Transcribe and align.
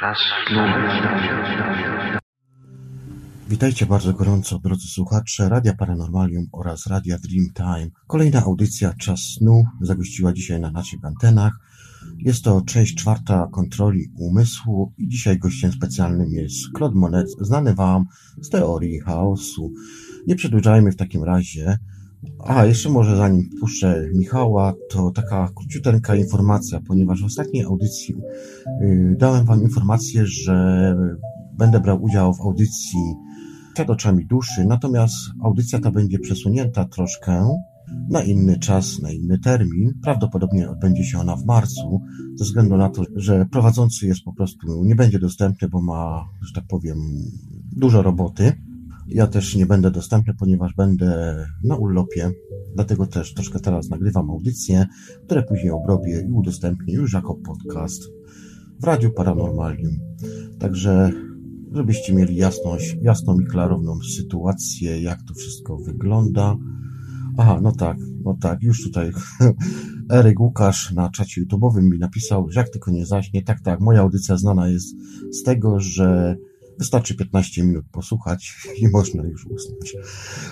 Czas 0.00 0.18
snu. 0.48 0.60
Witajcie 3.48 3.86
bardzo 3.86 4.12
gorąco, 4.12 4.58
drodzy 4.58 4.88
słuchacze 4.88 5.48
Radia 5.48 5.74
Paranormalium 5.74 6.46
oraz 6.52 6.86
Radia 6.86 7.16
Dreamtime. 7.18 7.90
Kolejna 8.06 8.42
audycja 8.42 8.94
Czas 8.94 9.20
Snu 9.20 9.64
zagościła 9.80 10.32
dzisiaj 10.32 10.60
na 10.60 10.70
naszych 10.70 11.04
antenach. 11.04 11.52
Jest 12.18 12.44
to 12.44 12.62
część 12.66 12.94
czwarta 12.94 13.48
kontroli 13.52 14.10
umysłu 14.18 14.92
i 14.98 15.08
dzisiaj 15.08 15.38
gościem 15.38 15.72
specjalnym 15.72 16.30
jest 16.30 16.56
Claude 16.76 16.98
Monet, 16.98 17.28
znany 17.40 17.74
Wam 17.74 18.04
z 18.42 18.48
teorii 18.48 19.00
chaosu. 19.00 19.72
Nie 20.26 20.36
przedłużajmy 20.36 20.92
w 20.92 20.96
takim 20.96 21.24
razie. 21.24 21.78
A, 22.38 22.64
jeszcze 22.64 22.90
może 22.90 23.16
zanim 23.16 23.50
puszczę 23.60 24.08
Michała, 24.14 24.74
to 24.90 25.10
taka 25.10 25.48
króciuteńka 25.56 26.16
informacja, 26.16 26.80
ponieważ 26.86 27.22
w 27.22 27.26
ostatniej 27.26 27.64
audycji 27.64 28.14
yy, 28.80 29.16
dałem 29.18 29.44
Wam 29.44 29.62
informację, 29.62 30.26
że 30.26 30.96
będę 31.58 31.80
brał 31.80 32.02
udział 32.02 32.34
w 32.34 32.40
audycji 32.40 33.00
przed 33.74 33.90
oczami 33.90 34.26
duszy, 34.26 34.64
natomiast 34.64 35.14
audycja 35.44 35.78
ta 35.80 35.90
będzie 35.90 36.18
przesunięta 36.18 36.84
troszkę 36.84 37.48
na 38.10 38.22
inny 38.22 38.58
czas, 38.58 39.02
na 39.02 39.12
inny 39.12 39.38
termin. 39.38 39.92
Prawdopodobnie 40.02 40.70
odbędzie 40.70 41.04
się 41.04 41.18
ona 41.18 41.36
w 41.36 41.44
marcu, 41.44 42.00
ze 42.34 42.44
względu 42.44 42.76
na 42.76 42.90
to, 42.90 43.02
że 43.16 43.46
prowadzący 43.46 44.06
jest 44.06 44.20
po 44.24 44.32
prostu 44.32 44.84
nie 44.84 44.94
będzie 44.94 45.18
dostępny, 45.18 45.68
bo 45.68 45.82
ma, 45.82 46.28
że 46.42 46.52
tak 46.54 46.64
powiem, 46.68 46.98
dużo 47.76 48.02
roboty. 48.02 48.52
Ja 49.08 49.26
też 49.26 49.54
nie 49.56 49.66
będę 49.66 49.90
dostępny, 49.90 50.34
ponieważ 50.34 50.74
będę 50.74 51.36
na 51.64 51.76
urlopie, 51.76 52.30
dlatego 52.74 53.06
też 53.06 53.34
troszkę 53.34 53.60
teraz 53.60 53.88
nagrywam 53.88 54.30
audycje, 54.30 54.86
które 55.24 55.42
później 55.42 55.70
obrobię 55.70 56.20
i 56.28 56.32
udostępnię 56.32 56.94
już 56.94 57.12
jako 57.12 57.34
podcast 57.34 58.02
w 58.80 58.84
Radiu 58.84 59.10
Paranormalium. 59.10 59.98
Także 60.58 61.12
żebyście 61.72 62.14
mieli 62.14 62.36
jasność, 62.36 62.96
jasną 63.02 63.40
i 63.40 63.44
klarowną 63.44 63.98
sytuację, 64.16 65.02
jak 65.02 65.22
to 65.22 65.34
wszystko 65.34 65.78
wygląda. 65.78 66.56
Aha, 67.38 67.60
no 67.62 67.72
tak, 67.72 67.96
no 68.24 68.36
tak, 68.40 68.62
już 68.62 68.84
tutaj 68.84 69.12
Eryk 70.12 70.40
Łukasz 70.40 70.92
na 70.92 71.10
czacie 71.10 71.42
YouTube'owym 71.42 71.82
mi 71.82 71.98
napisał, 71.98 72.50
że 72.50 72.60
jak 72.60 72.68
tylko 72.68 72.90
nie 72.90 73.06
zaśnie, 73.06 73.42
tak, 73.42 73.60
tak, 73.60 73.80
moja 73.80 74.00
audycja 74.00 74.36
znana 74.36 74.68
jest 74.68 74.96
z 75.32 75.42
tego, 75.42 75.80
że 75.80 76.36
wystarczy 76.78 77.14
15 77.14 77.64
minut 77.64 77.84
posłuchać 77.92 78.56
i 78.80 78.88
można 78.88 79.22
już 79.22 79.46
usnąć. 79.46 79.96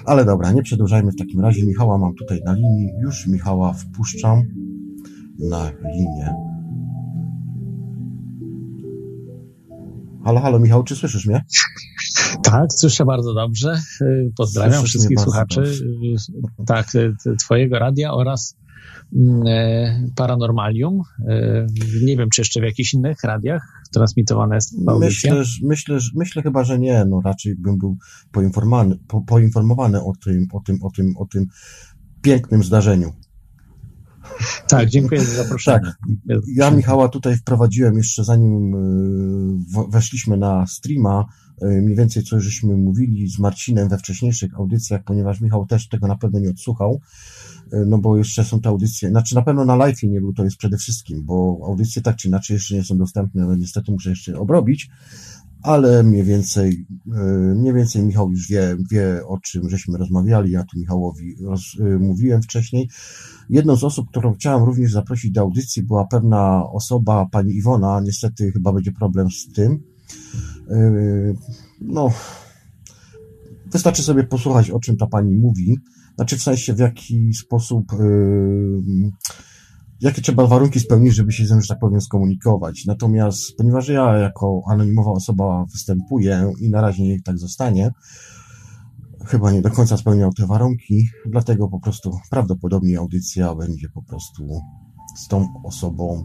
Ale 0.04 0.24
dobra, 0.24 0.52
nie 0.52 0.62
przedłużajmy 0.62 1.12
w 1.12 1.16
takim 1.16 1.40
razie. 1.40 1.66
Michała 1.66 1.98
mam 1.98 2.14
tutaj 2.14 2.40
na 2.44 2.52
linii, 2.54 2.90
już 3.02 3.26
Michała 3.26 3.72
wpuszczam 3.72 4.42
na 5.50 5.70
linię. 5.94 6.34
Halo, 10.24 10.40
halo 10.40 10.58
Michał, 10.58 10.84
czy 10.84 10.96
słyszysz 10.96 11.26
mnie? 11.26 11.44
Tak, 12.42 12.72
słyszę 12.72 13.04
bardzo 13.04 13.34
dobrze. 13.34 13.80
Pozdrawiam 14.36 14.72
Słyszysz 14.72 14.90
wszystkich 14.90 15.20
słuchaczy. 15.20 15.60
bardzo 15.60 16.32
Tak, 16.66 16.86
Twojego 17.38 17.78
radia 17.78 18.12
oraz 18.12 18.56
mm, 19.16 19.42
e, 19.46 20.08
Paranormalium. 20.16 21.00
E, 21.28 21.66
Nie 22.04 22.16
wiem, 22.16 22.28
czy 22.30 22.40
jeszcze 22.40 22.60
w 22.60 22.64
jakichś 22.64 22.94
innych 22.94 23.24
radiach 23.24 23.75
transmitowana 23.96 24.54
jest 24.54 24.74
ta 24.86 24.92
audycja. 24.92 25.34
Myślę, 25.34 25.54
myślę, 25.62 25.98
myślę 26.14 26.42
chyba, 26.42 26.64
że 26.64 26.78
nie. 26.78 27.04
No 27.04 27.20
raczej 27.24 27.54
bym 27.54 27.78
był 27.78 27.96
poinformowany, 28.32 28.98
po, 29.08 29.20
poinformowany 29.20 30.02
o 30.02 30.12
tym, 30.24 30.46
o 30.52 30.60
tym, 30.60 30.78
o 30.82 30.90
tym, 30.90 31.16
o 31.16 31.26
tym 31.26 31.46
pięknym 32.22 32.64
zdarzeniu. 32.64 33.12
Tak, 34.68 34.88
dziękuję 34.88 35.20
za 35.24 35.42
zaproszenie. 35.42 35.80
Tak. 35.80 35.96
Ja 36.54 36.70
Michała 36.70 37.08
tutaj 37.08 37.36
wprowadziłem 37.36 37.96
jeszcze 37.96 38.24
zanim 38.24 38.72
w- 39.74 39.90
weszliśmy 39.90 40.36
na 40.36 40.66
streama, 40.66 41.24
y, 41.62 41.66
mniej 41.82 41.96
więcej 41.96 42.22
co 42.22 42.40
żeśmy 42.40 42.76
mówili 42.76 43.28
z 43.28 43.38
Marcinem 43.38 43.88
we 43.88 43.98
wcześniejszych 43.98 44.54
audycjach, 44.54 45.04
ponieważ 45.04 45.40
Michał 45.40 45.66
też 45.66 45.88
tego 45.88 46.06
na 46.06 46.16
pewno 46.16 46.38
nie 46.38 46.50
odsłuchał, 46.50 47.00
no 47.86 47.98
bo 47.98 48.16
jeszcze 48.16 48.44
są 48.44 48.60
te 48.60 48.68
audycje, 48.68 49.10
znaczy 49.10 49.34
na 49.34 49.42
pewno 49.42 49.64
na 49.64 49.76
live 49.76 50.02
nie 50.02 50.20
był, 50.20 50.32
to 50.32 50.44
jest 50.44 50.56
przede 50.56 50.76
wszystkim, 50.76 51.22
bo 51.24 51.60
audycje 51.66 52.02
tak 52.02 52.16
czy 52.16 52.28
inaczej 52.28 52.54
jeszcze 52.54 52.74
nie 52.74 52.84
są 52.84 52.98
dostępne, 52.98 53.46
no 53.46 53.54
niestety 53.54 53.92
muszę 53.92 54.10
jeszcze 54.10 54.38
obrobić, 54.38 54.90
ale 55.62 56.02
mniej 56.02 56.24
więcej, 56.24 56.86
y, 57.06 57.54
mniej 57.54 57.74
więcej 57.74 58.02
Michał 58.02 58.30
już 58.30 58.48
wie, 58.48 58.76
wie 58.90 59.26
o 59.26 59.38
czym 59.38 59.70
żeśmy 59.70 59.98
rozmawiali, 59.98 60.50
ja 60.50 60.64
tu 60.64 60.78
Michałowi 60.78 61.36
roz, 61.40 61.74
y, 61.74 61.98
mówiłem 61.98 62.42
wcześniej. 62.42 62.88
Jedną 63.50 63.76
z 63.76 63.84
osób, 63.84 64.08
którą 64.10 64.34
chciałem 64.34 64.64
również 64.64 64.92
zaprosić 64.92 65.30
do 65.30 65.40
audycji 65.40 65.82
była 65.82 66.06
pewna 66.06 66.70
osoba, 66.70 67.26
pani 67.32 67.54
Iwona, 67.54 68.00
niestety 68.04 68.52
chyba 68.52 68.72
będzie 68.72 68.92
problem 68.92 69.30
z 69.30 69.52
tym. 69.52 69.82
No, 71.80 72.10
wystarczy 73.72 74.02
sobie 74.02 74.24
posłuchać, 74.24 74.70
o 74.70 74.80
czym 74.80 74.96
ta 74.96 75.06
pani 75.06 75.36
mówi, 75.36 75.76
znaczy 76.16 76.36
w 76.36 76.42
sensie 76.42 76.74
w 76.74 76.78
jaki 76.78 77.34
sposób, 77.34 77.92
yy, 77.92 79.10
jakie 80.00 80.22
trzeba 80.22 80.46
warunki 80.46 80.80
spełnić, 80.80 81.14
żeby 81.14 81.32
się 81.32 81.46
z 81.46 81.50
nią, 81.50 81.60
że 81.60 81.68
tak 81.68 81.78
powiem, 81.78 82.00
skomunikować. 82.00 82.84
Natomiast, 82.86 83.56
ponieważ 83.56 83.88
ja 83.88 84.16
jako 84.16 84.62
anonimowa 84.70 85.10
osoba 85.10 85.64
występuję 85.72 86.52
i 86.60 86.70
na 86.70 86.80
razie 86.80 87.02
niech 87.02 87.22
tak 87.22 87.38
zostanie, 87.38 87.90
chyba 89.26 89.52
nie 89.52 89.62
do 89.62 89.70
końca 89.70 89.96
spełniał 89.96 90.32
te 90.32 90.46
warunki, 90.46 91.08
dlatego 91.26 91.68
po 91.68 91.80
prostu 91.80 92.10
prawdopodobnie 92.30 92.98
audycja 92.98 93.54
będzie 93.54 93.88
po 93.88 94.02
prostu 94.02 94.60
z 95.16 95.28
tą 95.28 95.46
osobą. 95.64 96.24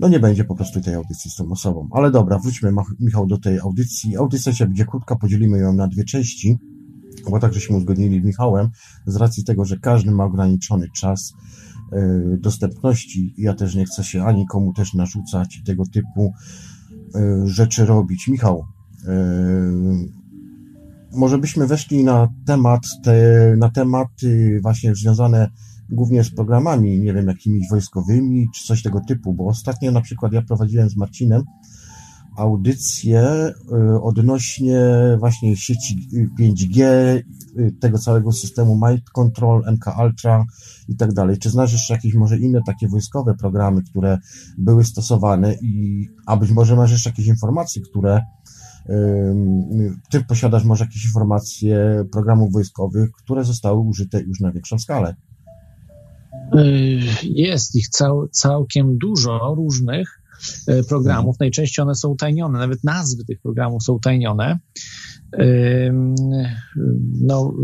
No 0.00 0.08
nie 0.08 0.20
będzie 0.20 0.44
po 0.44 0.54
prostu 0.54 0.80
tej 0.80 0.94
audycji 0.94 1.30
z 1.30 1.36
tą 1.36 1.50
osobą. 1.50 1.88
Ale 1.92 2.10
dobra, 2.10 2.38
wróćmy 2.38 2.72
Michał 3.00 3.26
do 3.26 3.38
tej 3.38 3.58
audycji. 3.58 4.16
Audycja 4.16 4.52
się 4.52 4.66
będzie 4.66 4.84
krótka, 4.84 5.16
podzielimy 5.16 5.58
ją 5.58 5.72
na 5.72 5.88
dwie 5.88 6.04
części, 6.04 6.58
bo 7.30 7.40
tak 7.40 7.54
żeśmy 7.54 7.76
uzgodnili 7.76 8.20
z 8.20 8.24
Michałem, 8.24 8.68
z 9.06 9.16
racji 9.16 9.44
tego, 9.44 9.64
że 9.64 9.78
każdy 9.78 10.10
ma 10.10 10.24
ograniczony 10.24 10.88
czas 10.96 11.32
yy, 11.92 12.38
dostępności. 12.40 13.34
Ja 13.38 13.54
też 13.54 13.74
nie 13.74 13.84
chcę 13.84 14.04
się 14.04 14.24
ani 14.24 14.46
komu 14.46 14.72
też 14.72 14.94
narzucać 14.94 15.62
tego 15.66 15.84
typu 15.86 16.32
yy, 17.14 17.48
rzeczy 17.48 17.86
robić. 17.86 18.28
Michał, 18.28 18.64
yy, 19.04 20.08
może 21.12 21.38
byśmy 21.38 21.66
weszli 21.66 22.04
na 22.04 22.28
temat, 22.46 22.82
te, 23.02 23.54
na 23.58 23.70
tematy 23.70 24.60
właśnie 24.62 24.94
związane 24.94 25.50
głównie 25.90 26.24
z 26.24 26.34
programami, 26.34 26.98
nie 26.98 27.12
wiem, 27.12 27.26
jakimiś 27.26 27.68
wojskowymi, 27.70 28.48
czy 28.54 28.66
coś 28.66 28.82
tego 28.82 29.00
typu, 29.08 29.34
bo 29.34 29.46
ostatnio 29.46 29.92
na 29.92 30.00
przykład 30.00 30.32
ja 30.32 30.42
prowadziłem 30.42 30.90
z 30.90 30.96
Marcinem 30.96 31.42
audycję 32.38 33.22
y, 33.94 34.00
odnośnie 34.02 34.80
właśnie 35.18 35.56
sieci 35.56 36.08
y, 36.14 36.28
5G, 36.40 36.82
y, 36.82 37.74
tego 37.80 37.98
całego 37.98 38.32
systemu 38.32 38.80
Mind 38.88 39.10
Control, 39.10 39.62
MK 39.72 39.86
Ultra 40.04 40.44
i 40.88 40.96
tak 40.96 41.12
dalej. 41.12 41.38
Czy 41.38 41.50
znasz 41.50 41.72
jeszcze 41.72 41.94
jakieś 41.94 42.14
może 42.14 42.38
inne 42.38 42.60
takie 42.66 42.88
wojskowe 42.88 43.34
programy, 43.34 43.82
które 43.82 44.18
były 44.58 44.84
stosowane 44.84 45.54
i, 45.62 46.06
a 46.26 46.36
być 46.36 46.50
może 46.50 46.76
masz 46.76 46.90
jeszcze 46.90 47.10
jakieś 47.10 47.26
informacje, 47.26 47.82
które 47.82 48.20
Ty 50.10 50.24
posiadasz 50.24 50.64
może 50.64 50.84
jakieś 50.84 51.04
informacje 51.04 52.04
programów 52.12 52.52
wojskowych, 52.52 53.10
które 53.12 53.44
zostały 53.44 53.78
użyte 53.78 54.22
już 54.22 54.40
na 54.40 54.52
większą 54.52 54.78
skalę. 54.78 55.14
Y, 56.54 57.00
Jest 57.22 57.76
ich 57.76 57.88
cał, 57.88 58.28
całkiem 58.28 58.98
dużo 58.98 59.54
różnych 59.56 60.18
programów. 60.88 61.36
Najczęściej 61.40 61.82
one 61.82 61.94
są 61.94 62.08
utajnione, 62.08 62.58
nawet 62.58 62.84
nazwy 62.84 63.24
tych 63.24 63.40
programów 63.40 63.82
są 63.82 63.92
utajnione. 63.92 64.58
No, 67.20 67.54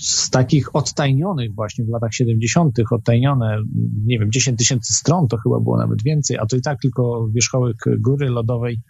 z 0.00 0.30
takich 0.30 0.76
odtajnionych 0.76 1.54
właśnie 1.54 1.84
w 1.84 1.88
latach 1.88 2.14
70., 2.14 2.78
odtajnione, 2.90 3.58
nie 4.06 4.18
wiem, 4.18 4.32
10 4.32 4.58
tysięcy 4.58 4.94
stron 4.94 5.28
to 5.28 5.36
chyba 5.36 5.60
było 5.60 5.78
nawet 5.78 6.02
więcej, 6.02 6.38
a 6.38 6.46
to 6.46 6.56
i 6.56 6.60
tak 6.60 6.80
tylko 6.80 7.28
wierzchołek 7.34 7.76
góry 7.98 8.28
lodowej 8.28 8.80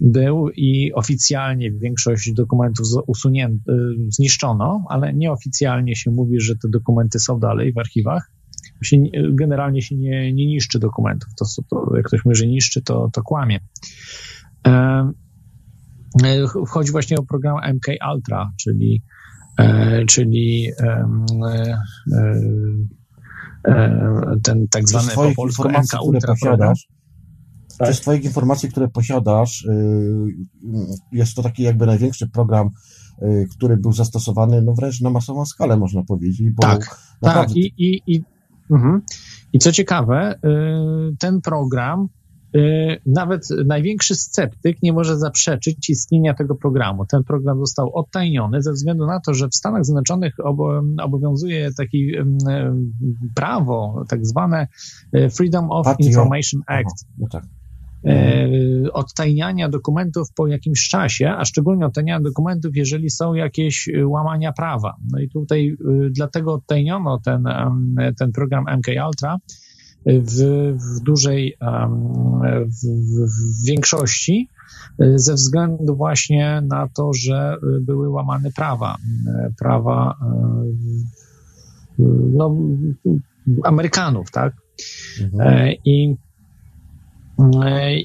był 0.00 0.48
i 0.50 0.92
oficjalnie 0.94 1.72
większość 1.72 2.32
dokumentów 2.32 2.86
usunięto, 3.06 3.72
y, 3.72 3.76
zniszczono, 4.08 4.84
ale 4.88 5.14
nieoficjalnie 5.14 5.96
się 5.96 6.10
mówi, 6.10 6.40
że 6.40 6.54
te 6.56 6.68
dokumenty 6.68 7.18
są 7.18 7.40
dalej 7.40 7.72
w 7.72 7.78
archiwach. 7.78 8.30
Się, 8.82 8.98
nie- 8.98 9.10
generalnie 9.32 9.82
się 9.82 9.96
nie, 9.96 10.32
nie 10.32 10.46
niszczy 10.46 10.78
dokumentów. 10.78 11.28
To, 11.38 11.44
to, 11.70 11.96
jak 11.96 12.06
ktoś 12.06 12.24
mówi, 12.24 12.36
że 12.36 12.46
niszczy, 12.46 12.82
to, 12.82 13.10
to 13.12 13.22
kłamie. 13.22 13.60
E, 14.66 15.10
Chodzi 16.68 16.92
właśnie 16.92 17.16
o 17.16 17.22
program 17.22 17.74
MK 17.74 17.86
Ultra, 18.14 18.52
czyli, 18.56 19.02
e, 19.58 20.04
czyli 20.04 20.70
e, 20.80 21.08
ten 24.42 24.68
tak 24.68 24.88
zwany 24.88 25.12
po 25.14 25.34
polsku 25.36 25.68
MK 25.68 26.02
Ultra 26.02 26.34
posiadasz, 26.40 26.88
Tak. 27.78 27.94
z 27.94 28.00
Twoich 28.00 28.24
informacji, 28.24 28.68
które 28.68 28.88
posiadasz, 28.88 29.64
yy, 29.64 30.34
jest 31.12 31.34
to 31.34 31.42
taki 31.42 31.62
jakby 31.62 31.86
największy 31.86 32.28
program, 32.28 32.70
yy, 33.22 33.46
który 33.56 33.76
był 33.76 33.92
zastosowany 33.92 34.62
no 34.62 34.74
wręcz 34.74 35.00
na 35.00 35.10
masową 35.10 35.46
skalę, 35.46 35.76
można 35.76 36.02
powiedzieć, 36.02 36.54
Tak, 36.60 37.00
Tak, 37.20 37.56
i, 37.56 37.72
i, 37.78 38.02
i, 38.06 38.24
mhm. 38.70 39.02
i 39.52 39.58
co 39.58 39.72
ciekawe, 39.72 40.34
y, 40.34 41.16
ten 41.18 41.40
program 41.40 42.08
y, 42.56 43.00
nawet 43.06 43.48
największy 43.66 44.14
sceptyk 44.14 44.82
nie 44.82 44.92
może 44.92 45.18
zaprzeczyć 45.18 45.90
istnienia 45.90 46.34
tego 46.34 46.54
programu. 46.54 47.06
Ten 47.06 47.24
program 47.24 47.58
został 47.58 47.94
odtajniony 47.94 48.62
ze 48.62 48.72
względu 48.72 49.06
na 49.06 49.20
to, 49.20 49.34
że 49.34 49.48
w 49.48 49.54
Stanach 49.54 49.84
Zjednoczonych 49.84 50.34
obowiązuje 51.02 51.70
takie 51.76 51.98
prawo, 53.34 54.04
tak 54.08 54.26
zwane 54.26 54.66
Freedom 55.36 55.70
of 55.70 55.86
Information 55.98 56.60
Act. 56.66 57.06
Aha, 57.06 57.14
no 57.18 57.26
tak. 57.30 57.44
E, 58.04 58.92
odtajniania 58.92 59.68
dokumentów 59.68 60.32
po 60.34 60.46
jakimś 60.46 60.88
czasie, 60.88 61.30
a 61.30 61.44
szczególnie 61.44 61.86
odtajniania 61.86 62.20
dokumentów, 62.20 62.76
jeżeli 62.76 63.10
są 63.10 63.34
jakieś 63.34 63.88
e, 63.88 64.06
łamania 64.06 64.52
prawa. 64.52 64.96
No 65.12 65.20
i 65.20 65.28
tutaj 65.28 65.68
e, 65.68 66.10
dlatego 66.10 66.54
odtajniono 66.54 67.20
ten, 67.24 67.44
ten 68.18 68.32
program 68.32 68.64
MK 68.78 68.86
Ultra 69.06 69.36
w, 70.06 70.40
w 70.78 71.00
dużej 71.04 71.56
w, 72.66 72.86
w 73.26 73.66
większości 73.66 74.48
ze 75.14 75.34
względu 75.34 75.96
właśnie 75.96 76.62
na 76.68 76.88
to, 76.96 77.10
że 77.14 77.56
były 77.80 78.08
łamane 78.08 78.50
prawa, 78.52 78.96
prawa 79.58 80.14
no, 82.32 82.56
Amerykanów, 83.64 84.30
tak? 84.30 84.52
Mhm. 85.22 85.74
I 85.84 86.16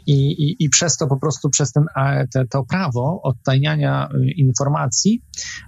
i, 0.06 0.14
i, 0.14 0.56
I 0.60 0.70
przez 0.70 0.98
to 0.98 1.08
po 1.08 1.18
prostu, 1.18 1.50
przez 1.50 1.72
ten, 1.72 1.86
te, 2.34 2.48
to 2.48 2.64
prawo 2.64 3.22
odtajniania 3.24 4.10
y, 4.14 4.32
informacji 4.32 5.24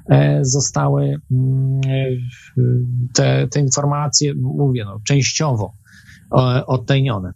e, 0.09 0.39
zostały 0.45 1.15
mm, 1.31 1.81
te, 3.13 3.47
te 3.47 3.59
informacje, 3.59 4.33
mówię, 4.35 4.85
no, 4.85 4.99
częściowo 5.07 5.73
odtajnione. 6.67 7.33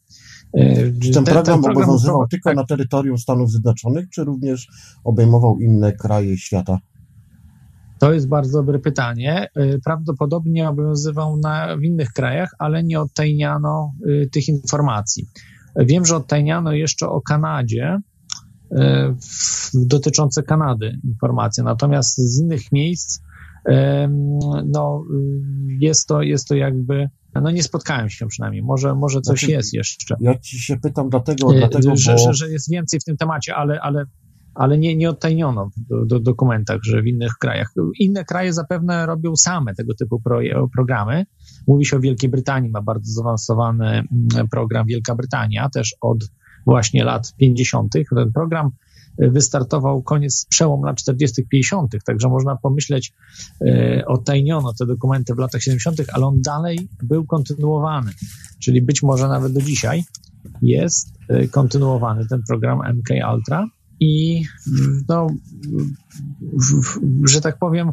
E, 0.54 0.76
czy 0.76 1.12
ten, 1.12 1.24
ten 1.24 1.26
program, 1.26 1.62
program 1.62 1.84
obowiązywał 1.84 2.28
tylko 2.28 2.50
tak. 2.50 2.58
na 2.58 2.66
terytorium 2.66 3.18
Stanów 3.18 3.52
Zjednoczonych, 3.52 4.10
czy 4.10 4.24
również 4.24 4.68
obejmował 5.04 5.60
inne 5.60 5.92
kraje 5.92 6.38
świata? 6.38 6.80
To 8.00 8.14
jest 8.14 8.28
bardzo 8.28 8.58
dobre 8.58 8.80
pytanie. 8.80 9.48
E, 9.56 9.80
prawdopodobnie 9.80 10.70
obowiązywał 10.70 11.38
na, 11.38 11.78
w 11.78 11.84
innych 11.84 12.10
krajach, 12.10 12.50
ale 12.60 12.84
nie 12.84 13.02
odtajniano 13.02 13.94
y, 14.08 14.30
tych 14.32 14.48
informacji. 14.48 15.28
Wiem, 15.78 16.06
że 16.06 16.16
odtajniano 16.16 16.72
jeszcze 16.72 17.10
o 17.10 17.22
Kanadzie, 17.22 18.00
e, 18.72 19.16
dotyczące 19.74 20.44
Kanady 20.44 21.00
informacje, 21.04 21.64
natomiast 21.64 22.18
z 22.18 22.42
innych 22.42 22.72
miejsc 22.72 23.22
no, 24.66 25.04
jest, 25.80 26.08
to, 26.08 26.22
jest 26.22 26.48
to 26.48 26.56
jakby, 26.56 27.10
no 27.36 27.52
nie 27.52 27.64
spotkałem 27.64 28.10
się 28.10 28.28
przynajmniej, 28.28 28.64
może, 28.64 28.96
może 28.96 29.22
coś 29.22 29.40
znaczy, 29.40 29.52
jest 29.52 29.74
jeszcze. 29.74 30.16
Ja 30.20 30.40
ci 30.40 30.60
się 30.60 30.78
pytam 30.78 31.10
dlatego, 31.10 31.56
e, 31.56 31.58
dlatego 31.58 31.96
że, 31.96 32.12
bo... 32.12 32.18
że, 32.18 32.34
że 32.34 32.50
jest 32.50 32.72
więcej 32.72 33.00
w 33.00 33.04
tym 33.04 33.18
temacie, 33.18 33.56
ale, 33.56 33.82
ale 33.82 34.06
ale 34.56 34.78
nie, 34.78 34.96
nie 34.96 35.10
odtajniono 35.10 35.70
w 35.70 36.08
do, 36.08 36.20
dokumentach, 36.20 36.80
że 36.84 37.02
w 37.02 37.08
innych 37.08 37.34
krajach. 37.40 37.74
Inne 38.00 38.26
kraje 38.26 38.54
zapewne 38.54 39.06
robią 39.06 39.36
same 39.36 39.76
tego 39.76 39.94
typu 39.96 40.22
pro, 40.22 40.40
programy. 40.76 41.26
Mówi 41.68 41.86
się 41.86 41.98
o 41.98 42.00
Wielkiej 42.00 42.30
Brytanii, 42.30 42.70
ma 42.70 42.82
bardzo 42.82 43.12
zaawansowany 43.12 43.88
mm, 43.88 44.48
program 44.52 44.88
Wielka 44.88 45.16
Brytania, 45.16 45.70
też 45.70 45.96
od 46.02 46.18
właśnie 46.66 47.04
lat 47.04 47.34
50. 47.38 47.94
Ten 48.16 48.32
program 48.34 48.72
wystartował 49.18 50.04
koniec, 50.04 50.46
przełom 50.50 50.84
lat 50.84 50.98
40., 50.98 51.48
50., 51.48 51.96
także 52.06 52.30
można 52.30 52.56
pomyśleć, 52.56 53.14
e, 53.68 54.04
odtajniono 54.06 54.74
te 54.74 54.86
dokumenty 54.86 55.36
w 55.36 55.38
latach 55.38 55.62
70., 55.62 56.02
ale 56.14 56.26
on 56.26 56.42
dalej 56.42 56.90
był 57.04 57.26
kontynuowany, 57.26 58.12
czyli 58.60 58.82
być 58.82 59.04
może 59.04 59.28
nawet 59.28 59.54
do 59.54 59.62
dzisiaj 59.62 60.04
jest 60.62 61.14
e, 61.30 61.48
kontynuowany 61.48 62.28
ten 62.28 62.44
program 62.48 62.80
MK 62.96 63.10
Ultra 63.34 63.68
i 64.00 64.44
no, 65.10 65.28
że 67.28 67.42
tak 67.42 67.58
powiem, 67.60 67.92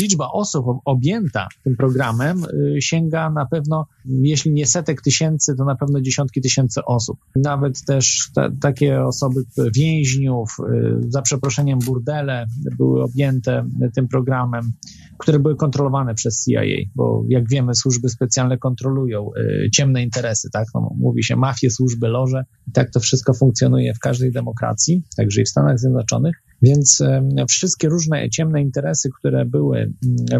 liczba 0.00 0.28
osób 0.32 0.66
objęta 0.84 1.48
tym 1.64 1.76
programem 1.76 2.44
y, 2.44 2.82
sięga 2.82 3.30
na 3.30 3.46
pewno, 3.46 3.86
jeśli 4.04 4.52
nie 4.52 4.66
setek 4.66 5.02
tysięcy, 5.02 5.56
to 5.56 5.64
na 5.64 5.76
pewno 5.76 6.00
dziesiątki 6.00 6.40
tysięcy 6.40 6.84
osób. 6.84 7.18
Nawet 7.36 7.84
też 7.84 8.30
te, 8.34 8.50
takie 8.60 9.04
osoby, 9.04 9.40
więźniów, 9.76 10.56
y, 10.60 11.10
za 11.10 11.22
przeproszeniem 11.22 11.78
burdele 11.78 12.46
były 12.78 13.02
objęte 13.02 13.64
tym 13.94 14.08
programem 14.08 14.72
które 15.18 15.38
były 15.38 15.56
kontrolowane 15.56 16.14
przez 16.14 16.44
CIA, 16.44 16.62
bo 16.94 17.24
jak 17.28 17.48
wiemy, 17.48 17.74
służby 17.74 18.08
specjalne 18.08 18.58
kontrolują 18.58 19.30
y, 19.36 19.70
ciemne 19.70 20.02
interesy, 20.02 20.48
tak? 20.52 20.66
No, 20.74 20.90
mówi 20.96 21.24
się 21.24 21.36
mafie, 21.36 21.70
służby, 21.70 22.08
loże 22.08 22.44
tak 22.72 22.90
to 22.90 23.00
wszystko 23.00 23.34
funkcjonuje 23.34 23.94
w 23.94 23.98
każdej 23.98 24.32
demokracji, 24.32 25.02
także 25.16 25.40
i 25.42 25.44
w 25.44 25.48
Stanach 25.48 25.78
Zjednoczonych. 25.78 26.42
Więc 26.62 27.02
wszystkie 27.48 27.88
różne 27.88 28.30
ciemne 28.30 28.62
interesy, 28.62 29.08
które 29.18 29.44
były 29.44 29.78
y, 29.80 29.92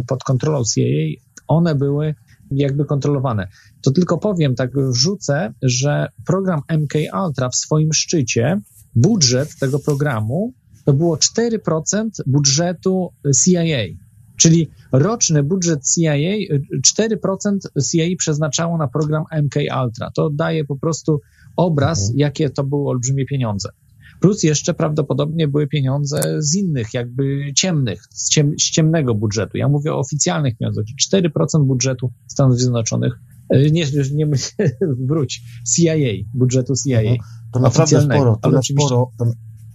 pod 0.06 0.24
kontrolą 0.24 0.62
CIA, 0.74 1.20
one 1.48 1.74
były 1.74 2.14
jakby 2.50 2.84
kontrolowane. 2.84 3.48
To 3.82 3.90
tylko 3.90 4.18
powiem, 4.18 4.54
tak 4.54 4.70
rzucę, 4.92 5.52
że 5.62 6.08
program 6.26 6.60
MK 6.78 6.94
Ultra 7.24 7.48
w 7.48 7.56
swoim 7.56 7.92
szczycie, 7.92 8.60
budżet 8.94 9.58
tego 9.60 9.78
programu 9.78 10.52
to 10.84 10.92
było 10.92 11.16
4% 11.16 12.08
budżetu 12.26 13.12
CIA. 13.44 13.82
Czyli 14.36 14.70
roczny 14.92 15.42
budżet 15.42 15.80
CIA, 15.94 16.14
4% 17.00 17.58
CIA 17.90 18.16
przeznaczało 18.18 18.78
na 18.78 18.88
program 18.88 19.24
MK 19.42 19.54
Ultra. 19.84 20.10
To 20.14 20.30
daje 20.30 20.64
po 20.64 20.76
prostu 20.76 21.20
obraz, 21.56 22.00
mhm. 22.00 22.18
jakie 22.18 22.50
to 22.50 22.64
były 22.64 22.88
olbrzymie 22.88 23.26
pieniądze. 23.26 23.68
Plus 24.20 24.42
jeszcze 24.42 24.74
prawdopodobnie 24.74 25.48
były 25.48 25.66
pieniądze 25.66 26.20
z 26.38 26.54
innych, 26.54 26.94
jakby 26.94 27.52
ciemnych, 27.56 28.02
z, 28.10 28.28
ciem, 28.28 28.52
z 28.58 28.70
ciemnego 28.70 29.14
budżetu. 29.14 29.58
Ja 29.58 29.68
mówię 29.68 29.94
o 29.94 29.98
oficjalnych 29.98 30.56
pieniądzach, 30.56 30.84
4% 31.12 31.64
budżetu 31.64 32.12
Stanów 32.26 32.58
Zjednoczonych 32.58 33.12
e, 33.50 33.70
nie, 33.70 33.84
nie 34.14 34.26
wróć, 35.08 35.42
CIA, 35.74 35.94
budżetu 36.34 36.74
CIA. 36.86 37.00
Mhm. 37.00 37.18
To 37.52 37.60
naprawdę 37.60 38.02
sporo, 38.02 38.38
to, 38.42 38.50
na 38.50 38.62
sporo, 38.62 39.10
to, 39.18 39.24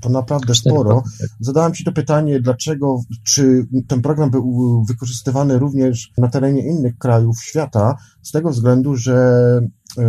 to 0.02 0.10
naprawdę 0.10 0.56
sporo. 0.56 1.04
Zadałem 1.40 1.74
Ci 1.74 1.84
to 1.84 1.92
pytanie, 1.92 2.40
dlaczego, 2.42 3.00
czy 3.24 3.68
ten 3.88 4.02
program 4.02 4.32
był 4.32 4.84
wykorzystywany 4.88 5.60
również 5.60 6.12
na 6.18 6.28
terenie 6.28 6.68
innych 6.68 6.98
krajów 6.98 7.44
świata, 7.44 7.98
z 8.22 8.32
tego 8.32 8.50
względu, 8.50 8.96
że 8.96 9.60
e, 9.98 10.04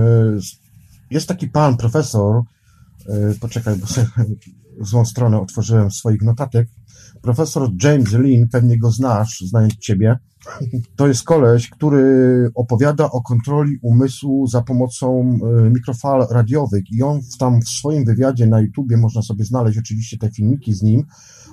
jest 1.11 1.29
taki 1.29 1.49
pan, 1.49 1.77
profesor, 1.77 2.43
poczekaj, 3.41 3.77
bo 3.77 3.87
sobie 3.87 4.07
w 4.81 4.87
złą 4.87 5.05
stronę 5.05 5.41
otworzyłem 5.41 5.91
swoich 5.91 6.23
notatek, 6.23 6.69
profesor 7.23 7.71
James 7.83 8.13
Lin, 8.13 8.49
pewnie 8.49 8.79
go 8.79 8.91
znasz, 8.91 9.41
znając 9.41 9.77
Ciebie, 9.77 10.19
to 10.97 11.09
jest 11.09 11.23
koleś, 11.23 11.71
który 11.71 12.51
opowiada 12.55 13.11
o 13.11 13.23
kontroli 13.23 13.79
umysłu 13.83 14.47
za 14.47 14.63
pomocą 14.63 15.21
e, 15.21 15.71
mikrofal 15.71 16.27
radiowych 16.31 16.93
i 16.93 17.03
on 17.03 17.21
tam 17.39 17.61
w 17.61 17.69
swoim 17.69 18.05
wywiadzie 18.05 18.47
na 18.47 18.61
YouTubie, 18.61 18.97
można 18.97 19.23
sobie 19.23 19.45
znaleźć 19.45 19.79
oczywiście 19.79 20.19
te 20.19 20.31
filmiki 20.31 20.75
z 20.75 20.83
nim, 20.83 21.07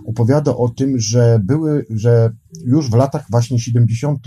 opowiada 0.05 0.55
o 0.55 0.70
tym, 0.70 1.00
że 1.00 1.39
były, 1.43 1.86
że 1.89 2.31
już 2.65 2.89
w 2.89 2.96
latach 2.96 3.25
właśnie 3.29 3.60
70. 3.60 4.20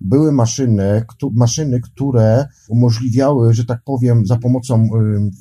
były 0.00 0.32
maszyny, 0.32 1.04
maszyny, 1.32 1.80
które 1.80 2.46
umożliwiały, 2.68 3.54
że 3.54 3.64
tak 3.64 3.80
powiem, 3.84 4.26
za 4.26 4.36
pomocą 4.36 4.88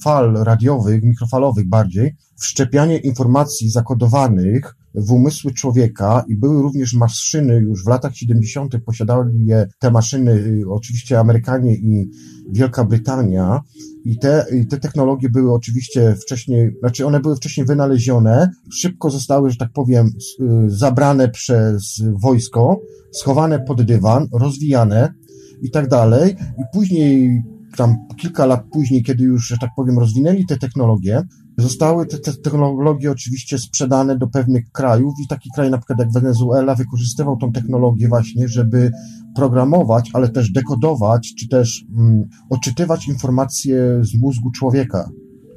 fal 0.04 0.34
radiowych, 0.34 1.04
mikrofalowych 1.04 1.70
bardziej, 1.70 2.16
wszczepianie 2.40 2.98
informacji 2.98 3.70
zakodowanych 3.70 4.76
w 4.96 5.12
umysły 5.12 5.54
człowieka 5.54 6.24
i 6.28 6.36
były 6.36 6.62
również 6.62 6.94
maszyny, 6.94 7.56
już 7.56 7.84
w 7.84 7.88
latach 7.88 8.16
70. 8.16 8.76
posiadali 8.86 9.46
je 9.46 9.68
te 9.80 9.92
maszyny, 9.92 10.32
y, 10.32 10.64
oczywiście 10.70 11.20
Amerykanie 11.20 11.76
i 11.76 12.10
Wielka 12.52 12.86
Brytania 12.86 13.62
i 14.06 14.20
te, 14.20 14.46
i 14.62 14.68
te 14.68 14.78
technologie 14.78 15.30
były 15.30 15.54
oczywiście 15.54 16.16
wcześniej, 16.16 16.72
znaczy 16.80 17.06
one 17.06 17.20
były 17.20 17.36
wcześniej 17.36 17.66
wynalezione, 17.66 18.52
szybko 18.72 19.10
zostały, 19.10 19.50
że 19.50 19.58
tak 19.58 19.72
powiem, 19.74 20.08
y, 20.08 20.70
zabrane 20.70 21.30
przez 21.30 22.02
wojsko, 22.22 22.82
schowane 23.14 23.60
pod 23.60 23.82
dywan, 23.82 24.28
rozwijane 24.34 25.14
i 25.62 25.72
tak 25.72 25.88
dalej 25.88 26.32
i 26.32 26.64
później 26.74 27.42
tam 27.78 27.96
kilka 28.18 28.46
lat 28.46 28.64
później, 28.72 29.04
kiedy 29.04 29.24
już, 29.24 29.48
że 29.48 29.58
tak 29.58 29.70
powiem, 29.76 30.00
rozwinęli 30.00 30.46
te 30.46 30.58
technologie, 30.58 31.22
Zostały 31.62 32.06
te, 32.06 32.18
te 32.18 32.34
technologie 32.34 33.12
oczywiście 33.12 33.58
sprzedane 33.58 34.18
do 34.18 34.28
pewnych 34.28 34.72
krajów 34.72 35.14
i 35.24 35.28
taki 35.28 35.50
kraj 35.56 35.70
na 35.70 35.78
przykład 35.78 36.00
jak 36.00 36.12
Wenezuela 36.12 36.76
wykorzystywał 36.76 37.38
tą 37.38 37.52
technologię 37.52 38.08
właśnie, 38.08 38.48
żeby 38.48 38.92
programować, 39.36 40.10
ale 40.14 40.30
też 40.30 40.52
dekodować, 40.52 41.34
czy 41.40 41.48
też 41.48 41.86
mm, 41.98 42.24
odczytywać 42.50 43.08
informacje 43.08 44.00
z 44.02 44.16
mózgu 44.16 44.52
człowieka. 44.52 45.10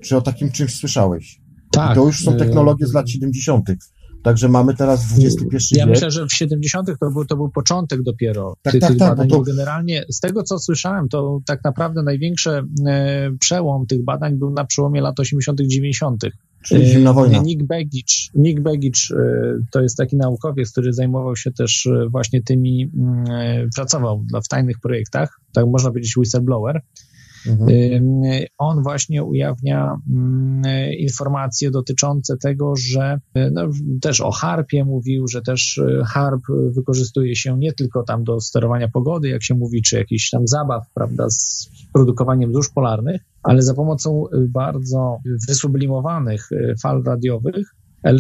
Czy 0.03 0.17
o 0.17 0.23
takim 0.23 0.51
czymś 0.51 0.75
słyszałeś? 0.75 1.41
Tak. 1.73 1.93
I 1.93 1.95
to 1.95 2.07
już 2.07 2.25
są 2.25 2.37
technologie 2.37 2.87
z 2.87 2.93
lat 2.93 3.11
70. 3.11 3.71
Także 4.23 4.49
mamy 4.49 4.75
teraz 4.75 5.15
XXI 5.19 5.77
ja 5.77 5.87
wiek. 5.87 5.95
myślę, 5.95 6.11
że 6.11 6.27
w 6.27 6.33
70. 6.33 6.89
to 7.01 7.11
był, 7.11 7.25
to 7.25 7.37
był 7.37 7.51
początek 7.51 8.03
dopiero 8.03 8.55
Tak, 8.63 8.73
tych, 8.73 8.81
tak, 8.81 8.91
tych 8.91 8.99
tak, 8.99 9.09
badań, 9.09 9.29
bo 9.29 9.37
to- 9.37 9.43
generalnie 9.43 10.05
z 10.11 10.21
tego, 10.21 10.43
co 10.43 10.59
słyszałem, 10.59 11.09
to 11.09 11.41
tak 11.47 11.65
naprawdę 11.65 12.03
największy 12.03 12.51
e, 12.87 13.31
przełom 13.41 13.87
tych 13.87 14.05
badań 14.05 14.35
był 14.37 14.51
na 14.51 14.65
przełomie 14.65 15.01
lat 15.01 15.21
80., 15.21 15.61
90. 15.61 16.23
Czyli 16.65 16.87
zimna 16.87 17.13
wojna. 17.13 17.39
E, 17.39 17.43
Nick 17.43 17.63
Begich, 17.67 18.05
Nick 18.35 18.61
Begich 18.61 18.95
e, 19.11 19.17
to 19.71 19.81
jest 19.81 19.97
taki 19.97 20.17
naukowiec, 20.17 20.73
który 20.73 20.93
zajmował 20.93 21.37
się 21.37 21.53
też 21.53 21.89
właśnie 22.11 22.43
tymi, 22.43 22.91
mm, 22.95 23.25
pracował 23.77 24.25
w 24.45 24.49
tajnych 24.49 24.81
projektach, 24.81 25.41
tak 25.53 25.67
można 25.67 25.91
powiedzieć 25.91 26.17
whistleblower. 26.17 26.81
Mhm. 27.47 27.69
On 28.59 28.83
właśnie 28.83 29.25
ujawnia 29.25 29.97
mm, 30.11 30.63
informacje 30.99 31.71
dotyczące 31.71 32.37
tego, 32.37 32.77
że 32.77 33.21
y, 33.37 33.51
no, 33.53 33.69
też 34.01 34.21
o 34.21 34.31
harpie 34.31 34.85
mówił, 34.85 35.29
że 35.29 35.43
też 35.43 35.79
y, 35.79 36.03
harp 36.07 36.43
wykorzystuje 36.77 37.37
się 37.37 37.59
nie 37.59 37.73
tylko 37.73 38.03
tam 38.03 38.25
do 38.25 38.41
sterowania 38.41 38.89
pogody, 38.89 39.29
jak 39.29 39.43
się 39.43 39.55
mówi, 39.55 39.83
czy 39.83 39.97
jakichś 39.97 40.31
tam 40.31 40.49
zabaw, 40.49 40.87
prawda, 40.95 41.31
z 41.31 41.71
produkowaniem 41.93 42.53
złóż 42.53 42.71
polarnych, 42.71 43.23
ale 43.43 43.63
za 43.63 43.75
pomocą 43.75 44.25
y, 44.27 44.49
bardzo 44.49 45.19
wysublimowanych 45.49 46.49
fal 46.83 47.03
radiowych, 47.05 47.75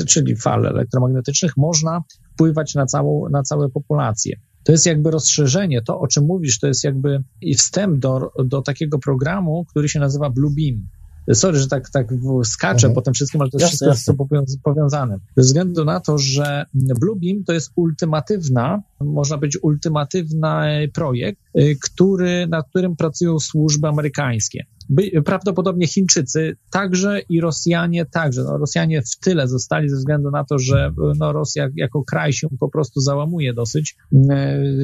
czyli 0.06 0.36
fal 0.36 0.66
elektromagnetycznych, 0.66 1.56
można 1.56 2.02
wpływać 2.34 2.74
na 2.74 2.86
całą, 2.86 3.28
na 3.28 3.42
całe 3.42 3.68
populacje. 3.68 4.36
To 4.64 4.72
jest 4.72 4.86
jakby 4.86 5.10
rozszerzenie, 5.10 5.82
to 5.82 6.00
o 6.00 6.06
czym 6.06 6.24
mówisz, 6.24 6.58
to 6.58 6.66
jest 6.66 6.84
jakby 6.84 7.22
i 7.40 7.54
wstęp 7.54 7.98
do, 7.98 8.32
do 8.44 8.62
takiego 8.62 8.98
programu, 8.98 9.64
który 9.70 9.88
się 9.88 10.00
nazywa 10.00 10.30
Blue 10.30 10.52
Beam. 10.56 10.86
Sorry, 11.34 11.58
że 11.58 11.68
tak, 11.68 11.90
tak 11.90 12.06
skaczę 12.44 12.74
Mhm. 12.86 12.94
po 12.94 13.02
tym 13.02 13.14
wszystkim, 13.14 13.40
ale 13.40 13.50
to 13.50 13.58
jest 13.58 13.72
Jasne, 13.72 13.92
wszystko 13.94 14.12
jasne. 14.12 14.26
powią- 14.26 14.58
powiązane. 14.62 15.18
Ze 15.36 15.42
względu 15.42 15.84
na 15.84 16.00
to, 16.00 16.18
że 16.18 16.64
Blue 16.74 17.16
Beam 17.16 17.44
to 17.44 17.52
jest 17.52 17.70
ultimatywna, 17.76 18.82
można 19.00 19.36
powiedzieć 19.36 19.62
ultimatywny 19.62 20.88
projekt, 20.94 21.40
y, 21.58 21.76
który, 21.82 22.46
nad 22.46 22.68
którym 22.68 22.96
pracują 22.96 23.38
służby 23.40 23.88
amerykańskie. 23.88 24.64
By, 24.92 25.22
prawdopodobnie 25.24 25.86
Chińczycy 25.86 26.56
także 26.70 27.20
i 27.28 27.40
Rosjanie 27.40 28.06
także. 28.06 28.44
No, 28.44 28.58
Rosjanie 28.58 29.02
w 29.02 29.16
tyle 29.24 29.48
zostali 29.48 29.88
ze 29.88 29.96
względu 29.96 30.30
na 30.30 30.44
to, 30.44 30.58
że 30.58 30.92
no, 31.18 31.32
Rosja 31.32 31.68
jako 31.76 32.04
kraj 32.04 32.32
się 32.32 32.48
po 32.60 32.68
prostu 32.68 33.00
załamuje 33.00 33.54
dosyć. 33.54 33.96
Y, 34.12 34.18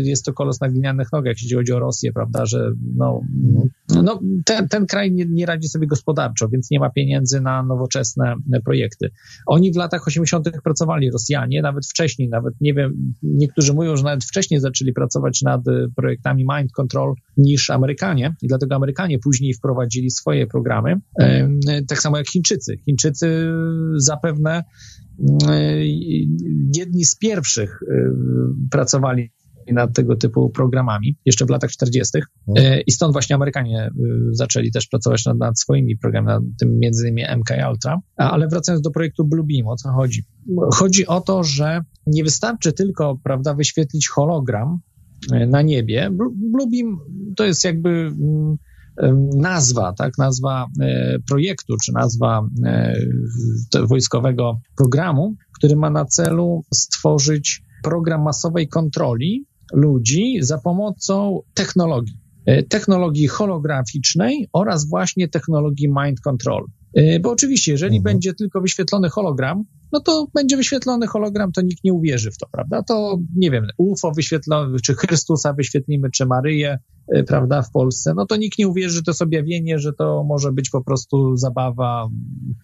Jest 0.04 0.24
to 0.24 0.32
kolos 0.32 0.60
na 0.60 0.68
glinianych 0.68 1.12
nogach, 1.12 1.34
jeśli 1.42 1.56
chodzi 1.56 1.72
o 1.72 1.78
Rosję, 1.78 2.12
prawda, 2.12 2.46
że 2.46 2.70
no, 2.96 3.20
no, 4.02 4.20
ten, 4.44 4.68
ten 4.68 4.86
kraj 4.86 5.12
nie, 5.12 5.26
nie 5.26 5.46
radzi 5.46 5.68
sobie 5.68 5.86
gospodarczo, 5.86 6.48
więc 6.48 6.70
nie 6.70 6.80
ma 6.80 6.90
pieniędzy 6.90 7.40
na 7.40 7.62
nowoczesne 7.62 8.34
e, 8.52 8.60
projekty. 8.60 9.10
Oni 9.46 9.72
w 9.72 9.76
latach 9.76 10.06
80. 10.06 10.50
pracowali, 10.64 11.10
Rosjanie, 11.10 11.62
nawet 11.62 11.86
wcześniej, 11.86 12.28
nawet 12.28 12.54
nie 12.60 12.74
wiem, 12.74 13.14
niektórzy 13.22 13.74
mówią, 13.74 13.96
że 13.96 14.04
nawet 14.04 14.24
wcześniej 14.24 14.60
zaczęli 14.60 14.92
pracować 14.92 15.42
nad 15.42 15.68
e, 15.68 15.86
projektami 15.96 16.46
mind 16.56 16.72
control 16.72 17.14
niż 17.36 17.70
Amerykanie 17.70 18.34
i 18.42 18.48
dlatego 18.48 18.74
Amerykanie 18.74 19.18
później 19.18 19.54
wprowadzili 19.54 19.97
swoje 20.10 20.46
programy, 20.46 21.00
tak 21.88 21.98
samo 21.98 22.16
jak 22.16 22.28
Chińczycy. 22.28 22.78
Chińczycy 22.84 23.52
zapewne 23.96 24.64
e, 25.48 25.86
jedni 26.76 27.04
z 27.04 27.16
pierwszych 27.18 27.80
e, 27.82 27.94
pracowali 28.70 29.30
nad 29.72 29.94
tego 29.94 30.16
typu 30.16 30.50
programami, 30.50 31.16
jeszcze 31.24 31.46
w 31.46 31.50
latach 31.50 31.70
40. 31.70 32.18
E, 32.56 32.80
I 32.80 32.92
stąd 32.92 33.12
właśnie 33.12 33.36
Amerykanie 33.36 33.80
e, 33.82 33.90
zaczęli 34.30 34.70
też 34.70 34.86
pracować 34.86 35.26
nad, 35.26 35.38
nad 35.38 35.60
swoimi 35.60 35.96
programami, 35.96 36.46
nad 36.46 36.58
tym 36.58 36.78
między 36.78 37.08
innymi 37.08 37.22
MK 37.36 37.50
Ultra. 37.70 37.98
Ale 38.16 38.48
wracając 38.48 38.82
do 38.82 38.90
projektu 38.90 39.24
Bluebeam, 39.24 39.66
o 39.66 39.76
co 39.76 39.88
chodzi? 39.92 40.24
Chodzi 40.74 41.06
o 41.06 41.20
to, 41.20 41.44
że 41.44 41.80
nie 42.06 42.24
wystarczy 42.24 42.72
tylko, 42.72 43.18
prawda, 43.24 43.54
wyświetlić 43.54 44.08
hologram 44.08 44.78
e, 45.32 45.46
na 45.46 45.62
niebie. 45.62 46.10
Blu- 46.10 46.32
Bluebeam 46.34 46.98
to 47.36 47.44
jest 47.44 47.64
jakby 47.64 47.88
mm, 47.90 48.56
nazwa, 49.36 49.92
tak, 49.92 50.18
nazwa 50.18 50.66
e, 50.80 51.18
projektu, 51.28 51.76
czy 51.84 51.92
nazwa 51.92 52.46
e, 52.64 53.86
wojskowego 53.86 54.60
programu, 54.76 55.34
który 55.58 55.76
ma 55.76 55.90
na 55.90 56.04
celu 56.04 56.64
stworzyć 56.74 57.62
program 57.82 58.22
masowej 58.22 58.68
kontroli 58.68 59.46
ludzi 59.72 60.36
za 60.40 60.58
pomocą 60.58 61.40
technologii. 61.54 62.14
E, 62.46 62.62
Technologii 62.62 63.26
holograficznej 63.26 64.48
oraz 64.52 64.88
właśnie 64.88 65.28
technologii 65.28 65.88
mind 65.88 66.20
control. 66.20 66.64
Bo 67.22 67.30
oczywiście, 67.30 67.72
jeżeli 67.72 67.96
Mhm. 67.96 68.02
będzie 68.14 68.34
tylko 68.34 68.60
wyświetlony 68.60 69.08
hologram, 69.08 69.64
no 69.92 70.00
to 70.00 70.26
będzie 70.34 70.56
wyświetlony 70.56 71.06
hologram, 71.06 71.52
to 71.52 71.62
nikt 71.62 71.84
nie 71.84 71.92
uwierzy 71.92 72.30
w 72.30 72.38
to, 72.38 72.46
prawda? 72.52 72.82
To 72.82 73.18
nie 73.36 73.50
wiem, 73.50 73.66
UFO 73.76 74.12
wyświetlony, 74.12 74.80
czy 74.80 74.94
Chrystusa 74.94 75.52
wyświetlimy, 75.52 76.10
czy 76.10 76.26
Maryję, 76.26 76.78
e, 77.14 77.22
prawda, 77.22 77.62
w 77.62 77.70
Polsce, 77.70 78.14
no 78.16 78.26
to 78.26 78.36
nikt 78.36 78.58
nie 78.58 78.68
uwierzy, 78.68 79.02
to 79.02 79.10
jest 79.10 79.22
objawienie, 79.22 79.78
że 79.78 79.92
to 79.92 80.24
może 80.24 80.52
być 80.52 80.70
po 80.70 80.84
prostu 80.84 81.36
zabawa, 81.36 82.08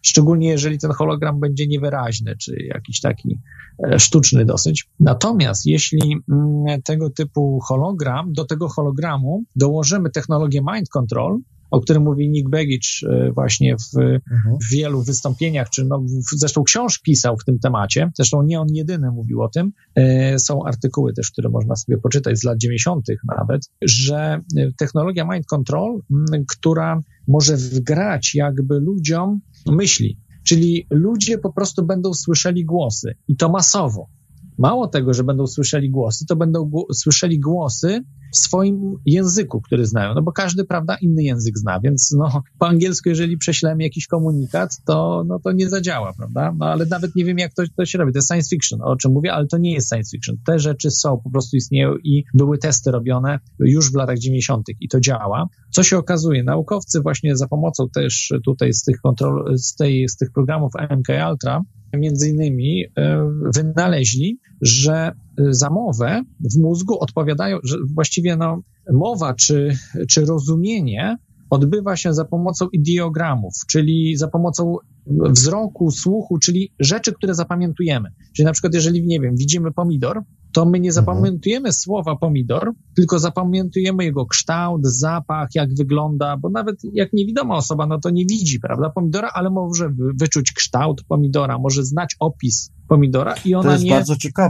szczególnie 0.02 0.48
jeżeli 0.48 0.78
ten 0.78 0.92
hologram 0.92 1.40
będzie 1.40 1.66
niewyraźny, 1.66 2.36
czy 2.36 2.56
jakiś 2.74 3.00
taki 3.00 3.40
e, 3.86 3.98
sztuczny 3.98 4.44
dosyć. 4.44 4.88
Natomiast 5.00 5.66
jeśli 5.66 6.16
mm, 6.30 6.82
tego 6.82 7.10
typu 7.10 7.60
hologram, 7.60 8.32
do 8.32 8.44
tego 8.44 8.68
hologramu 8.68 9.44
dołożymy 9.56 10.10
technologię 10.10 10.60
mind 10.72 10.88
control, 10.88 11.38
o 11.70 11.80
którym 11.80 12.02
mówi 12.02 12.30
Nick 12.30 12.50
Begich 12.50 12.80
e, 13.10 13.32
właśnie 13.32 13.76
w, 13.76 13.98
Mhm. 13.98 14.56
w 14.58 14.70
wielu 14.74 15.02
wystąpieniach, 15.02 15.70
czy 15.70 15.84
no, 15.84 16.02
zresztą 16.36 16.62
książ 16.64 16.98
pisał 16.98 17.36
w 17.38 17.44
tym 17.44 17.58
temacie, 17.58 18.10
zresztą 18.16 18.42
nie 18.42 18.60
on 18.60 18.66
jedyny 18.70 19.10
mówił 19.10 19.42
o 19.42 19.48
tym, 19.48 19.72
e, 19.94 20.38
są 20.38 20.64
artykuły 20.64 21.12
też, 21.12 21.30
które 21.30 21.48
można 21.48 21.76
sobie 21.76 21.98
poczytać 21.98 22.38
z 22.38 22.44
lat 22.44 22.58
90. 22.58 23.06
nawet, 23.38 23.62
że 23.82 24.40
e, 24.56 24.72
technologia 24.78 25.24
mind 25.32 25.46
control, 25.46 26.00
która 26.48 27.00
może 27.28 27.56
wgrać 27.56 28.34
jakby 28.34 28.80
ludziom 28.80 29.40
myśli, 29.66 30.18
czyli 30.44 30.86
ludzie 30.90 31.38
po 31.38 31.52
prostu 31.52 31.86
będą 31.86 32.14
słyszeli 32.14 32.64
głosy 32.64 33.14
i 33.28 33.36
to 33.36 33.48
masowo. 33.48 34.06
Mało 34.58 34.88
tego, 34.88 35.14
że 35.14 35.24
będą 35.24 35.46
słyszeli 35.46 35.90
głosy, 35.90 36.26
to 36.26 36.36
będą 36.36 36.60
gło- 36.70 36.92
słyszeli 36.92 37.40
głosy 37.40 38.00
w 38.34 38.38
swoim 38.38 38.96
języku, 39.06 39.60
który 39.60 39.86
znają, 39.86 40.14
no 40.14 40.22
bo 40.22 40.32
każdy, 40.32 40.64
prawda, 40.64 40.96
inny 41.02 41.22
język 41.22 41.58
zna, 41.58 41.80
więc 41.80 42.14
no, 42.18 42.42
po 42.58 42.68
angielsku, 42.68 43.08
jeżeli 43.08 43.38
prześlemy 43.38 43.82
jakiś 43.82 44.06
komunikat, 44.06 44.70
to, 44.84 45.24
no, 45.26 45.38
to 45.38 45.52
nie 45.52 45.68
zadziała, 45.68 46.12
prawda? 46.12 46.54
No 46.58 46.66
ale 46.66 46.86
nawet 46.86 47.16
nie 47.16 47.24
wiem, 47.24 47.38
jak 47.38 47.54
to, 47.54 47.62
to 47.76 47.86
się 47.86 47.98
robi. 47.98 48.12
To 48.12 48.18
jest 48.18 48.28
science 48.28 48.48
fiction, 48.48 48.78
o 48.82 48.96
czym 48.96 49.12
mówię, 49.12 49.32
ale 49.32 49.46
to 49.46 49.58
nie 49.58 49.72
jest 49.72 49.88
science 49.88 50.10
fiction. 50.10 50.36
Te 50.46 50.58
rzeczy 50.58 50.90
są, 50.90 51.20
po 51.24 51.30
prostu 51.30 51.56
istnieją 51.56 51.96
i 52.04 52.24
były 52.34 52.58
testy 52.58 52.90
robione 52.90 53.38
już 53.58 53.92
w 53.92 53.94
latach 53.94 54.18
90. 54.18 54.66
i 54.80 54.88
to 54.88 55.00
działa. 55.00 55.48
Co 55.70 55.82
się 55.82 55.98
okazuje? 55.98 56.44
Naukowcy 56.44 57.00
właśnie 57.00 57.36
za 57.36 57.48
pomocą 57.48 57.88
też 57.94 58.32
tutaj 58.44 58.72
z 58.72 58.82
tych 58.82 59.00
kontrol, 59.00 59.58
z, 59.58 59.74
tej, 59.74 60.08
z 60.08 60.16
tych 60.16 60.32
programów 60.32 60.72
MK 60.90 61.08
Ultra, 61.30 61.62
między 61.96 62.28
innymi 62.28 62.84
e, 62.96 63.30
wynaleźli, 63.54 64.38
że 64.60 64.94
e, 64.94 65.12
za 65.50 65.70
mowę 65.70 66.22
w 66.54 66.58
mózgu 66.60 66.98
odpowiadają, 66.98 67.58
że 67.64 67.76
właściwie 67.94 68.36
no, 68.36 68.62
mowa 68.92 69.34
czy, 69.34 69.76
czy 70.08 70.24
rozumienie 70.24 71.18
odbywa 71.50 71.96
się 71.96 72.14
za 72.14 72.24
pomocą 72.24 72.68
ideogramów, 72.72 73.54
czyli 73.68 74.16
za 74.16 74.28
pomocą 74.28 74.76
wzroku, 75.06 75.90
słuchu, 75.90 76.38
czyli 76.38 76.72
rzeczy, 76.80 77.12
które 77.12 77.34
zapamiętujemy. 77.34 78.08
Czyli 78.36 78.46
na 78.46 78.52
przykład, 78.52 78.74
jeżeli, 78.74 79.06
nie 79.06 79.20
wiem, 79.20 79.36
widzimy 79.36 79.72
pomidor, 79.72 80.22
to 80.52 80.64
my 80.66 80.80
nie 80.80 80.92
zapamiętujemy 80.92 81.72
słowa 81.72 82.16
pomidor, 82.16 82.72
tylko 82.96 83.18
zapamiętujemy 83.18 84.04
jego 84.04 84.26
kształt, 84.26 84.86
zapach, 84.86 85.48
jak 85.54 85.74
wygląda, 85.74 86.36
bo 86.36 86.50
nawet 86.50 86.76
jak 86.92 87.12
niewidoma 87.12 87.56
osoba, 87.56 87.86
no 87.86 88.00
to 88.00 88.10
nie 88.10 88.26
widzi, 88.26 88.60
prawda, 88.60 88.90
pomidora, 88.90 89.30
ale 89.34 89.50
może 89.50 89.88
wy- 89.88 90.12
wyczuć 90.20 90.52
kształt 90.52 91.04
pomidora, 91.08 91.58
może 91.58 91.84
znać 91.84 92.16
opis 92.20 92.70
pomidora 92.88 93.34
i 93.44 93.54
ona 93.54 93.76
nie, 93.76 94.02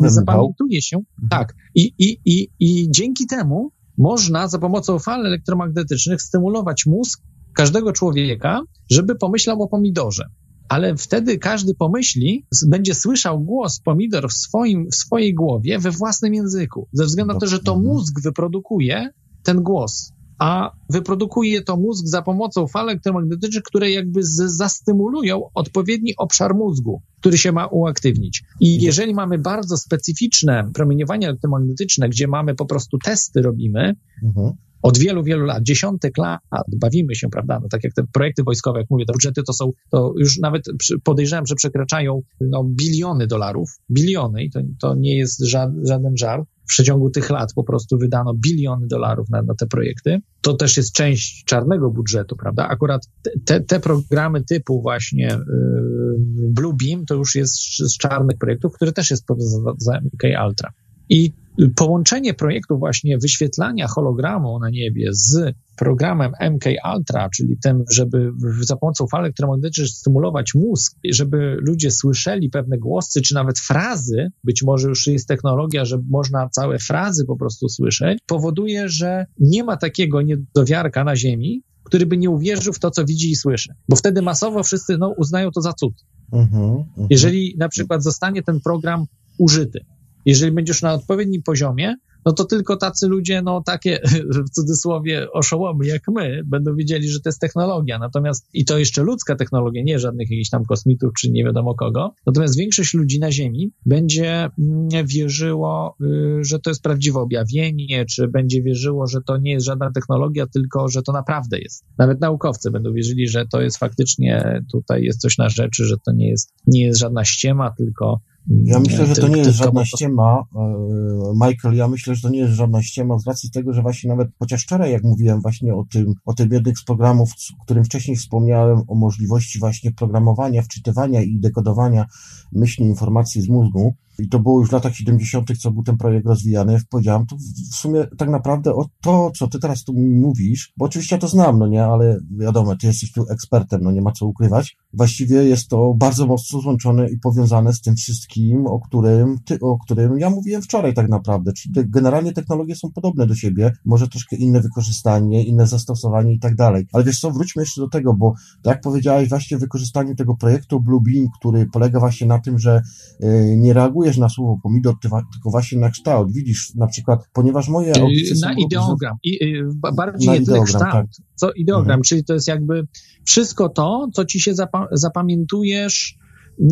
nie 0.02 0.10
zapamiętuje 0.10 0.82
się. 0.82 0.98
Tak. 1.30 1.54
I, 1.74 1.92
i, 1.98 2.18
i, 2.24 2.48
I 2.60 2.90
dzięki 2.90 3.26
temu 3.26 3.70
można 3.98 4.48
za 4.48 4.58
pomocą 4.58 4.98
fal 4.98 5.26
elektromagnetycznych 5.26 6.22
stymulować 6.22 6.86
mózg 6.86 7.22
każdego 7.54 7.92
człowieka, 7.92 8.60
żeby 8.90 9.14
pomyślał 9.14 9.62
o 9.62 9.68
pomidorze. 9.68 10.24
Ale 10.68 10.96
wtedy 10.96 11.38
każdy 11.38 11.74
pomyśli, 11.74 12.46
będzie 12.66 12.94
słyszał 12.94 13.40
głos 13.40 13.80
pomidor 13.80 14.28
w, 14.28 14.32
swoim, 14.32 14.86
w 14.90 14.94
swojej 14.94 15.34
głowie 15.34 15.78
we 15.78 15.90
własnym 15.90 16.34
języku, 16.34 16.88
ze 16.92 17.04
względu 17.04 17.34
na 17.34 17.40
to, 17.40 17.46
że 17.46 17.58
to 17.58 17.72
Mhm. 17.72 17.94
mózg 17.94 18.20
wyprodukuje 18.22 19.10
ten 19.42 19.62
głos. 19.62 20.12
A 20.38 20.70
wyprodukuje 20.90 21.62
to 21.62 21.76
mózg 21.76 22.06
za 22.06 22.22
pomocą 22.22 22.66
fal 22.66 22.88
elektromagnetycznych, 22.88 23.62
które 23.62 23.90
jakby 23.90 24.22
z, 24.22 24.36
zastymulują 24.56 25.42
odpowiedni 25.54 26.12
obszar 26.16 26.54
mózgu, 26.54 27.02
który 27.20 27.38
się 27.38 27.52
ma 27.52 27.66
uaktywnić. 27.66 28.42
I 28.60 28.82
jeżeli 28.82 29.14
mamy 29.14 29.38
bardzo 29.38 29.76
specyficzne 29.76 30.70
promieniowanie 30.74 31.26
elektromagnetyczne, 31.26 32.08
gdzie 32.08 32.28
mamy 32.28 32.54
po 32.54 32.66
prostu 32.66 32.98
testy 33.04 33.42
robimy, 33.42 33.94
Mhm. 34.24 34.52
od 34.82 34.98
wielu, 34.98 35.22
wielu 35.22 35.44
lat, 35.44 35.62
dziesiątek 35.62 36.18
lat 36.18 36.40
bawimy 36.76 37.14
się, 37.14 37.28
prawda, 37.28 37.60
no 37.62 37.68
tak 37.68 37.84
jak 37.84 37.94
te 37.94 38.02
projekty 38.12 38.42
wojskowe, 38.42 38.80
jak 38.80 38.90
mówię, 38.90 39.04
te 39.06 39.12
budżety 39.12 39.42
to 39.46 39.52
są, 39.52 39.70
to 39.90 40.14
już 40.18 40.38
nawet 40.38 40.62
podejrzewam, 41.04 41.46
że 41.46 41.54
przekraczają 41.54 42.22
no, 42.40 42.64
biliony 42.64 43.26
dolarów, 43.26 43.70
biliony 43.90 44.44
i 44.44 44.50
to, 44.50 44.60
to 44.80 44.94
nie 44.94 45.16
jest 45.18 45.40
żaden, 45.44 45.86
żaden 45.86 46.16
żart. 46.16 46.48
W 46.64 46.66
przeciągu 46.66 47.10
tych 47.10 47.30
lat 47.30 47.52
po 47.54 47.64
prostu 47.64 47.98
wydano 47.98 48.34
biliony 48.34 48.86
dolarów 48.86 49.30
na, 49.30 49.42
na 49.42 49.54
te 49.54 49.66
projekty. 49.66 50.18
To 50.40 50.54
też 50.54 50.76
jest 50.76 50.92
część 50.92 51.44
czarnego 51.44 51.90
budżetu, 51.90 52.36
prawda? 52.36 52.68
Akurat 52.68 53.02
te, 53.44 53.60
te 53.60 53.80
programy 53.80 54.44
typu 54.44 54.82
właśnie 54.82 55.26
yy, 55.26 56.48
Bluebeam 56.50 57.06
to 57.06 57.14
już 57.14 57.34
jest 57.34 57.54
z 57.78 57.98
czarnych 57.98 58.38
projektów, 58.38 58.72
które 58.74 58.92
też 58.92 59.10
jest 59.10 59.26
za, 59.38 59.72
za 59.78 60.00
MK 60.00 60.22
Ultra. 60.46 60.72
I 61.08 61.32
połączenie 61.76 62.34
projektu 62.34 62.78
właśnie 62.78 63.18
wyświetlania 63.18 63.86
hologramu 63.88 64.58
na 64.58 64.70
niebie 64.70 65.08
z 65.12 65.54
programem 65.76 66.32
MK 66.40 66.64
Ultra, 66.96 67.28
czyli 67.30 67.56
tym, 67.62 67.84
żeby 67.90 68.32
za 68.60 68.76
pomocą 68.76 69.06
fal 69.06 69.20
elektromagnetycznych 69.20 69.88
stymulować 69.88 70.54
mózg, 70.54 70.96
żeby 71.10 71.56
ludzie 71.60 71.90
słyszeli 71.90 72.50
pewne 72.50 72.78
głosy, 72.78 73.22
czy 73.22 73.34
nawet 73.34 73.58
frazy, 73.58 74.30
być 74.44 74.62
może 74.62 74.88
już 74.88 75.06
jest 75.06 75.28
technologia, 75.28 75.84
że 75.84 75.98
można 76.10 76.48
całe 76.48 76.78
frazy 76.78 77.24
po 77.24 77.36
prostu 77.36 77.68
słyszeć, 77.68 78.18
powoduje, 78.26 78.88
że 78.88 79.26
nie 79.38 79.64
ma 79.64 79.76
takiego 79.76 80.22
niedowiarka 80.22 81.04
na 81.04 81.16
Ziemi, 81.16 81.62
który 81.84 82.06
by 82.06 82.16
nie 82.16 82.30
uwierzył 82.30 82.72
w 82.72 82.78
to, 82.78 82.90
co 82.90 83.04
widzi 83.04 83.30
i 83.30 83.36
słyszy. 83.36 83.74
Bo 83.88 83.96
wtedy 83.96 84.22
masowo 84.22 84.62
wszyscy 84.62 84.98
no, 84.98 85.14
uznają 85.18 85.50
to 85.50 85.60
za 85.60 85.72
cud. 85.72 85.94
Uh 86.32 86.40
-huh, 86.40 86.54
uh 86.54 86.86
-huh. 86.98 87.06
Jeżeli 87.10 87.54
na 87.58 87.68
przykład 87.68 88.02
zostanie 88.02 88.42
ten 88.42 88.60
program 88.60 89.06
użyty, 89.38 89.80
jeżeli 90.24 90.52
będziesz 90.52 90.82
na 90.82 90.94
odpowiednim 90.94 91.42
poziomie, 91.42 91.94
no 92.26 92.32
to 92.32 92.44
tylko 92.44 92.76
tacy 92.76 93.08
ludzie, 93.08 93.42
no 93.42 93.62
takie 93.62 94.00
w 94.46 94.50
cudzysłowie 94.50 95.32
oszołomy 95.32 95.86
jak 95.86 96.02
my, 96.08 96.42
będą 96.46 96.76
wiedzieli, 96.76 97.08
że 97.08 97.20
to 97.20 97.28
jest 97.28 97.40
technologia. 97.40 97.98
Natomiast 97.98 98.48
i 98.52 98.64
to 98.64 98.78
jeszcze 98.78 99.02
ludzka 99.02 99.36
technologia, 99.36 99.82
nie 99.82 99.98
żadnych 99.98 100.30
jakichś 100.30 100.50
tam 100.50 100.64
kosmitów 100.64 101.12
czy 101.20 101.30
nie 101.30 101.44
wiadomo 101.44 101.74
kogo. 101.74 102.14
Natomiast 102.26 102.58
większość 102.58 102.94
ludzi 102.94 103.20
na 103.20 103.32
Ziemi 103.32 103.72
będzie 103.86 104.48
mm, 104.58 105.06
wierzyło, 105.06 105.96
y, 106.00 106.44
że 106.44 106.58
to 106.58 106.70
jest 106.70 106.82
prawdziwe 106.82 107.20
objawienie, 107.20 108.04
czy 108.04 108.28
będzie 108.28 108.62
wierzyło, 108.62 109.06
że 109.06 109.20
to 109.26 109.36
nie 109.36 109.52
jest 109.52 109.66
żadna 109.66 109.90
technologia, 109.92 110.46
tylko 110.46 110.88
że 110.88 111.02
to 111.02 111.12
naprawdę 111.12 111.58
jest. 111.58 111.84
Nawet 111.98 112.20
naukowcy 112.20 112.70
będą 112.70 112.92
wierzyli, 112.92 113.28
że 113.28 113.46
to 113.46 113.60
jest 113.60 113.78
faktycznie 113.78 114.62
tutaj 114.72 115.02
jest 115.02 115.20
coś 115.20 115.38
na 115.38 115.48
rzeczy, 115.48 115.84
że 115.84 115.96
to 116.06 116.12
nie 116.12 116.28
jest, 116.30 116.54
nie 116.66 116.86
jest 116.86 117.00
żadna 117.00 117.24
ściema, 117.24 117.70
tylko 117.70 118.20
ja 118.48 118.80
myślę, 118.80 119.06
że 119.06 119.14
to 119.14 119.28
nie 119.28 119.38
jest 119.38 119.50
żadna 119.50 119.84
ściema, 119.84 120.44
e, 120.56 121.46
Michael, 121.46 121.74
ja 121.74 121.88
myślę, 121.88 122.14
że 122.14 122.22
to 122.22 122.28
nie 122.28 122.38
jest 122.38 122.52
żadna 122.52 122.82
ściema 122.82 123.18
z 123.18 123.26
racji 123.26 123.50
tego, 123.50 123.72
że 123.72 123.82
właśnie 123.82 124.10
nawet, 124.10 124.28
chociaż 124.38 124.62
wczoraj, 124.62 124.92
jak 124.92 125.02
mówiłem 125.02 125.40
właśnie 125.40 125.74
o 125.74 125.84
tym, 125.92 126.14
o 126.24 126.34
tym 126.34 126.52
jednym 126.52 126.76
z 126.76 126.84
programów, 126.84 127.30
o 127.60 127.64
którym 127.64 127.84
wcześniej 127.84 128.16
wspomniałem, 128.16 128.82
o 128.88 128.94
możliwości 128.94 129.58
właśnie 129.58 129.92
programowania, 129.92 130.62
wczytywania 130.62 131.22
i 131.22 131.38
dekodowania 131.38 132.06
myśli, 132.52 132.84
informacji 132.84 133.42
z 133.42 133.48
mózgu, 133.48 133.94
i 134.18 134.28
to 134.28 134.38
było 134.38 134.60
już 134.60 134.68
w 134.68 134.72
latach 134.72 134.94
70., 134.94 135.58
co 135.58 135.70
był 135.70 135.82
ten 135.82 135.96
projekt 135.96 136.26
rozwijany, 136.26 136.80
powiedziałem, 136.90 137.26
to 137.26 137.36
w 137.72 137.74
sumie 137.74 138.06
tak 138.18 138.28
naprawdę 138.28 138.74
o 138.74 138.88
to, 139.00 139.30
co 139.36 139.48
ty 139.48 139.58
teraz 139.58 139.84
tu 139.84 139.92
mówisz, 139.94 140.72
bo 140.76 140.84
oczywiście 140.84 141.16
ja 141.16 141.20
to 141.20 141.28
znam, 141.28 141.58
no 141.58 141.66
nie, 141.66 141.84
ale 141.84 142.18
wiadomo, 142.38 142.76
ty 142.76 142.86
jesteś 142.86 143.12
tu 143.12 143.24
ekspertem, 143.30 143.80
no 143.82 143.92
nie 143.92 144.02
ma 144.02 144.12
co 144.12 144.26
ukrywać. 144.26 144.76
Właściwie 144.92 145.44
jest 145.44 145.68
to 145.68 145.94
bardzo 145.96 146.26
mocno 146.26 146.60
złączone 146.60 147.10
i 147.10 147.18
powiązane 147.18 147.72
z 147.72 147.80
tym 147.80 147.96
wszystkim, 147.96 148.66
o 148.66 148.80
którym, 148.80 149.38
ty, 149.44 149.60
o 149.60 149.78
którym 149.78 150.18
ja 150.18 150.30
mówiłem 150.30 150.62
wczoraj 150.62 150.94
tak 150.94 151.08
naprawdę, 151.08 151.52
czyli 151.52 151.74
te, 151.74 151.84
generalnie 151.84 152.32
technologie 152.32 152.76
są 152.76 152.92
podobne 152.92 153.26
do 153.26 153.34
siebie, 153.34 153.72
może 153.84 154.08
troszkę 154.08 154.36
inne 154.36 154.60
wykorzystanie, 154.60 155.44
inne 155.44 155.66
zastosowanie 155.66 156.34
i 156.34 156.38
tak 156.38 156.54
dalej. 156.54 156.86
Ale 156.92 157.04
wiesz 157.04 157.20
co, 157.20 157.30
wróćmy 157.30 157.62
jeszcze 157.62 157.80
do 157.80 157.88
tego, 157.88 158.14
bo 158.14 158.34
tak 158.62 158.74
jak 158.74 158.80
powiedziałeś, 158.80 159.28
właśnie 159.28 159.58
wykorzystaniu 159.58 160.14
tego 160.14 160.36
projektu 160.36 160.80
Bluebeam, 160.80 161.28
który 161.38 161.66
polega 161.66 162.00
właśnie 162.00 162.26
na 162.26 162.38
tym, 162.38 162.58
że 162.58 162.82
yy, 163.20 163.56
nie 163.56 163.72
reaguje 163.72 164.03
reagujesz 164.04 164.18
na 164.18 164.28
słowo 164.28 164.58
pomidor, 164.62 164.94
tylko 165.00 165.50
właśnie 165.50 165.78
na 165.78 165.90
kształt. 165.90 166.32
Widzisz, 166.32 166.74
na 166.74 166.86
przykład, 166.86 167.20
ponieważ 167.32 167.68
moje 167.68 167.92
yy, 167.96 168.02
audycje 168.02 168.36
Na 168.42 168.54
ideogram. 168.54 169.16
I, 169.22 169.62
bardziej 169.96 170.28
na 170.28 170.36
nie 170.36 170.46
tyle 170.46 170.64
kształt, 170.64 170.92
tak. 170.92 171.06
co 171.34 171.52
ideogram, 171.52 171.90
mhm. 171.90 172.02
czyli 172.02 172.24
to 172.24 172.34
jest 172.34 172.48
jakby 172.48 172.86
wszystko 173.24 173.68
to, 173.68 174.08
co 174.12 174.24
ci 174.24 174.40
się 174.40 174.54
zapa 174.54 174.88
zapamiętujesz, 174.92 176.18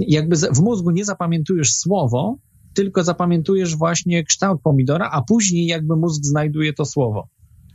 jakby 0.09 0.37
w 0.37 0.61
mózgu 0.61 0.91
nie 0.91 1.05
zapamiętujesz 1.05 1.75
słowo, 1.75 2.37
tylko 2.75 3.05
zapamiętujesz 3.05 3.77
właśnie 3.77 4.25
kształt 4.25 4.61
pomidora, 4.63 5.11
a 5.13 5.23
później 5.23 5.67
jakby 5.67 5.97
mózg 5.97 6.25
znajduje 6.25 6.73
to 6.73 6.85
słowo 6.85 7.29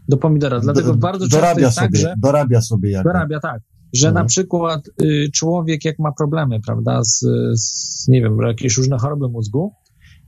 do 0.10 0.18
pomidora. 0.18 0.60
Dlatego 0.60 0.92
do, 0.92 0.98
bardzo 0.98 1.28
często 1.28 1.60
jest 1.60 1.76
tak, 1.76 1.86
sobie, 1.86 2.04
tak, 2.04 2.10
że... 2.10 2.16
Dorabia 2.18 2.62
sobie 2.62 2.92
jakby. 2.92 3.10
Dorabia, 3.10 3.40
tak 3.40 3.62
że 3.94 4.08
mhm. 4.08 4.24
na 4.24 4.28
przykład 4.28 4.90
y, 5.02 5.30
człowiek, 5.34 5.86
jak 5.86 6.00
ma 6.00 6.12
problemy, 6.12 6.60
prawda, 6.66 7.04
z, 7.04 7.26
z, 7.54 8.08
nie 8.08 8.22
wiem, 8.22 8.38
jakieś 8.48 8.78
różne 8.78 8.98
choroby 8.98 9.30
mózgu, 9.30 9.74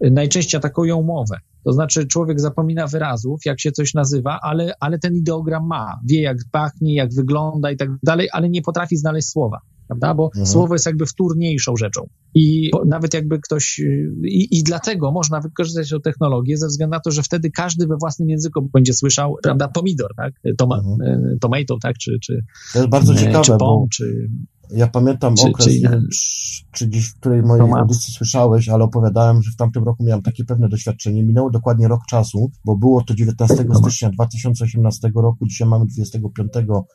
y, 0.05 0.11
najczęściej 0.11 0.57
atakują 0.57 1.01
mowę. 1.01 1.37
To 1.65 1.73
znaczy, 1.73 2.07
człowiek 2.07 2.39
zapomina 2.39 2.87
wyrazów, 2.87 3.39
jak 3.45 3.59
się 3.59 3.71
coś 3.71 3.93
nazywa, 3.93 4.39
ale, 4.41 4.73
ale 4.79 4.99
ten 4.99 5.15
ideogram 5.15 5.67
ma. 5.67 5.99
Wie, 6.09 6.21
jak 6.21 6.37
pachnie, 6.51 6.95
jak 6.95 7.13
wygląda 7.13 7.71
i 7.71 7.77
tak 7.77 7.89
dalej, 8.03 8.29
ale 8.31 8.49
nie 8.49 8.61
potrafi 8.61 8.97
znaleźć 8.97 9.29
słowa 9.29 9.61
prawda? 9.89 10.13
Bo 10.13 10.25
mhm. 10.25 10.45
słowo 10.45 10.75
jest 10.75 10.85
jakby 10.85 11.05
wtórniejszą 11.05 11.75
rzeczą. 11.77 12.07
I 12.33 12.71
nawet 12.85 13.13
jakby 13.13 13.39
ktoś, 13.39 13.79
i, 14.23 14.59
i 14.59 14.63
dlatego 14.63 15.11
można 15.11 15.39
wykorzystać 15.39 15.89
tę 15.89 15.99
technologię 15.99 16.57
ze 16.57 16.67
względu 16.67 16.91
na 16.95 16.99
to, 16.99 17.11
że 17.11 17.23
wtedy 17.23 17.51
każdy 17.51 17.87
we 17.87 17.97
własnym 17.97 18.29
języku 18.29 18.69
będzie 18.73 18.93
słyszał, 18.93 19.35
prawda, 19.43 19.67
pomidor, 19.67 20.15
tak? 20.15 20.33
Toma, 20.57 20.77
mhm. 20.77 21.01
E, 21.01 21.37
tomato, 21.41 21.77
tak? 21.81 21.97
Czy, 21.97 22.17
czy, 22.21 22.43
to 22.73 22.79
jest 22.79 22.91
bardzo 22.91 23.15
ciekawe, 23.15 23.43
czy 23.43 23.51
pom, 23.51 23.59
bo... 23.59 23.87
czy 23.91 24.29
ja 24.71 24.87
pamiętam 24.87 25.35
czy, 25.35 25.47
okres, 25.47 25.67
czy, 25.67 26.63
czy, 26.71 26.87
gdzieś 26.87 27.09
w 27.09 27.15
której 27.15 27.41
mojej 27.41 27.71
audycji 27.73 28.13
słyszałeś, 28.13 28.69
ale 28.69 28.83
opowiadałem, 28.83 29.41
że 29.43 29.51
w 29.51 29.55
tamtym 29.55 29.83
roku 29.83 30.03
miałem 30.03 30.21
takie 30.21 30.45
pewne 30.45 30.69
doświadczenie. 30.69 31.23
Minęło 31.23 31.49
dokładnie 31.49 31.87
rok 31.87 32.05
czasu, 32.05 32.51
bo 32.65 32.77
było 32.77 33.03
to 33.03 33.13
19 33.13 33.55
stycznia 33.81 34.09
2018 34.09 35.11
roku, 35.15 35.47
dzisiaj 35.47 35.67
mamy 35.67 35.85
25 35.85 36.51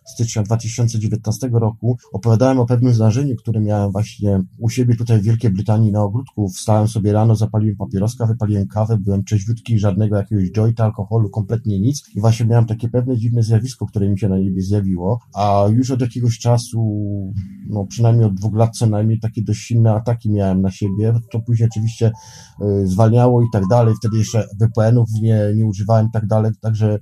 stycznia 0.06 0.42
2019 0.42 1.48
roku. 1.52 1.98
Opowiadałem 2.12 2.60
o 2.60 2.66
pewnym 2.66 2.94
zdarzeniu, 2.94 3.36
które 3.36 3.60
miałem 3.60 3.92
właśnie 3.92 4.40
u 4.58 4.70
siebie 4.70 4.96
tutaj 4.96 5.20
w 5.20 5.24
Wielkiej 5.24 5.50
Brytanii 5.50 5.92
na 5.92 6.02
ogródku. 6.02 6.48
Wstałem 6.48 6.88
sobie 6.88 7.12
rano, 7.12 7.36
zapaliłem 7.36 7.76
papieroska, 7.76 8.26
wypaliłem 8.26 8.66
kawę, 8.66 8.98
byłem 8.98 9.24
trzeźwiutki, 9.24 9.78
żadnego 9.78 10.16
jakiegoś 10.16 10.50
jointa, 10.50 10.84
alkoholu, 10.84 11.30
kompletnie 11.30 11.80
nic. 11.80 12.02
I 12.14 12.20
właśnie 12.20 12.46
miałem 12.46 12.66
takie 12.66 12.88
pewne 12.88 13.16
dziwne 13.16 13.42
zjawisko, 13.42 13.86
które 13.86 14.08
mi 14.08 14.18
się 14.18 14.28
na 14.28 14.38
niebie 14.38 14.62
zjawiło, 14.62 15.20
a 15.34 15.64
już 15.70 15.90
od 15.90 16.00
jakiegoś 16.00 16.38
czasu 16.38 16.84
no 17.66 17.86
przynajmniej 17.86 18.26
od 18.26 18.34
dwóch 18.34 18.54
lat 18.54 18.76
co 18.76 18.86
najmniej 18.86 19.20
takie 19.20 19.42
dość 19.42 19.60
silne 19.60 19.92
ataki 19.92 20.30
miałem 20.30 20.62
na 20.62 20.70
siebie, 20.70 21.14
to 21.32 21.40
później 21.40 21.68
oczywiście 21.68 22.12
y, 22.62 22.86
zwalniało 22.86 23.42
i 23.42 23.46
tak 23.52 23.62
dalej, 23.70 23.94
wtedy 23.98 24.18
jeszcze 24.18 24.48
VPN-ów 24.60 25.08
nie, 25.22 25.52
nie 25.56 25.66
używałem 25.66 26.06
i 26.06 26.10
tak 26.10 26.26
dalej, 26.26 26.52
także 26.60 26.98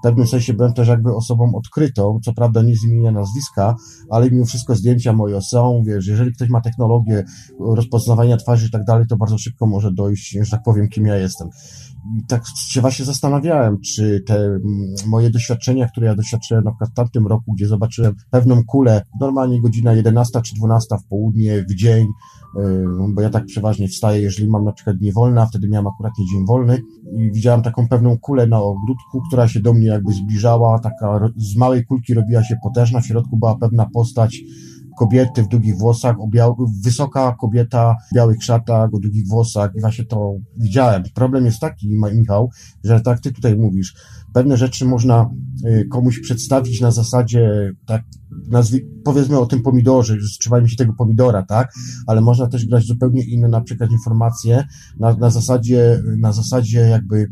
w 0.00 0.02
pewnym 0.02 0.26
sensie 0.26 0.54
byłem 0.54 0.72
też 0.72 0.88
jakby 0.88 1.14
osobą 1.14 1.54
odkrytą, 1.54 2.20
co 2.24 2.32
prawda 2.32 2.62
nie 2.62 2.76
z 2.76 2.84
imienia 2.84 3.10
nazwiska, 3.10 3.76
ale 4.10 4.30
mimo 4.30 4.44
wszystko 4.44 4.74
zdjęcia 4.74 5.12
moje 5.12 5.42
są, 5.42 5.82
wiesz, 5.86 6.06
jeżeli 6.06 6.32
ktoś 6.32 6.48
ma 6.48 6.60
technologię 6.60 7.24
rozpoznawania 7.60 8.36
twarzy 8.36 8.66
i 8.66 8.70
tak 8.70 8.84
dalej, 8.84 9.06
to 9.08 9.16
bardzo 9.16 9.38
szybko 9.38 9.66
może 9.66 9.92
dojść, 9.92 10.38
że 10.40 10.50
tak 10.50 10.62
powiem, 10.62 10.88
kim 10.88 11.06
ja 11.06 11.16
jestem. 11.16 11.48
Tak 12.28 12.42
się 12.68 12.80
właśnie 12.80 13.04
zastanawiałem, 13.04 13.80
czy 13.80 14.20
te 14.26 14.36
mm, 14.36 14.62
moje 15.06 15.30
doświadczenia, 15.30 15.88
które 15.88 16.06
ja 16.06 16.14
doświadczyłem 16.14 16.64
na 16.64 16.70
przykład 16.70 16.90
w 16.90 16.94
tamtym 16.94 17.26
roku, 17.26 17.52
gdzie 17.52 17.66
zobaczyłem 17.66 18.14
pewną 18.30 18.64
kulę, 18.64 19.02
normalnie 19.20 19.62
godzina 19.62 19.92
11 19.92 20.42
czy 20.42 20.54
12 20.54 20.96
w 20.98 21.08
południe, 21.08 21.62
w 21.62 21.74
dzień, 21.74 22.06
y, 22.58 22.84
bo 23.14 23.22
ja 23.22 23.30
tak 23.30 23.44
przeważnie 23.46 23.88
wstaję, 23.88 24.22
jeżeli 24.22 24.48
mam 24.48 24.64
na 24.64 24.72
przykład 24.72 24.96
dnie 24.96 25.12
wolne, 25.12 25.42
a 25.42 25.46
wtedy 25.46 25.68
miałem 25.68 25.86
akurat 25.86 26.12
nie 26.18 26.26
dzień 26.26 26.46
wolny 26.46 26.82
i 27.16 27.32
widziałem 27.32 27.62
taką 27.62 27.88
pewną 27.88 28.18
kulę 28.18 28.46
na 28.46 28.60
ogródku, 28.60 29.22
która 29.28 29.48
się 29.48 29.60
do 29.60 29.72
mnie 29.72 29.86
jakby 29.86 30.12
zbliżała, 30.12 30.78
taka 30.78 31.30
z 31.36 31.56
małej 31.56 31.86
kulki 31.86 32.14
robiła 32.14 32.44
się 32.44 32.56
potężna, 32.62 33.00
w 33.00 33.06
środku 33.06 33.36
była 33.36 33.56
pewna 33.58 33.86
postać, 33.94 34.40
kobiety 34.98 35.42
w 35.42 35.48
długich 35.48 35.78
włosach, 35.78 36.16
wysoka 36.82 37.36
kobieta 37.40 37.96
w 38.12 38.14
białych 38.14 38.44
szatach, 38.44 38.94
o 38.94 38.98
długich 38.98 39.28
włosach. 39.28 39.70
I 39.76 39.80
właśnie 39.80 40.04
to 40.04 40.34
widziałem. 40.56 41.02
Problem 41.14 41.44
jest 41.44 41.60
taki, 41.60 41.88
Michał, 42.14 42.50
że 42.84 43.00
tak 43.00 43.20
ty 43.20 43.32
tutaj 43.32 43.56
mówisz, 43.56 43.94
pewne 44.32 44.56
rzeczy 44.56 44.84
można 44.84 45.30
y, 45.66 45.88
komuś 45.90 46.20
przedstawić 46.20 46.80
na 46.80 46.90
zasadzie, 46.90 47.72
tak, 47.86 48.02
nazwi, 48.48 48.80
powiedzmy 49.04 49.38
o 49.38 49.46
tym 49.46 49.62
pomidorze, 49.62 50.20
że 50.20 50.38
trzeba 50.40 50.60
mi 50.60 50.70
się 50.70 50.76
tego 50.76 50.92
pomidora, 50.92 51.42
tak, 51.42 51.72
ale 52.06 52.20
można 52.20 52.46
też 52.46 52.66
grać 52.66 52.84
zupełnie 52.84 53.22
inne 53.22 53.48
na 53.48 53.60
przykład 53.60 53.90
informacje 53.90 54.64
na, 54.98 55.14
na 55.14 55.30
zasadzie, 55.30 56.02
na 56.18 56.32
zasadzie 56.32 56.78
jakby 56.78 57.26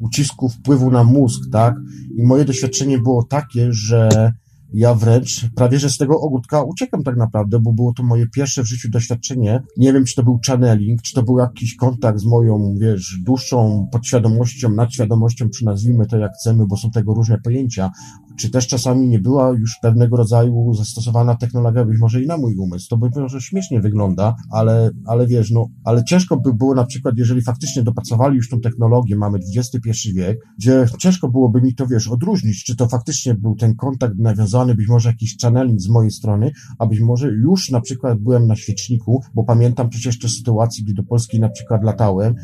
ucisku 0.00 0.48
wpływu 0.48 0.90
na 0.90 1.04
mózg, 1.04 1.40
tak, 1.52 1.74
i 2.16 2.22
moje 2.22 2.44
doświadczenie 2.44 2.98
było 2.98 3.22
takie, 3.22 3.72
że 3.72 4.32
ja 4.76 4.94
wręcz 4.94 5.50
prawie, 5.54 5.78
że 5.78 5.90
z 5.90 5.96
tego 5.96 6.20
ogródka 6.20 6.62
uciekam 6.62 7.02
tak 7.02 7.16
naprawdę, 7.16 7.58
bo 7.60 7.72
było 7.72 7.92
to 7.92 8.02
moje 8.02 8.26
pierwsze 8.26 8.62
w 8.62 8.66
życiu 8.66 8.88
doświadczenie. 8.90 9.62
Nie 9.76 9.92
wiem, 9.92 10.04
czy 10.04 10.14
to 10.14 10.22
był 10.22 10.40
channeling, 10.46 11.02
czy 11.02 11.14
to 11.14 11.22
był 11.22 11.38
jakiś 11.38 11.76
kontakt 11.76 12.18
z 12.18 12.24
moją, 12.24 12.74
wiesz, 12.78 13.18
dłuższą 13.24 13.88
podświadomością, 13.92 14.70
nadświadomością, 14.70 15.48
czy 15.48 15.64
nazwijmy 15.64 16.06
to 16.06 16.18
jak 16.18 16.32
chcemy, 16.40 16.66
bo 16.66 16.76
są 16.76 16.90
tego 16.90 17.14
różne 17.14 17.38
pojęcia, 17.38 17.90
czy 18.38 18.50
też 18.50 18.66
czasami 18.66 19.08
nie 19.08 19.18
była 19.18 19.50
już 19.50 19.78
pewnego 19.82 20.16
rodzaju 20.16 20.74
zastosowana 20.74 21.34
technologia, 21.34 21.84
być 21.84 21.98
może 21.98 22.22
i 22.22 22.26
na 22.26 22.36
mój 22.36 22.56
umysł. 22.56 22.88
To 22.88 22.96
by 22.96 23.20
może 23.20 23.40
śmiesznie 23.40 23.80
wygląda, 23.80 24.36
ale, 24.50 24.90
ale 25.06 25.26
wiesz, 25.26 25.50
no, 25.50 25.68
ale 25.84 26.04
ciężko 26.04 26.36
by 26.36 26.54
było 26.54 26.74
na 26.74 26.84
przykład, 26.84 27.14
jeżeli 27.18 27.42
faktycznie 27.42 27.82
dopracowali 27.82 28.36
już 28.36 28.48
tą 28.48 28.60
technologię, 28.60 29.16
mamy 29.16 29.38
XXI 29.56 30.12
wiek, 30.14 30.38
gdzie 30.58 30.86
ciężko 30.98 31.28
byłoby 31.28 31.62
mi 31.62 31.74
to, 31.74 31.86
wiesz, 31.86 32.08
odróżnić, 32.08 32.64
czy 32.64 32.76
to 32.76 32.88
faktycznie 32.88 33.34
był 33.34 33.56
ten 33.56 33.74
kontakt 33.74 34.18
nawiązany, 34.18 34.74
być 34.74 34.88
może 34.88 35.08
jakiś 35.08 35.36
channeling 35.42 35.80
z 35.80 35.88
mojej 35.88 36.10
strony, 36.10 36.52
a 36.78 36.86
być 36.86 37.00
może 37.00 37.28
już 37.28 37.70
na 37.70 37.80
przykład 37.80 38.18
byłem 38.18 38.46
na 38.46 38.56
świeczniku, 38.56 39.22
bo 39.34 39.44
pamiętam 39.44 39.88
przecież 39.88 40.18
te 40.18 40.28
sytuacje, 40.28 40.84
gdy 40.84 40.94
do 40.94 41.02
Polski 41.02 41.40
na 41.40 41.48
przykład 41.48 41.84
latałem, 41.84 42.34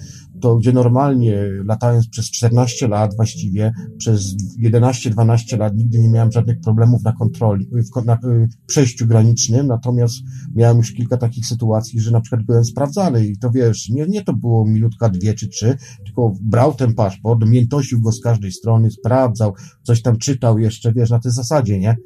to 0.42 0.56
gdzie 0.56 0.72
normalnie 0.72 1.44
latając 1.64 2.08
przez 2.08 2.30
14 2.30 2.88
lat 2.88 3.16
właściwie, 3.16 3.72
przez 3.98 4.36
11-12 4.62 5.58
lat 5.58 5.76
nigdy 5.76 5.98
nie 5.98 6.08
miałem 6.08 6.32
żadnych 6.32 6.60
problemów 6.60 7.02
na 7.02 7.12
kontroli, 7.12 7.66
w, 7.66 8.04
na, 8.04 8.18
przejściu 8.66 9.06
granicznym, 9.06 9.66
natomiast 9.66 10.14
miałem 10.54 10.76
już 10.76 10.92
kilka 10.92 11.16
takich 11.16 11.46
sytuacji, 11.46 12.00
że 12.00 12.10
na 12.10 12.20
przykład 12.20 12.42
byłem 12.42 12.64
sprawdzany 12.64 13.26
i 13.26 13.38
to 13.38 13.50
wiesz, 13.50 13.88
nie, 13.88 14.06
nie 14.06 14.24
to 14.24 14.32
było 14.32 14.66
minutka, 14.66 15.08
dwie 15.08 15.34
czy 15.34 15.48
trzy, 15.48 15.76
tylko 16.04 16.32
brał 16.40 16.74
ten 16.74 16.94
paszport, 16.94 17.40
miętosił 17.46 18.00
go 18.00 18.12
z 18.12 18.20
każdej 18.20 18.52
strony, 18.52 18.90
sprawdzał, 18.90 19.54
coś 19.82 20.02
tam 20.02 20.18
czytał 20.18 20.58
jeszcze, 20.58 20.92
wiesz, 20.92 21.10
na 21.10 21.18
tej 21.18 21.32
zasadzie, 21.32 21.78
nie? 21.78 21.96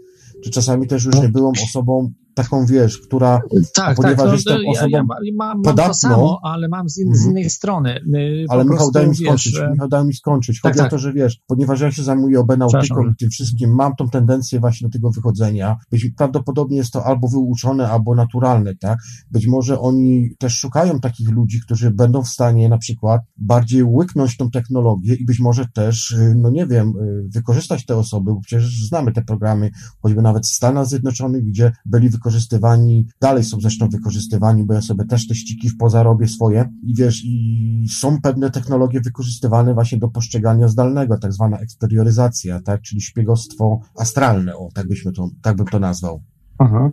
Czy 0.44 0.50
czasami 0.50 0.86
też 0.86 1.04
już 1.04 1.14
nie 1.22 1.28
byłem 1.28 1.52
osobą 1.64 2.12
taką, 2.36 2.66
wiesz, 2.66 2.98
która, 2.98 3.40
tak, 3.74 3.96
ponieważ 3.96 4.16
tak, 4.16 4.26
no, 4.26 4.32
jestem 4.32 4.56
osobą 4.68 4.88
ja, 4.88 4.98
ja 4.98 5.32
mam, 5.36 5.62
podatną, 5.62 5.84
mam 5.84 5.94
samo, 5.94 6.40
ale 6.42 6.68
mam 6.68 6.88
z, 6.88 6.98
in, 6.98 7.14
z 7.14 7.16
mhm. 7.16 7.30
innej 7.30 7.50
strony. 7.50 8.00
Y, 8.14 8.46
ale 8.48 8.64
Michał, 8.64 8.90
daj 8.90 9.08
mi 9.08 9.16
skończyć, 9.16 9.52
wiesz, 9.52 9.70
Michał, 9.72 9.88
daj 9.88 10.04
mi 10.04 10.14
skończyć. 10.14 10.60
Chodzi 10.60 10.78
tak, 10.78 10.86
o 10.86 10.90
to, 10.90 10.96
tak. 10.96 11.00
że 11.00 11.12
wiesz, 11.12 11.40
ponieważ 11.46 11.80
ja 11.80 11.92
się 11.92 12.02
zajmuję 12.02 12.40
obenautyką 12.40 13.02
i 13.10 13.16
tym 13.16 13.30
wszystkim, 13.30 13.74
mam 13.74 13.96
tą 13.96 14.08
tendencję 14.08 14.60
właśnie 14.60 14.88
do 14.88 14.92
tego 14.92 15.10
wychodzenia. 15.10 15.76
Być, 15.90 16.06
prawdopodobnie 16.16 16.76
jest 16.76 16.92
to 16.92 17.04
albo 17.04 17.28
wyuczone, 17.28 17.90
albo 17.90 18.14
naturalne, 18.14 18.74
tak? 18.74 18.98
Być 19.30 19.46
może 19.46 19.80
oni 19.80 20.30
też 20.38 20.58
szukają 20.58 21.00
takich 21.00 21.30
ludzi, 21.30 21.60
którzy 21.60 21.90
będą 21.90 22.22
w 22.22 22.28
stanie 22.28 22.68
na 22.68 22.78
przykład 22.78 23.22
bardziej 23.36 23.84
łyknąć 23.84 24.36
tą 24.36 24.50
technologię 24.50 25.14
i 25.14 25.24
być 25.24 25.40
może 25.40 25.66
też, 25.74 26.10
y, 26.10 26.34
no 26.36 26.50
nie 26.50 26.66
wiem, 26.66 26.88
y, 26.88 27.28
wykorzystać 27.28 27.86
te 27.86 27.96
osoby, 27.96 28.34
bo 28.34 28.40
przecież 28.40 28.88
znamy 28.88 29.12
te 29.12 29.22
programy, 29.22 29.70
choćby 30.02 30.22
nawet 30.22 30.46
w 30.46 30.50
Stanach 30.50 30.86
Zjednoczonych, 30.86 31.44
gdzie 31.44 31.72
byli 31.86 32.08
wykorzystani 32.08 32.25
wykorzystywani, 32.26 33.06
dalej 33.20 33.44
są 33.44 33.60
zresztą 33.60 33.88
wykorzystywani, 33.88 34.64
bo 34.64 34.74
ja 34.74 34.82
sobie 34.82 35.04
też 35.04 35.28
te 35.28 35.34
ściki 35.34 35.68
w 35.68 35.76
poza 35.76 36.02
robię 36.02 36.28
swoje 36.28 36.72
i 36.82 36.94
wiesz, 36.94 37.22
i 37.24 37.86
są 38.00 38.20
pewne 38.20 38.50
technologie 38.50 39.00
wykorzystywane 39.00 39.74
właśnie 39.74 39.98
do 39.98 40.08
postrzegania 40.08 40.68
zdalnego, 40.68 41.18
tak 41.18 41.32
zwana 41.32 41.58
eksterioryzacja, 41.58 42.60
tak, 42.60 42.82
czyli 42.82 43.00
szpiegostwo 43.00 43.80
astralne, 43.96 44.56
o, 44.56 44.68
tak 44.74 44.88
byśmy 44.88 45.12
to, 45.12 45.28
tak 45.42 45.56
bym 45.56 45.66
to 45.66 45.78
nazwał. 45.78 46.22
Aha. 46.58 46.90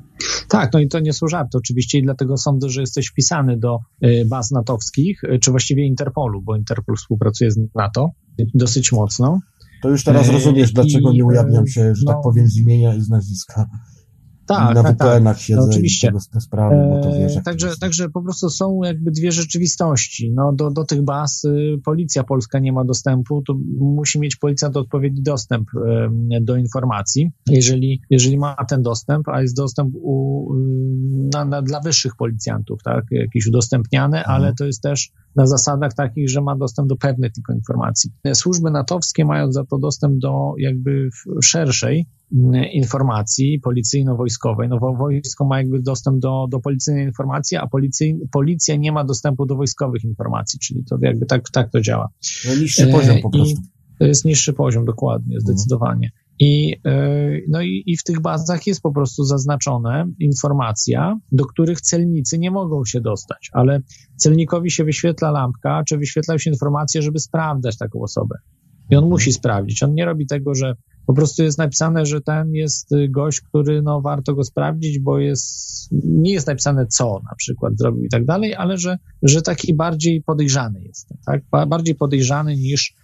Tak, 0.49 0.73
no 0.73 0.79
i 0.79 0.87
to 0.87 0.99
nie 0.99 1.13
są 1.13 1.27
żarty 1.27 1.57
oczywiście 1.57 1.99
i 1.99 2.03
dlatego 2.03 2.37
sądzę, 2.37 2.69
że 2.69 2.81
jesteś 2.81 3.07
wpisany 3.07 3.57
do 3.57 3.79
y, 4.03 4.25
baz 4.29 4.51
natowskich, 4.51 5.23
y, 5.23 5.39
czy 5.39 5.51
właściwie 5.51 5.85
Interpolu, 5.85 6.41
bo 6.41 6.55
Interpol 6.55 6.95
współpracuje 6.95 7.51
z 7.51 7.59
NATO 7.75 8.09
dosyć 8.53 8.91
mocno. 8.91 9.39
To 9.81 9.89
już 9.89 10.03
teraz 10.03 10.29
rozumiesz, 10.29 10.73
dlaczego 10.73 11.13
nie 11.13 11.25
ujawniam 11.25 11.67
się, 11.67 11.81
że 11.95 12.01
tak 12.01 12.05
no, 12.05 12.13
tak 12.13 12.21
powiem, 12.23 12.47
z 12.47 12.57
imienia 12.57 12.95
i 12.95 13.01
z 13.01 13.09
nazwiska 13.09 13.65
tak, 14.45 14.75
na 14.75 14.83
tak, 14.83 14.97
VPN-ach 14.97 15.35
tak. 15.35 15.43
siedzę 15.43 15.61
no, 15.61 15.67
oczywiście. 15.67 16.07
i 16.07 16.33
te 16.33 16.41
sprawy, 16.41 16.75
bo 16.89 17.01
to 17.03 17.17
wiesz, 17.17 17.43
także, 17.45 17.77
także 17.81 18.09
po 18.09 18.21
prostu 18.21 18.49
są 18.49 18.79
jakby 18.83 19.11
dwie 19.11 19.31
rzeczywistości. 19.31 20.31
No, 20.31 20.53
do, 20.53 20.71
do 20.71 20.85
tych 20.85 21.01
baz 21.01 21.43
y, 21.43 21.79
policja 21.85 22.23
polska 22.23 22.59
nie 22.59 22.73
ma 22.73 22.85
dostępu, 22.85 23.41
to 23.47 23.53
musi 23.79 24.19
mieć 24.19 24.35
policjant 24.35 24.77
odpowiedni 24.77 25.21
dostęp 25.21 25.67
y, 25.73 26.41
do 26.41 26.55
informacji. 26.55 27.31
Jeżeli, 27.47 28.01
jeżeli 28.09 28.37
ma 28.37 28.55
ten 28.69 28.81
dostęp, 28.81 29.27
a 29.27 29.41
jest 29.41 29.55
dostęp 29.55 29.95
u, 29.95 30.47
y, 30.53 31.29
na, 31.33 31.45
na, 31.45 31.61
dla 31.61 31.79
wyższych 31.79 32.15
policjantów, 32.15 32.83
tak, 32.83 33.05
jakiś 33.11 33.47
udostępniany, 33.47 34.17
mhm. 34.17 34.35
ale 34.35 34.53
to 34.53 34.65
jest 34.65 34.81
też 34.81 35.11
na 35.35 35.47
zasadach 35.47 35.93
takich, 35.93 36.29
że 36.29 36.41
ma 36.41 36.55
dostęp 36.55 36.89
do 36.89 36.95
pewnych 36.95 37.31
tylko 37.31 37.53
informacji. 37.53 38.11
Służby 38.33 38.71
natowskie 38.71 39.25
mają 39.25 39.51
za 39.51 39.65
to 39.65 39.77
dostęp 39.77 40.17
do 40.17 40.53
jakby 40.57 41.09
szerszej 41.43 42.05
mm, 42.33 42.65
informacji 42.65 43.61
policyjno-wojskowej. 43.61 44.69
No 44.69 44.79
wojsko 44.79 45.45
ma 45.45 45.57
jakby 45.57 45.79
dostęp 45.79 46.19
do, 46.19 46.47
do 46.49 46.59
policyjnej 46.59 47.05
informacji, 47.05 47.57
a 47.57 47.67
policyj, 47.67 48.19
policja 48.31 48.75
nie 48.75 48.91
ma 48.91 49.03
dostępu 49.03 49.45
do 49.45 49.55
wojskowych 49.55 50.03
informacji, 50.03 50.59
czyli 50.59 50.83
to 50.89 50.97
jakby 51.01 51.25
tak, 51.25 51.49
tak 51.49 51.71
to 51.71 51.81
działa. 51.81 52.09
No 52.47 52.55
niższy 52.55 52.87
poziom 52.87 53.17
po 53.21 53.29
prostu. 53.29 53.61
I 53.61 53.97
to 53.99 54.05
jest 54.05 54.25
niższy 54.25 54.53
poziom, 54.53 54.85
dokładnie, 54.85 55.35
mhm. 55.35 55.41
zdecydowanie. 55.41 56.11
I, 56.43 56.75
e, 56.85 57.39
no 57.47 57.61
i, 57.61 57.83
i 57.85 57.97
w 57.97 58.03
tych 58.03 58.21
bazach 58.21 58.67
jest 58.67 58.81
po 58.81 58.91
prostu 58.91 59.23
zaznaczona 59.23 60.05
informacja, 60.19 61.19
do 61.31 61.45
których 61.45 61.81
celnicy 61.81 62.39
nie 62.39 62.51
mogą 62.51 62.85
się 62.85 63.01
dostać, 63.01 63.49
ale 63.53 63.81
celnikowi 64.15 64.71
się 64.71 64.83
wyświetla 64.83 65.31
lampka, 65.31 65.83
czy 65.87 65.97
wyświetla 65.97 66.39
się 66.39 66.49
informacja, 66.49 67.01
żeby 67.01 67.19
sprawdzać 67.19 67.77
taką 67.77 68.01
osobę. 68.01 68.35
I 68.89 68.95
on 68.95 69.09
musi 69.09 69.33
sprawdzić. 69.33 69.83
On 69.83 69.93
nie 69.93 70.05
robi 70.05 70.27
tego, 70.27 70.55
że 70.55 70.75
po 71.07 71.13
prostu 71.13 71.43
jest 71.43 71.57
napisane, 71.57 72.05
że 72.05 72.21
ten 72.21 72.53
jest 72.53 72.89
gość, 73.09 73.41
który 73.41 73.81
no, 73.81 74.01
warto 74.01 74.35
go 74.35 74.43
sprawdzić, 74.43 74.99
bo 74.99 75.19
jest, 75.19 75.87
nie 75.91 76.33
jest 76.33 76.47
napisane 76.47 76.87
co 76.87 77.21
na 77.29 77.35
przykład 77.35 77.73
zrobił 77.77 78.03
i 78.03 78.09
tak 78.09 78.25
dalej, 78.25 78.55
ale 78.55 78.77
że, 78.77 78.97
że 79.21 79.41
taki 79.41 79.73
bardziej 79.73 80.21
podejrzany 80.21 80.81
jest, 80.81 81.09
tak? 81.25 81.67
Bardziej 81.67 81.95
podejrzany 81.95 82.55
niż, 82.55 82.95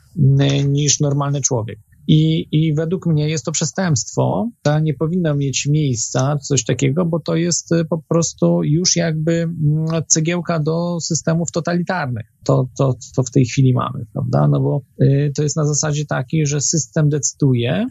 niż 0.68 1.00
normalny 1.00 1.42
człowiek. 1.42 1.80
I, 2.12 2.48
I 2.52 2.74
według 2.74 3.06
mnie 3.06 3.30
jest 3.30 3.46
to 3.46 3.52
przestępstwo, 3.52 4.50
to 4.62 4.80
nie 4.80 4.94
powinno 4.94 5.36
mieć 5.36 5.68
miejsca, 5.72 6.38
coś 6.38 6.66
takiego, 6.66 7.06
bo 7.06 7.20
to 7.20 7.36
jest 7.36 7.72
y, 7.72 7.86
po 7.86 8.02
prostu 8.10 8.64
już 8.64 8.96
jakby 8.96 9.32
mm, 9.32 10.04
cegiełka 10.08 10.60
do 10.60 11.00
systemów 11.00 11.52
totalitarnych. 11.52 12.26
To, 12.44 12.70
to, 12.78 12.96
to 13.16 13.24
w 13.24 13.32
tej 13.32 13.46
chwili 13.46 13.74
mamy, 13.74 14.06
prawda? 14.14 14.48
No 14.48 14.60
bo 14.60 14.82
y, 15.02 15.32
to 15.36 15.44
jest 15.44 15.56
na 15.56 15.66
zasadzie 15.66 16.06
takiej, 16.06 16.46
że 16.46 16.62
system 16.62 17.10
decyduje, 17.10 17.86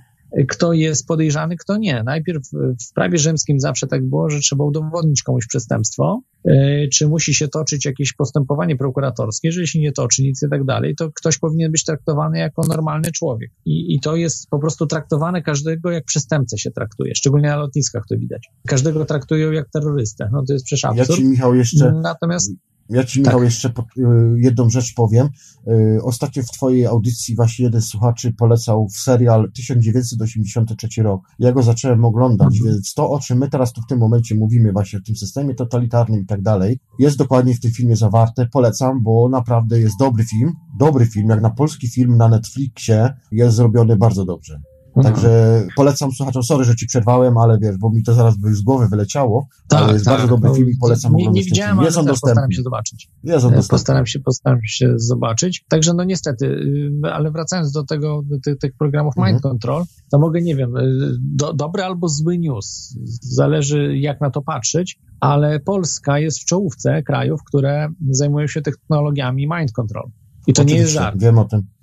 kto 0.49 0.73
jest 0.73 1.07
podejrzany, 1.07 1.57
kto 1.57 1.77
nie. 1.77 2.03
Najpierw 2.03 2.43
w 2.91 2.95
prawie 2.95 3.19
rzymskim 3.19 3.61
zawsze 3.61 3.87
tak 3.87 4.09
było, 4.09 4.31
że 4.31 4.41
trzeba 4.41 4.65
udowodnić 4.65 5.23
komuś 5.23 5.47
przestępstwo, 5.47 6.23
e, 6.45 6.89
czy 6.89 7.09
musi 7.09 7.35
się 7.35 7.49
toczyć 7.49 7.85
jakieś 7.85 8.13
postępowanie 8.13 8.77
prokuratorskie, 8.77 9.49
jeżeli 9.49 9.69
się 9.69 9.81
nie 9.81 9.93
toczy 9.93 10.23
nic 10.23 10.43
i 10.43 10.51
tak 10.51 10.65
dalej, 10.65 10.95
to 10.97 11.11
ktoś 11.15 11.39
powinien 11.39 11.73
być 11.73 11.85
traktowany 11.85 12.39
jako 12.39 12.63
normalny 12.67 13.13
człowiek. 13.13 13.51
I, 13.65 13.95
I 13.95 14.01
to 14.01 14.17
jest 14.17 14.49
po 14.51 14.59
prostu 14.59 14.87
traktowane 14.87 15.43
każdego 15.43 15.91
jak 15.91 16.05
przestępcę 16.05 16.59
się 16.59 16.71
traktuje, 16.71 17.15
szczególnie 17.15 17.49
na 17.49 17.57
lotniskach 17.57 18.03
to 18.09 18.17
widać. 18.17 18.49
Każdego 18.67 19.05
traktują 19.05 19.53
jak 19.53 19.71
terrorystę. 19.71 20.29
No 20.33 20.45
to 20.47 20.53
jest 20.53 20.65
przecież 20.65 20.85
absurd. 20.85 21.11
Ja 21.11 21.17
ci, 21.17 21.25
Michał, 21.25 21.55
jeszcze... 21.55 21.93
Natomiast 22.03 22.53
ja 22.91 23.05
Ci, 23.05 23.21
Michał, 23.21 23.35
tak. 23.35 23.45
jeszcze 23.45 23.69
y, 23.69 24.03
jedną 24.37 24.71
rzecz 24.71 24.95
powiem. 24.95 25.29
Y, 25.69 26.03
ostatnio 26.03 26.43
w 26.43 26.47
Twojej 26.47 26.87
audycji 26.87 27.37
właśnie 27.37 27.65
jeden 27.65 27.83
z 27.83 27.89
słuchaczy 27.89 28.33
polecał 28.33 28.89
serial 28.91 29.51
1983 29.53 31.03
rok. 31.03 31.23
Ja 31.39 31.53
go 31.53 31.63
zacząłem 31.63 32.05
oglądać, 32.05 32.57
mhm. 32.57 32.75
więc 32.75 32.95
to, 32.95 33.11
o 33.11 33.21
czym 33.21 33.39
my 33.39 33.49
teraz 33.49 33.73
tu 33.73 33.81
w 33.81 33.87
tym 33.87 33.99
momencie 33.99 34.35
mówimy, 34.35 34.73
właśnie 34.73 34.99
o 34.99 35.03
tym 35.03 35.17
systemie 35.17 35.55
totalitarnym 35.55 36.21
i 36.21 36.27
tak 36.27 36.43
dalej, 36.43 36.79
jest 36.99 37.19
dokładnie 37.19 37.55
w 37.55 37.61
tym 37.61 37.71
filmie 37.71 37.97
zawarte. 37.97 38.47
Polecam, 38.53 39.03
bo 39.03 39.29
naprawdę 39.29 39.81
jest 39.81 39.95
dobry 39.99 40.25
film. 40.25 40.53
Dobry 40.79 41.07
film, 41.07 41.29
jak 41.29 41.41
na 41.41 41.51
polski 41.51 41.89
film 41.89 42.17
na 42.17 42.29
Netflixie 42.29 43.15
jest 43.33 43.57
zrobiony 43.57 43.97
bardzo 43.97 44.25
dobrze. 44.25 44.61
Mhm. 44.99 45.15
Także 45.15 45.63
polecam 45.77 46.13
słuchaczom, 46.13 46.43
sorry, 46.43 46.65
że 46.65 46.77
ci 46.77 46.87
przerwałem, 46.87 47.39
ale 47.39 47.59
wiesz, 47.59 47.77
bo 47.77 47.91
mi 47.91 48.03
to 48.03 48.15
zaraz 48.15 48.37
by 48.37 48.55
z 48.55 48.61
głowy 48.61 48.89
wyleciało, 48.89 49.49
tak, 49.69 49.83
ale 49.83 49.93
jest 49.93 50.05
tak, 50.05 50.15
bardzo 50.15 50.29
dobry 50.29 50.55
film 50.55 50.71
i 50.71 50.77
polecam 50.77 51.13
Nie, 51.15 51.27
nie 51.27 51.43
widziałem, 51.43 51.81
ale 51.81 51.93
postaram 51.93 52.53
się 52.53 52.63
zobaczyć. 52.63 53.09
Jest 53.25 53.45
on 53.45 53.53
dostępny. 53.53 53.69
Postaram 53.69 54.07
się, 54.07 54.21
postaram 54.21 54.59
się 54.65 54.93
zobaczyć. 54.97 55.65
Także 55.69 55.95
no 55.95 56.05
niestety, 56.05 56.47
y, 56.47 57.13
ale 57.13 57.31
wracając 57.31 57.73
do 57.73 57.85
tego, 57.85 58.23
do 58.25 58.41
tych, 58.41 58.59
tych 58.59 58.73
programów 58.79 59.15
mhm. 59.17 59.33
Mind 59.33 59.43
Control, 59.43 59.85
to 60.11 60.19
mogę, 60.19 60.43
nie 60.43 60.57
wiem, 60.57 60.77
y, 60.77 61.17
do, 61.21 61.53
dobry 61.53 61.83
albo 61.83 62.09
zły 62.09 62.39
news, 62.39 62.97
zależy 63.21 63.99
jak 63.99 64.21
na 64.21 64.31
to 64.31 64.43
patrzeć, 64.43 64.99
ale 65.21 65.61
Polska 65.61 66.19
jest 66.19 66.39
w 66.39 66.45
czołówce 66.45 67.03
krajów, 67.03 67.41
które 67.45 67.89
zajmują 68.11 68.47
się 68.47 68.63
technologiami 68.63 69.49
Mind 69.59 69.73
Control. 69.73 70.11
I 70.47 70.53
to 70.53 70.63
Oczywiście, 70.63 70.75
nie 70.75 70.81
jest 70.81 70.93
żart. 70.93 71.19
Wiem 71.19 71.39
o 71.39 71.45
tym 71.45 71.78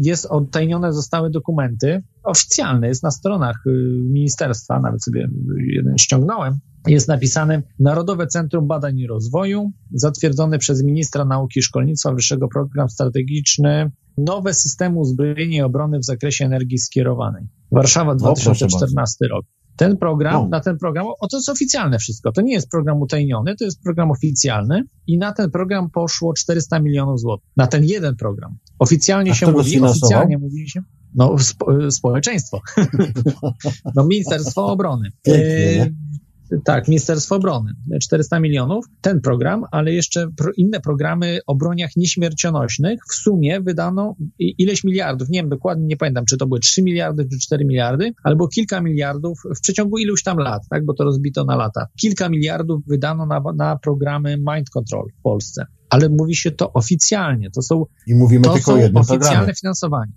jest 0.00 0.26
odtajnione 0.26 0.92
zostały 0.92 1.30
dokumenty 1.30 2.02
oficjalne, 2.22 2.88
jest 2.88 3.02
na 3.02 3.10
stronach 3.10 3.56
y, 3.66 3.70
ministerstwa, 4.10 4.80
nawet 4.80 5.04
sobie 5.04 5.28
jeden 5.74 5.98
ściągnąłem, 5.98 6.58
jest 6.86 7.08
napisane 7.08 7.62
Narodowe 7.78 8.26
Centrum 8.26 8.66
Badań 8.66 8.98
i 8.98 9.06
Rozwoju, 9.06 9.70
zatwierdzony 9.92 10.58
przez 10.58 10.84
ministra 10.84 11.24
nauki 11.24 11.60
i 11.60 11.62
szkolnictwa 11.62 12.14
wyższego 12.14 12.48
program 12.48 12.88
strategiczny 12.88 13.90
nowe 14.18 14.54
systemy 14.54 14.98
uzbrojenia 14.98 15.58
i 15.58 15.62
obrony 15.62 15.98
w 15.98 16.04
zakresie 16.04 16.44
energii 16.44 16.78
skierowanej. 16.78 17.48
Warszawa 17.72 18.14
2014 18.14 19.28
rok. 19.28 19.46
Ten 19.76 19.96
program, 19.96 20.34
no. 20.34 20.48
na 20.48 20.60
ten 20.60 20.78
program, 20.78 21.06
o 21.20 21.28
to 21.28 21.36
jest 21.36 21.48
oficjalne 21.48 21.98
wszystko. 21.98 22.32
To 22.32 22.40
nie 22.40 22.52
jest 22.52 22.70
program 22.70 23.00
utajniony, 23.00 23.56
to 23.56 23.64
jest 23.64 23.82
program 23.82 24.10
oficjalny 24.10 24.82
i 25.06 25.18
na 25.18 25.32
ten 25.32 25.50
program 25.50 25.90
poszło 25.90 26.32
400 26.34 26.80
milionów 26.80 27.20
złotych. 27.20 27.48
Na 27.56 27.66
ten 27.66 27.84
jeden 27.84 28.16
program. 28.16 28.56
Oficjalnie 28.78 29.30
A 29.30 29.34
się 29.34 29.52
mówi, 29.52 29.80
oficjalnie 29.80 30.38
mówi 30.38 30.70
się, 30.70 30.80
no, 31.14 31.38
spo, 31.38 31.90
społeczeństwo. 31.90 32.60
no, 33.94 34.06
Ministerstwo 34.06 34.66
Obrony. 34.66 35.12
Pięknie, 35.22 35.92
tak, 36.64 36.88
Ministerstwo 36.88 37.36
Obrony, 37.36 37.72
400 38.02 38.40
milionów, 38.40 38.86
ten 39.00 39.20
program, 39.20 39.64
ale 39.70 39.92
jeszcze 39.92 40.28
pro, 40.36 40.52
inne 40.56 40.80
programy 40.80 41.38
o 41.46 41.54
broniach 41.54 41.90
nieśmiercionośnych. 41.96 43.00
W 43.10 43.14
sumie 43.14 43.60
wydano 43.60 44.16
ileś 44.38 44.84
miliardów, 44.84 45.28
nie 45.28 45.40
wiem 45.40 45.48
dokładnie, 45.48 45.86
nie 45.86 45.96
pamiętam, 45.96 46.24
czy 46.24 46.36
to 46.36 46.46
były 46.46 46.60
3 46.60 46.82
miliardy, 46.82 47.28
czy 47.32 47.38
4 47.38 47.64
miliardy, 47.64 48.12
albo 48.24 48.48
kilka 48.48 48.80
miliardów 48.80 49.38
w 49.56 49.60
przeciągu 49.60 49.98
iluś 49.98 50.22
tam 50.22 50.38
lat, 50.38 50.62
tak, 50.70 50.84
bo 50.84 50.94
to 50.94 51.04
rozbito 51.04 51.44
na 51.44 51.56
lata. 51.56 51.86
Kilka 52.00 52.28
miliardów 52.28 52.86
wydano 52.86 53.26
na, 53.26 53.42
na 53.56 53.76
programy 53.76 54.36
mind 54.36 54.70
control 54.70 55.06
w 55.18 55.22
Polsce 55.22 55.66
ale 55.90 56.08
mówi 56.08 56.36
się 56.36 56.50
to 56.50 56.72
oficjalnie. 56.72 57.50
To 57.50 57.62
są, 57.62 57.84
I 58.06 58.14
mówimy 58.14 58.44
to 58.44 58.52
tylko 58.52 58.70
są 58.70 58.76
jednym 58.76 58.96
oficjalne 58.96 59.26
programie. 59.26 59.54
finansowanie. 59.54 60.12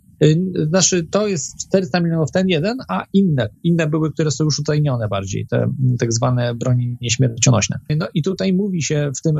Znaczy, 0.68 1.04
to 1.04 1.28
jest 1.28 1.68
400 1.68 2.00
milionów 2.00 2.32
ten 2.32 2.48
jeden, 2.48 2.78
a 2.88 3.06
inne, 3.14 3.50
inne 3.64 3.88
były, 3.88 4.12
które 4.12 4.32
są 4.32 4.44
już 4.44 4.60
utajnione 4.60 5.08
bardziej, 5.08 5.48
te 5.48 5.72
tak 6.00 6.14
zwane 6.14 6.56
broni 6.56 6.98
nieśmiercionośne. 7.02 7.80
No 7.98 8.08
i 8.14 8.24
tutaj 8.24 8.54
mówi 8.54 8.84
się 8.84 9.12
w 9.18 9.22
tym, 9.22 9.36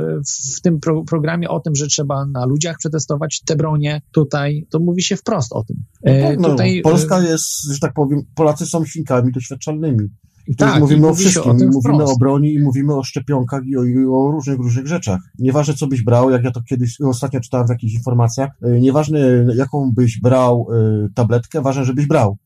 w 0.56 0.60
tym 0.60 0.80
pro, 0.80 1.04
programie 1.04 1.48
o 1.48 1.60
tym, 1.60 1.74
że 1.74 1.86
trzeba 1.86 2.26
na 2.26 2.46
ludziach 2.46 2.76
przetestować 2.78 3.42
te 3.46 3.56
bronie. 3.56 4.02
Tutaj 4.12 4.66
to 4.70 4.78
mówi 4.78 5.02
się 5.02 5.16
wprost 5.16 5.52
o 5.52 5.64
tym. 5.64 5.76
No 6.04 6.12
tak, 6.28 6.38
no, 6.38 6.48
tutaj, 6.48 6.80
Polska 6.82 7.22
jest, 7.22 7.72
że 7.72 7.78
tak 7.80 7.94
powiem, 7.94 8.20
Polacy 8.34 8.66
są 8.66 8.84
świnkami 8.84 9.32
doświadczalnymi. 9.32 10.08
I 10.50 10.56
tu 10.56 10.64
tak, 10.64 10.80
mówimy 10.80 11.08
o 11.08 11.14
wszystkim, 11.14 11.50
o 11.50 11.54
mówimy 11.54 11.80
wprost. 11.80 12.12
o 12.12 12.18
broni 12.18 12.54
i 12.54 12.62
mówimy 12.62 12.94
o 12.94 13.02
szczepionkach 13.02 13.66
i 13.66 13.76
o, 13.76 13.84
i 13.84 13.96
o, 13.96 14.30
różnych, 14.30 14.58
różnych 14.58 14.86
rzeczach. 14.86 15.20
Nieważne, 15.38 15.74
co 15.74 15.86
byś 15.86 16.02
brał, 16.02 16.30
jak 16.30 16.44
ja 16.44 16.50
to 16.50 16.62
kiedyś 16.62 17.00
ostatnio 17.00 17.40
czytałem 17.40 17.66
w 17.66 17.70
jakichś 17.70 17.94
informacjach, 17.94 18.50
nieważne, 18.62 19.46
jaką 19.56 19.92
byś 19.94 20.20
brał 20.20 20.66
tabletkę, 21.14 21.62
ważne, 21.62 21.84
żebyś 21.84 22.06
brał. 22.06 22.36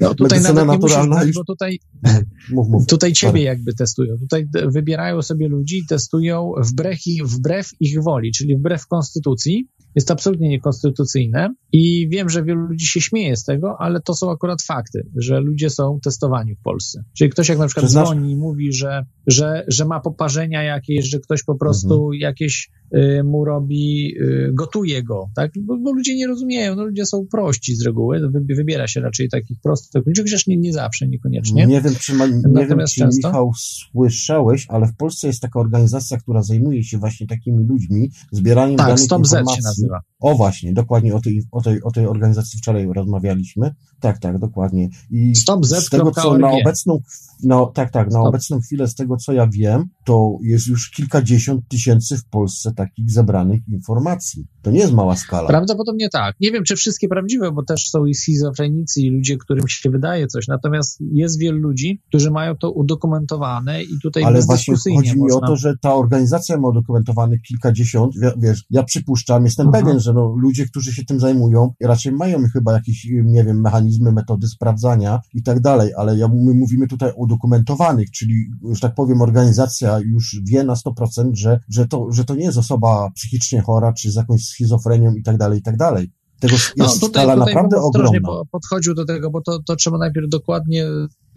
No 0.00 0.14
tutaj 0.14 0.40
nawet 0.40 0.66
nie 0.66 0.72
naturalna 0.72 1.18
musisz, 1.18 1.34
bo 1.34 1.44
tutaj, 1.44 1.78
mów, 2.54 2.68
mów. 2.68 2.86
tutaj 2.86 3.12
ciebie 3.12 3.32
Sorry. 3.32 3.42
jakby 3.42 3.74
testują. 3.74 4.16
Tutaj 4.20 4.48
wybierają 4.66 5.22
sobie 5.22 5.48
ludzi, 5.48 5.86
testują 5.88 6.52
wbrew, 6.58 6.98
wbrew 7.24 7.70
ich 7.80 8.02
woli, 8.02 8.32
czyli 8.32 8.56
wbrew 8.56 8.86
konstytucji. 8.86 9.68
Jest 9.98 10.10
absolutnie 10.10 10.48
niekonstytucyjne 10.48 11.54
i 11.72 12.08
wiem, 12.08 12.28
że 12.28 12.44
wielu 12.44 12.60
ludzi 12.60 12.86
się 12.86 13.00
śmieje 13.00 13.36
z 13.36 13.44
tego, 13.44 13.76
ale 13.78 14.00
to 14.00 14.14
są 14.14 14.30
akurat 14.30 14.62
fakty, 14.62 15.06
że 15.16 15.40
ludzie 15.40 15.70
są 15.70 15.98
testowani 16.04 16.54
w 16.54 16.62
Polsce. 16.62 17.04
Czyli 17.16 17.30
ktoś 17.30 17.48
jak 17.48 17.58
na 17.58 17.66
przykład 17.66 17.90
znasz... 17.90 18.08
dzwoni 18.08 18.32
i 18.32 18.36
mówi, 18.36 18.72
że, 18.72 19.04
że, 19.26 19.64
że 19.68 19.84
ma 19.84 20.00
poparzenia 20.00 20.62
jakieś, 20.62 21.10
że 21.10 21.18
ktoś 21.20 21.42
po 21.42 21.54
prostu 21.54 21.94
mhm. 21.94 22.20
jakieś 22.20 22.70
y, 22.94 23.22
mu 23.24 23.44
robi, 23.44 24.14
y, 24.20 24.50
gotuje 24.54 25.02
go, 25.02 25.30
tak? 25.36 25.50
Bo, 25.60 25.78
bo, 25.78 25.92
ludzie 25.92 26.16
nie 26.16 26.26
rozumieją, 26.26 26.76
no 26.76 26.84
ludzie 26.84 27.06
są 27.06 27.26
prości 27.30 27.76
z 27.76 27.86
reguły, 27.86 28.20
wybiera 28.56 28.88
się 28.88 29.00
raczej 29.00 29.28
takich 29.28 29.60
prostych 29.60 30.06
ludzi, 30.06 30.22
chociaż 30.22 30.46
nie, 30.46 30.56
nie 30.56 30.72
zawsze, 30.72 31.08
niekoniecznie. 31.08 31.66
Nie 31.66 31.80
wiem, 31.80 31.94
czy, 32.00 32.14
ma, 32.14 32.26
nie 32.26 32.66
wiem, 32.66 32.78
czy 32.88 33.00
często... 33.00 33.28
Michał 33.28 33.52
słyszałeś, 33.56 34.66
ale 34.68 34.86
w 34.86 34.96
Polsce 34.96 35.26
jest 35.26 35.40
taka 35.40 35.60
organizacja, 35.60 36.18
która 36.18 36.42
zajmuje 36.42 36.84
się 36.84 36.98
właśnie 36.98 37.26
takimi 37.26 37.64
ludźmi, 37.64 38.10
zbieraniem 38.32 38.76
tak, 38.76 38.86
danych 38.86 39.00
Stop 39.00 39.18
informacji. 39.18 39.62
Z 39.62 39.64
się 39.64 39.68
nazywa. 39.68 39.87
O 40.20 40.34
właśnie, 40.34 40.72
dokładnie 40.72 41.14
o 41.14 41.20
tej, 41.20 41.42
o 41.52 41.60
tej, 41.60 41.82
o 41.82 41.90
tej 41.90 42.06
organizacji 42.06 42.58
wczoraj 42.58 42.88
rozmawialiśmy. 42.94 43.74
Tak, 44.00 44.18
tak, 44.18 44.38
dokładnie. 44.38 44.88
I 45.10 45.34
z 45.36 45.90
tego, 45.90 46.10
co 46.10 46.38
na 46.38 46.50
obecną, 46.50 47.00
no, 47.42 47.66
tak, 47.66 47.90
tak, 47.90 48.06
na 48.06 48.10
Stop. 48.10 48.26
obecną 48.26 48.60
chwilę, 48.60 48.88
z 48.88 48.94
tego, 48.94 49.16
co 49.16 49.32
ja 49.32 49.46
wiem, 49.46 49.84
to 50.04 50.38
jest 50.42 50.66
już 50.66 50.90
kilkadziesiąt 50.90 51.68
tysięcy 51.68 52.18
w 52.18 52.24
Polsce 52.24 52.72
takich 52.72 53.10
zebranych 53.10 53.60
informacji. 53.68 54.46
To 54.68 54.72
nie 54.72 54.80
jest 54.80 54.92
mała 54.92 55.16
skala. 55.16 55.48
Prawdopodobnie 55.48 56.08
tak. 56.08 56.36
Nie 56.40 56.52
wiem, 56.52 56.64
czy 56.64 56.76
wszystkie 56.76 57.08
prawdziwe, 57.08 57.52
bo 57.52 57.62
też 57.62 57.90
są 57.90 58.06
i 58.06 58.14
schizofrenicy, 58.14 59.00
i 59.00 59.10
ludzie, 59.10 59.36
którym 59.36 59.68
się 59.68 59.90
wydaje 59.90 60.26
coś. 60.26 60.48
Natomiast 60.48 60.98
jest 61.12 61.38
wielu 61.38 61.58
ludzi, 61.58 62.00
którzy 62.08 62.30
mają 62.30 62.56
to 62.56 62.70
udokumentowane 62.70 63.82
i 63.82 63.98
tutaj 64.02 64.24
Ale 64.24 64.42
właśnie 64.42 64.74
chodzi 64.96 65.14
mi 65.14 65.20
można... 65.20 65.36
o 65.36 65.46
to, 65.46 65.56
że 65.56 65.74
ta 65.80 65.94
organizacja 65.94 66.58
ma 66.58 66.68
udokumentowanych 66.68 67.42
kilkadziesiąt. 67.42 68.14
Wiesz, 68.38 68.64
ja 68.70 68.82
przypuszczam, 68.82 69.44
jestem 69.44 69.68
Aha. 69.68 69.80
pewien, 69.80 70.00
że 70.00 70.12
no, 70.12 70.34
ludzie, 70.36 70.66
którzy 70.66 70.92
się 70.92 71.04
tym 71.04 71.20
zajmują, 71.20 71.72
raczej 71.82 72.12
mają 72.12 72.44
chyba 72.52 72.72
jakieś, 72.72 73.06
nie 73.24 73.44
wiem, 73.44 73.60
mechanizmy, 73.60 74.12
metody 74.12 74.48
sprawdzania 74.48 75.20
i 75.34 75.42
tak 75.42 75.60
dalej, 75.60 75.92
ale 75.96 76.18
ja, 76.18 76.28
my 76.28 76.54
mówimy 76.54 76.86
tutaj 76.86 77.10
o 77.10 77.14
udokumentowanych, 77.14 78.10
czyli, 78.10 78.50
że 78.72 78.80
tak 78.80 78.94
powiem, 78.94 79.22
organizacja 79.22 79.98
już 79.98 80.36
wie 80.42 80.64
na 80.64 80.74
100%, 80.74 81.30
że, 81.34 81.60
że, 81.68 81.88
to, 81.88 82.06
że 82.12 82.24
to 82.24 82.34
nie 82.34 82.44
jest 82.44 82.58
osoba 82.58 83.10
psychicznie 83.14 83.62
chora, 83.62 83.92
czy 83.92 84.10
z 84.10 84.14
jakąś 84.14 84.44
schizofrenią 84.58 85.14
i 85.14 85.22
tak 85.22 85.36
dalej, 85.36 85.58
i 85.58 85.62
tak 85.62 85.76
dalej. 85.76 86.10
Tego 86.40 86.54
jest 86.54 86.76
no, 86.76 86.86
tutaj, 86.86 87.24
skala 87.24 87.34
tutaj 87.34 87.54
naprawdę 87.54 87.76
ogromna. 87.76 88.42
podchodził 88.50 88.94
do 88.94 89.04
tego, 89.04 89.30
bo 89.30 89.40
to, 89.40 89.58
to 89.66 89.76
trzeba 89.76 89.98
najpierw 89.98 90.28
dokładnie 90.28 90.86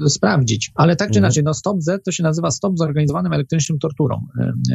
sprawdzić. 0.07 0.71
Ale 0.75 0.95
tak 0.95 1.07
czy 1.07 1.19
mhm. 1.19 1.21
inaczej, 1.25 1.43
no 1.43 1.53
Stop 1.53 1.81
Z 1.81 2.03
to 2.03 2.11
się 2.11 2.23
nazywa 2.23 2.51
Stop 2.51 2.77
Zorganizowanym 2.77 3.33
Elektronicznym 3.33 3.79
Torturą, 3.79 4.21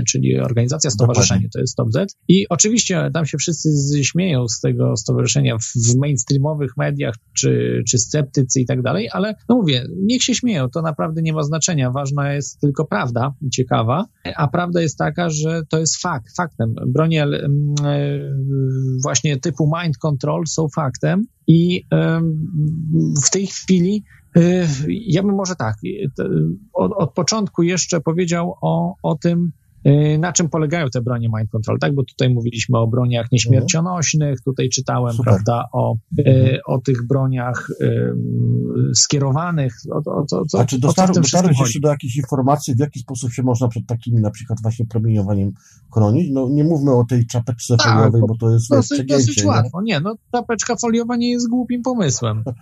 czyli 0.09 0.41
organizacja, 0.41 0.91
stowarzyszenie, 0.91 1.49
to 1.53 1.61
jest 1.61 1.73
Stop 1.73 1.93
Z. 1.93 2.17
I 2.29 2.49
oczywiście 2.49 3.11
tam 3.15 3.27
się 3.27 3.39
wszyscy 3.39 3.69
śmieją 4.05 4.49
z 4.49 4.61
tego 4.61 4.97
stowarzyszenia 4.97 5.59
w 5.59 5.97
mainstreamowych 5.97 6.77
mediach, 6.77 7.15
czy, 7.33 7.83
czy 7.89 7.99
sceptycy 7.99 8.61
i 8.61 8.67
tak 8.67 8.83
dalej, 8.83 9.09
ale 9.13 9.35
no 9.49 9.57
mówię, 9.57 9.87
niech 10.03 10.23
się 10.23 10.35
śmieją, 10.35 10.69
to 10.69 10.83
naprawdę 10.83 11.23
nie 11.23 11.33
ma 11.33 11.43
znaczenia. 11.43 11.91
Ważna 11.91 12.33
jest 12.33 12.61
tylko 12.61 12.85
prawda, 12.85 13.35
ciekawa, 13.53 14.05
a 14.37 14.49
prawda 14.49 14.81
jest 14.81 14.99
taka, 14.99 15.31
że 15.31 15.63
to 15.69 15.79
jest 15.79 16.03
fakt, 16.03 16.37
faktem. 16.37 16.75
Bronie 16.87 17.25
e, 17.25 17.49
właśnie 19.03 19.41
typu 19.41 19.71
mind 19.81 19.99
control 19.99 20.47
są 20.47 20.69
faktem 20.69 21.27
i 21.47 21.85
w 23.25 23.31
tej 23.31 23.47
chwili 23.47 24.05
ja 24.89 25.23
bym 25.23 25.35
może 25.35 25.57
tak, 25.57 25.77
y, 25.85 26.11
od, 26.73 26.93
od 26.93 27.15
początku 27.15 27.63
jeszcze 27.63 28.01
powiedział 28.01 28.55
o, 28.61 28.95
o 29.03 29.15
tym, 29.15 29.53
Y, 29.66 29.66
na 30.19 30.33
czym 30.33 30.49
polegają 30.49 30.87
te 30.91 31.01
bronie 31.01 31.29
mind 31.37 31.51
control, 31.51 31.79
tak? 31.79 31.95
Bo 31.95 32.05
tutaj 32.05 32.31
mówiliśmy 32.31 32.79
o 32.79 32.87
broniach 32.87 33.33
nieśmiercionośnych, 33.33 34.41
tutaj 34.41 34.69
czytałem, 34.69 35.13
Super. 35.13 35.33
prawda, 35.33 35.65
o, 35.73 35.97
y, 36.19 36.23
mhm. 36.25 36.59
o 36.67 36.79
tych 36.79 37.07
broniach 37.07 37.71
y, 37.81 38.13
skierowanych. 38.95 39.75
O, 39.91 40.11
o, 40.11 40.27
o, 40.55 40.61
A 40.61 40.65
czy 40.65 40.79
dotarłeś 40.79 41.61
jeszcze 41.61 41.81
do 41.81 41.89
jakichś 41.89 42.17
informacji, 42.17 42.75
w 42.75 42.79
jaki 42.79 43.01
sposób 43.01 43.33
się 43.33 43.43
można 43.43 43.69
przed 43.69 43.87
takimi 43.87 44.21
na 44.21 44.31
przykład 44.31 44.59
właśnie 44.63 44.87
promieniowaniem 44.87 45.53
chronić? 45.95 46.31
No 46.33 46.49
nie 46.49 46.65
mówmy 46.65 46.93
o 46.93 47.05
tej 47.05 47.27
czapeczce 47.27 47.77
tak, 47.77 47.95
foliowej, 47.95 48.23
bo 48.29 48.37
to 48.37 48.51
jest 48.51 48.71
dosyć, 48.71 49.07
dosyć 49.07 49.45
łatwo. 49.45 49.83
Nie, 49.83 50.01
no 50.01 50.17
czapeczka 50.33 50.77
foliowa 50.77 51.17
nie 51.17 51.31
jest 51.31 51.49
głupim 51.49 51.83
pomysłem. 51.83 52.45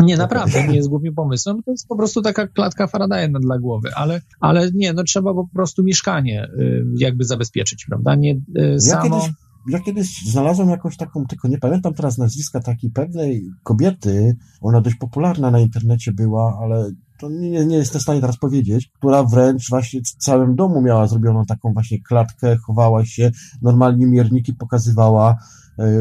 Nie, 0.00 0.16
naprawdę 0.16 0.68
nie 0.68 0.76
jest 0.76 0.88
głupim 0.88 1.14
pomysłem. 1.14 1.62
To 1.62 1.70
jest 1.70 1.88
po 1.88 1.96
prostu 1.96 2.22
taka 2.22 2.46
klatka 2.46 2.86
Faradaya 2.86 3.28
dla 3.40 3.58
głowy, 3.58 3.90
ale, 3.94 4.20
ale 4.40 4.70
nie, 4.72 4.92
no 4.92 5.04
trzeba 5.04 5.34
po 5.34 5.48
prostu 5.54 5.84
mieszkanie 5.84 6.43
Y, 6.58 6.84
jakby 6.96 7.24
zabezpieczyć, 7.24 7.84
prawda? 7.84 8.14
Nie 8.14 8.34
y, 8.58 8.80
samo... 8.80 9.16
Ja 9.16 9.20
kiedyś, 9.20 9.34
ja 9.68 9.80
kiedyś 9.80 10.22
znalazłem 10.26 10.68
jakąś 10.68 10.96
taką, 10.96 11.26
tylko 11.26 11.48
nie 11.48 11.58
pamiętam 11.58 11.94
teraz 11.94 12.18
nazwiska 12.18 12.60
takiej 12.60 12.90
pewnej 12.90 13.50
kobiety, 13.62 14.36
ona 14.60 14.80
dość 14.80 14.96
popularna 14.96 15.50
na 15.50 15.60
internecie 15.60 16.12
była, 16.12 16.58
ale 16.62 16.90
to 17.18 17.28
nie, 17.30 17.66
nie 17.66 17.76
jestem 17.76 17.98
w 17.98 18.02
stanie 18.02 18.20
teraz 18.20 18.36
powiedzieć, 18.36 18.90
która 18.94 19.24
wręcz 19.24 19.70
właśnie 19.70 20.00
w 20.00 20.24
całym 20.24 20.56
domu 20.56 20.82
miała 20.82 21.06
zrobioną 21.06 21.44
taką 21.44 21.72
właśnie 21.72 22.02
klatkę, 22.02 22.56
chowała 22.56 23.04
się, 23.04 23.30
normalnie 23.62 24.06
mierniki 24.06 24.54
pokazywała, 24.54 25.36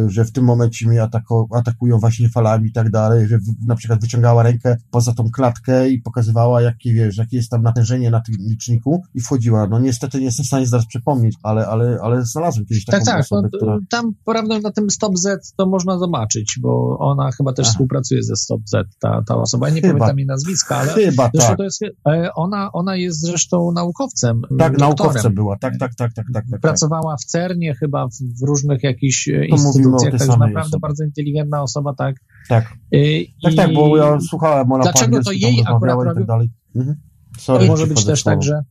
że 0.08 0.26
w 0.26 0.32
tym 0.32 0.44
momencie 0.44 0.88
mnie 0.88 1.04
atako, 1.04 1.48
atakują 1.52 2.00
właśnie 2.00 2.30
falami 2.30 2.70
i 2.70 2.72
tak 2.72 2.90
dalej, 2.90 3.28
że 3.28 3.40
na 3.68 3.76
przykład 3.76 4.02
wyciągała 4.02 4.44
rękę 4.44 4.78
poza 4.92 5.14
tą 5.14 5.32
klatkę 5.32 5.90
i 5.90 6.02
pokazywała, 6.02 6.62
jakie 6.62 6.94
wiesz, 6.94 7.18
jakie 7.18 7.38
jest 7.38 7.52
tam 7.52 7.64
natężenie 7.64 8.12
na 8.12 8.22
tym 8.22 8.36
liczniku 8.40 9.04
i 9.14 9.22
wchodziła. 9.22 9.68
No 9.68 9.80
niestety 9.80 10.20
nie 10.20 10.26
jestem 10.26 10.44
w 10.44 10.48
stanie 10.48 10.68
zaraz 10.68 10.86
przypomnieć, 10.86 11.36
ale, 11.44 11.68
ale, 11.68 11.98
ale 12.02 12.26
znalazłem 12.26 12.66
kiedyś 12.66 12.86
taką 12.86 12.98
tak, 12.98 13.06
tak, 13.06 13.20
osobę, 13.22 13.42
no, 13.54 13.58
która... 13.58 13.80
Tam 13.90 14.14
prawdę 14.26 14.60
na 14.60 14.72
tym 14.72 14.90
Stop 14.90 15.18
Z 15.18 15.54
to 15.58 15.66
można 15.66 15.98
zobaczyć, 15.98 16.60
bo 16.62 16.98
ona 17.00 17.32
chyba 17.32 17.54
też 17.54 17.66
Aha. 17.66 17.72
współpracuje 17.72 18.24
ze 18.24 18.36
Stop 18.36 18.62
Z, 18.66 18.88
ta, 19.00 19.24
ta 19.28 19.36
osoba. 19.36 19.70
Ja 19.70 19.76
nie 19.76 19.82
chyba. 19.82 19.94
pamiętam 19.94 20.18
jej 20.18 20.28
nazwiska, 20.28 20.78
ale 20.78 20.94
chyba, 20.94 21.30
tak. 21.38 21.58
to 21.58 21.64
jest, 21.64 21.84
e, 22.08 22.34
ona, 22.36 22.72
ona 22.72 22.96
jest 22.96 23.20
zresztą 23.20 23.72
naukowcem. 23.72 24.42
Tak, 24.42 24.50
doktorem. 24.50 24.78
naukowcem 24.80 25.36
była, 25.36 25.58
tak, 25.58 25.78
tak, 25.78 25.96
tak, 25.96 26.14
tak, 26.14 26.26
tak, 26.34 26.46
tak. 26.52 26.62
Pracowała 26.62 27.18
w 27.18 27.26
CERNie 27.26 27.76
chyba 27.76 28.08
w 28.42 28.46
różnych 28.46 28.84
jakichś 28.84 29.30
to 29.50 29.63
instytucjach, 29.66 30.12
także 30.12 30.28
naprawdę 30.28 30.60
osoby. 30.60 30.80
bardzo 30.80 31.04
inteligentna 31.04 31.62
osoba, 31.62 31.94
tak. 31.94 32.16
Tak, 32.50 32.74
I, 32.92 33.34
tak, 33.44 33.56
tak, 33.56 33.74
bo 33.74 33.98
ja 33.98 34.20
słuchałem 34.20 34.72
ona 34.72 34.84
Dlaczego 34.84 35.24
to 35.24 35.32
jej 35.32 35.64
akurat 35.66 35.98
i 36.12 36.16
tak 36.16 36.26
dalej. 36.26 36.50
Mhm. 36.76 36.98
Sorry, 37.40 37.68
może 37.68 37.88
być 37.88 38.06
też 38.06 38.24
tak, 38.24 38.44
że, 38.44 38.64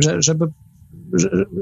że, 0.00 0.22
żeby 0.22 0.46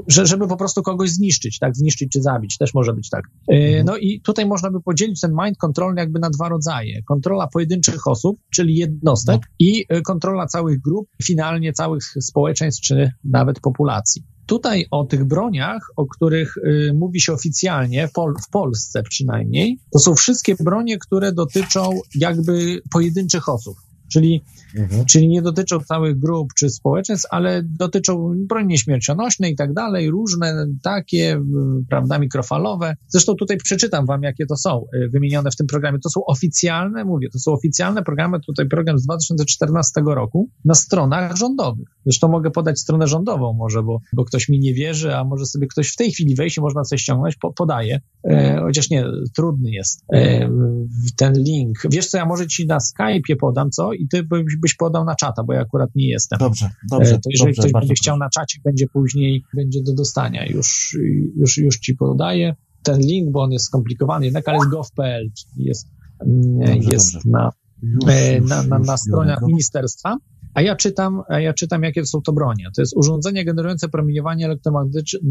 że, 0.07 0.25
żeby 0.25 0.47
po 0.47 0.57
prostu 0.57 0.83
kogoś 0.83 1.09
zniszczyć, 1.09 1.59
tak, 1.59 1.75
zniszczyć 1.75 2.11
czy 2.11 2.21
zabić, 2.21 2.57
też 2.57 2.73
może 2.73 2.93
być 2.93 3.09
tak. 3.09 3.23
Mhm. 3.51 3.85
No 3.85 3.97
i 3.97 4.21
tutaj 4.21 4.45
można 4.45 4.71
by 4.71 4.81
podzielić 4.81 5.21
ten 5.21 5.31
mind 5.43 5.57
control 5.57 5.95
jakby 5.95 6.19
na 6.19 6.29
dwa 6.29 6.49
rodzaje. 6.49 7.03
Kontrola 7.03 7.47
pojedynczych 7.47 8.07
osób, 8.07 8.39
czyli 8.49 8.75
jednostek 8.75 9.41
no. 9.41 9.55
i 9.59 9.85
kontrola 10.05 10.47
całych 10.47 10.81
grup, 10.81 11.09
finalnie 11.23 11.73
całych 11.73 12.03
społeczeństw 12.03 12.81
czy 12.81 13.11
nawet 13.23 13.59
populacji. 13.59 14.23
Tutaj 14.49 14.85
o 14.91 15.03
tych 15.03 15.25
broniach, 15.25 15.81
o 15.95 16.05
których 16.05 16.57
y, 16.57 16.93
mówi 16.95 17.21
się 17.21 17.33
oficjalnie, 17.33 18.07
w, 18.07 18.11
Pol 18.11 18.33
w 18.47 18.49
Polsce 18.49 19.03
przynajmniej, 19.03 19.79
to 19.93 19.99
są 19.99 20.15
wszystkie 20.15 20.55
bronie, 20.59 20.97
które 20.97 21.33
dotyczą 21.33 22.01
jakby 22.15 22.81
pojedynczych 22.91 23.49
osób. 23.49 23.77
Czyli, 24.11 24.41
mhm. 24.75 25.05
czyli 25.05 25.27
nie 25.27 25.41
dotyczą 25.41 25.79
całych 25.79 26.19
grup 26.19 26.53
czy 26.53 26.69
społeczeństw, 26.69 27.27
ale 27.31 27.63
dotyczą 27.63 28.33
broni 28.47 28.67
nieśmiercionośnej 28.67 29.51
i 29.51 29.55
tak 29.55 29.73
dalej, 29.73 30.09
różne 30.09 30.65
takie, 30.83 31.41
prawda, 31.89 32.19
mikrofalowe. 32.19 32.95
Zresztą 33.07 33.35
tutaj 33.35 33.57
przeczytam 33.57 34.05
wam, 34.05 34.23
jakie 34.23 34.45
to 34.45 34.55
są 34.55 34.85
y, 34.95 35.09
wymienione 35.09 35.51
w 35.51 35.55
tym 35.55 35.67
programie. 35.67 35.99
To 35.99 36.09
są 36.09 36.25
oficjalne, 36.25 37.05
mówię, 37.05 37.27
to 37.33 37.39
są 37.39 37.51
oficjalne 37.51 38.03
programy, 38.03 38.39
tutaj 38.39 38.67
program 38.67 38.97
z 38.97 39.03
2014 39.03 40.01
roku 40.05 40.49
na 40.65 40.75
stronach 40.75 41.35
rządowych. 41.35 41.87
Zresztą 42.05 42.27
mogę 42.27 42.51
podać 42.51 42.79
stronę 42.79 43.07
rządową 43.07 43.53
może, 43.53 43.83
bo, 43.83 44.01
bo 44.13 44.25
ktoś 44.25 44.49
mi 44.49 44.59
nie 44.59 44.73
wierzy, 44.73 45.15
a 45.15 45.23
może 45.23 45.45
sobie 45.45 45.67
ktoś 45.67 45.93
w 45.93 45.95
tej 45.95 46.11
chwili 46.11 46.35
wejść 46.35 46.59
można 46.59 46.83
coś 46.83 47.01
ściągnąć, 47.01 47.35
po, 47.35 47.53
podaję. 47.53 47.99
E, 48.23 48.59
chociaż 48.61 48.89
nie, 48.89 49.05
trudny 49.35 49.71
jest 49.71 50.05
e, 50.13 50.49
ten 51.17 51.33
link. 51.33 51.77
Wiesz 51.91 52.07
co, 52.07 52.17
ja 52.17 52.25
może 52.25 52.47
ci 52.47 52.67
na 52.67 52.77
Skype'ie 52.77 53.35
podam, 53.39 53.71
co? 53.71 53.93
I 53.93 54.07
ty 54.07 54.23
byś, 54.23 54.55
byś 54.61 54.75
podał 54.75 55.05
na 55.05 55.15
czata, 55.15 55.43
bo 55.43 55.53
ja 55.53 55.61
akurat 55.61 55.89
nie 55.95 56.09
jestem. 56.09 56.39
Dobrze, 56.39 56.69
dobrze. 56.91 57.15
E, 57.15 57.19
to 57.19 57.29
jeżeli 57.29 57.49
dobrze, 57.49 57.61
ktoś 57.61 57.71
będzie 57.81 57.93
chciał 57.93 58.17
na 58.17 58.29
czacie, 58.29 58.59
będzie 58.63 58.87
później, 58.87 59.43
będzie 59.55 59.83
do 59.83 59.93
dostania. 59.93 60.45
Już, 60.45 60.97
już, 61.37 61.57
już 61.57 61.79
ci 61.79 61.95
podaję 61.95 62.55
ten 62.83 62.99
link, 62.99 63.31
bo 63.31 63.41
on 63.41 63.51
jest 63.51 63.65
skomplikowany 63.65 64.25
jednak, 64.25 64.47
ale 64.47 64.57
jest 64.57 64.69
gov.pl, 64.69 65.29
jest, 65.57 65.87
mm, 66.25 66.59
dobrze, 66.59 66.91
jest 66.91 67.13
dobrze. 67.13 67.29
na, 67.29 67.51
już, 67.81 68.03
e, 68.07 68.41
na, 68.41 68.63
na, 68.63 68.79
na 68.79 68.97
stronach 68.97 69.41
ministerstwa. 69.41 70.17
A 70.53 70.61
ja 70.61 70.75
czytam, 70.75 71.21
a 71.29 71.39
ja 71.39 71.53
czytam, 71.53 71.83
jakie 71.83 72.05
są 72.05 72.21
to 72.21 72.33
bronie. 72.33 72.69
To 72.75 72.81
jest 72.81 72.97
urządzenie 72.97 73.45
generujące 73.45 73.89
promieniowanie 73.89 74.49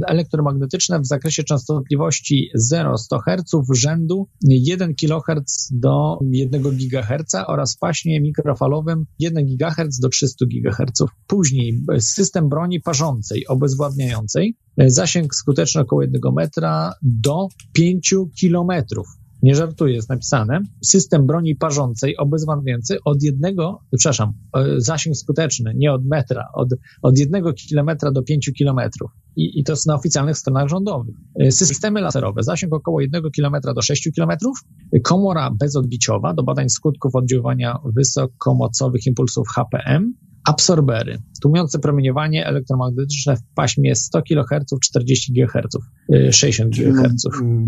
elektromagnetyczne 0.06 1.00
w 1.00 1.06
zakresie 1.06 1.44
częstotliwości 1.44 2.50
0-100 2.72 3.18
Hz 3.26 3.50
rzędu 3.74 4.28
1 4.42 4.94
kHz 4.94 5.68
do 5.72 6.18
1 6.32 6.62
GHz 6.62 7.34
oraz 7.46 7.76
w 7.76 7.78
paśmie 7.78 8.20
mikrofalowym 8.20 9.06
1 9.18 9.46
GHz 9.46 10.00
do 10.00 10.08
300 10.08 10.46
GHz. 10.46 11.02
Później 11.26 11.80
system 11.98 12.48
broni 12.48 12.80
parzącej, 12.80 13.46
obezwładniającej, 13.46 14.56
zasięg 14.86 15.34
skuteczny 15.34 15.80
około 15.80 16.02
1 16.02 16.20
metra 16.34 16.92
do 17.02 17.48
5 17.72 18.14
kilometrów 18.40 19.06
nie 19.42 19.54
żartuję, 19.54 19.94
jest 19.94 20.08
napisane, 20.08 20.60
system 20.84 21.26
broni 21.26 21.56
parzącej 21.56 22.16
obezwładniający 22.16 22.98
od 23.04 23.22
jednego, 23.22 23.80
przepraszam, 23.96 24.32
e, 24.56 24.80
zasięg 24.80 25.16
skuteczny, 25.16 25.72
nie 25.76 25.92
od 25.92 26.04
metra, 26.04 26.48
od, 26.54 26.68
od 27.02 27.18
jednego 27.18 27.52
kilometra 27.52 28.10
do 28.10 28.22
pięciu 28.22 28.52
kilometrów. 28.52 29.10
I, 29.36 29.60
I 29.60 29.64
to 29.64 29.72
jest 29.72 29.86
na 29.86 29.94
oficjalnych 29.94 30.38
stronach 30.38 30.68
rządowych. 30.68 31.14
E, 31.40 31.50
systemy 31.50 32.00
laserowe, 32.00 32.42
zasięg 32.42 32.74
około 32.74 33.00
jednego 33.00 33.30
kilometra 33.30 33.74
do 33.74 33.82
sześciu 33.82 34.12
kilometrów, 34.12 34.58
komora 35.04 35.50
bezodbiciowa 35.50 36.34
do 36.34 36.42
badań 36.42 36.68
skutków 36.68 37.14
oddziaływania 37.14 37.78
wysokomocowych 37.96 39.06
impulsów 39.06 39.48
HPM, 39.54 40.14
absorbery, 40.48 41.18
tłumiące 41.42 41.78
promieniowanie 41.78 42.46
elektromagnetyczne 42.46 43.36
w 43.36 43.42
paśmie 43.54 43.94
100 43.96 44.22
kHz, 44.22 44.80
40 44.82 45.32
GHz, 45.32 45.78
60 46.30 46.74
GHz. 46.74 47.24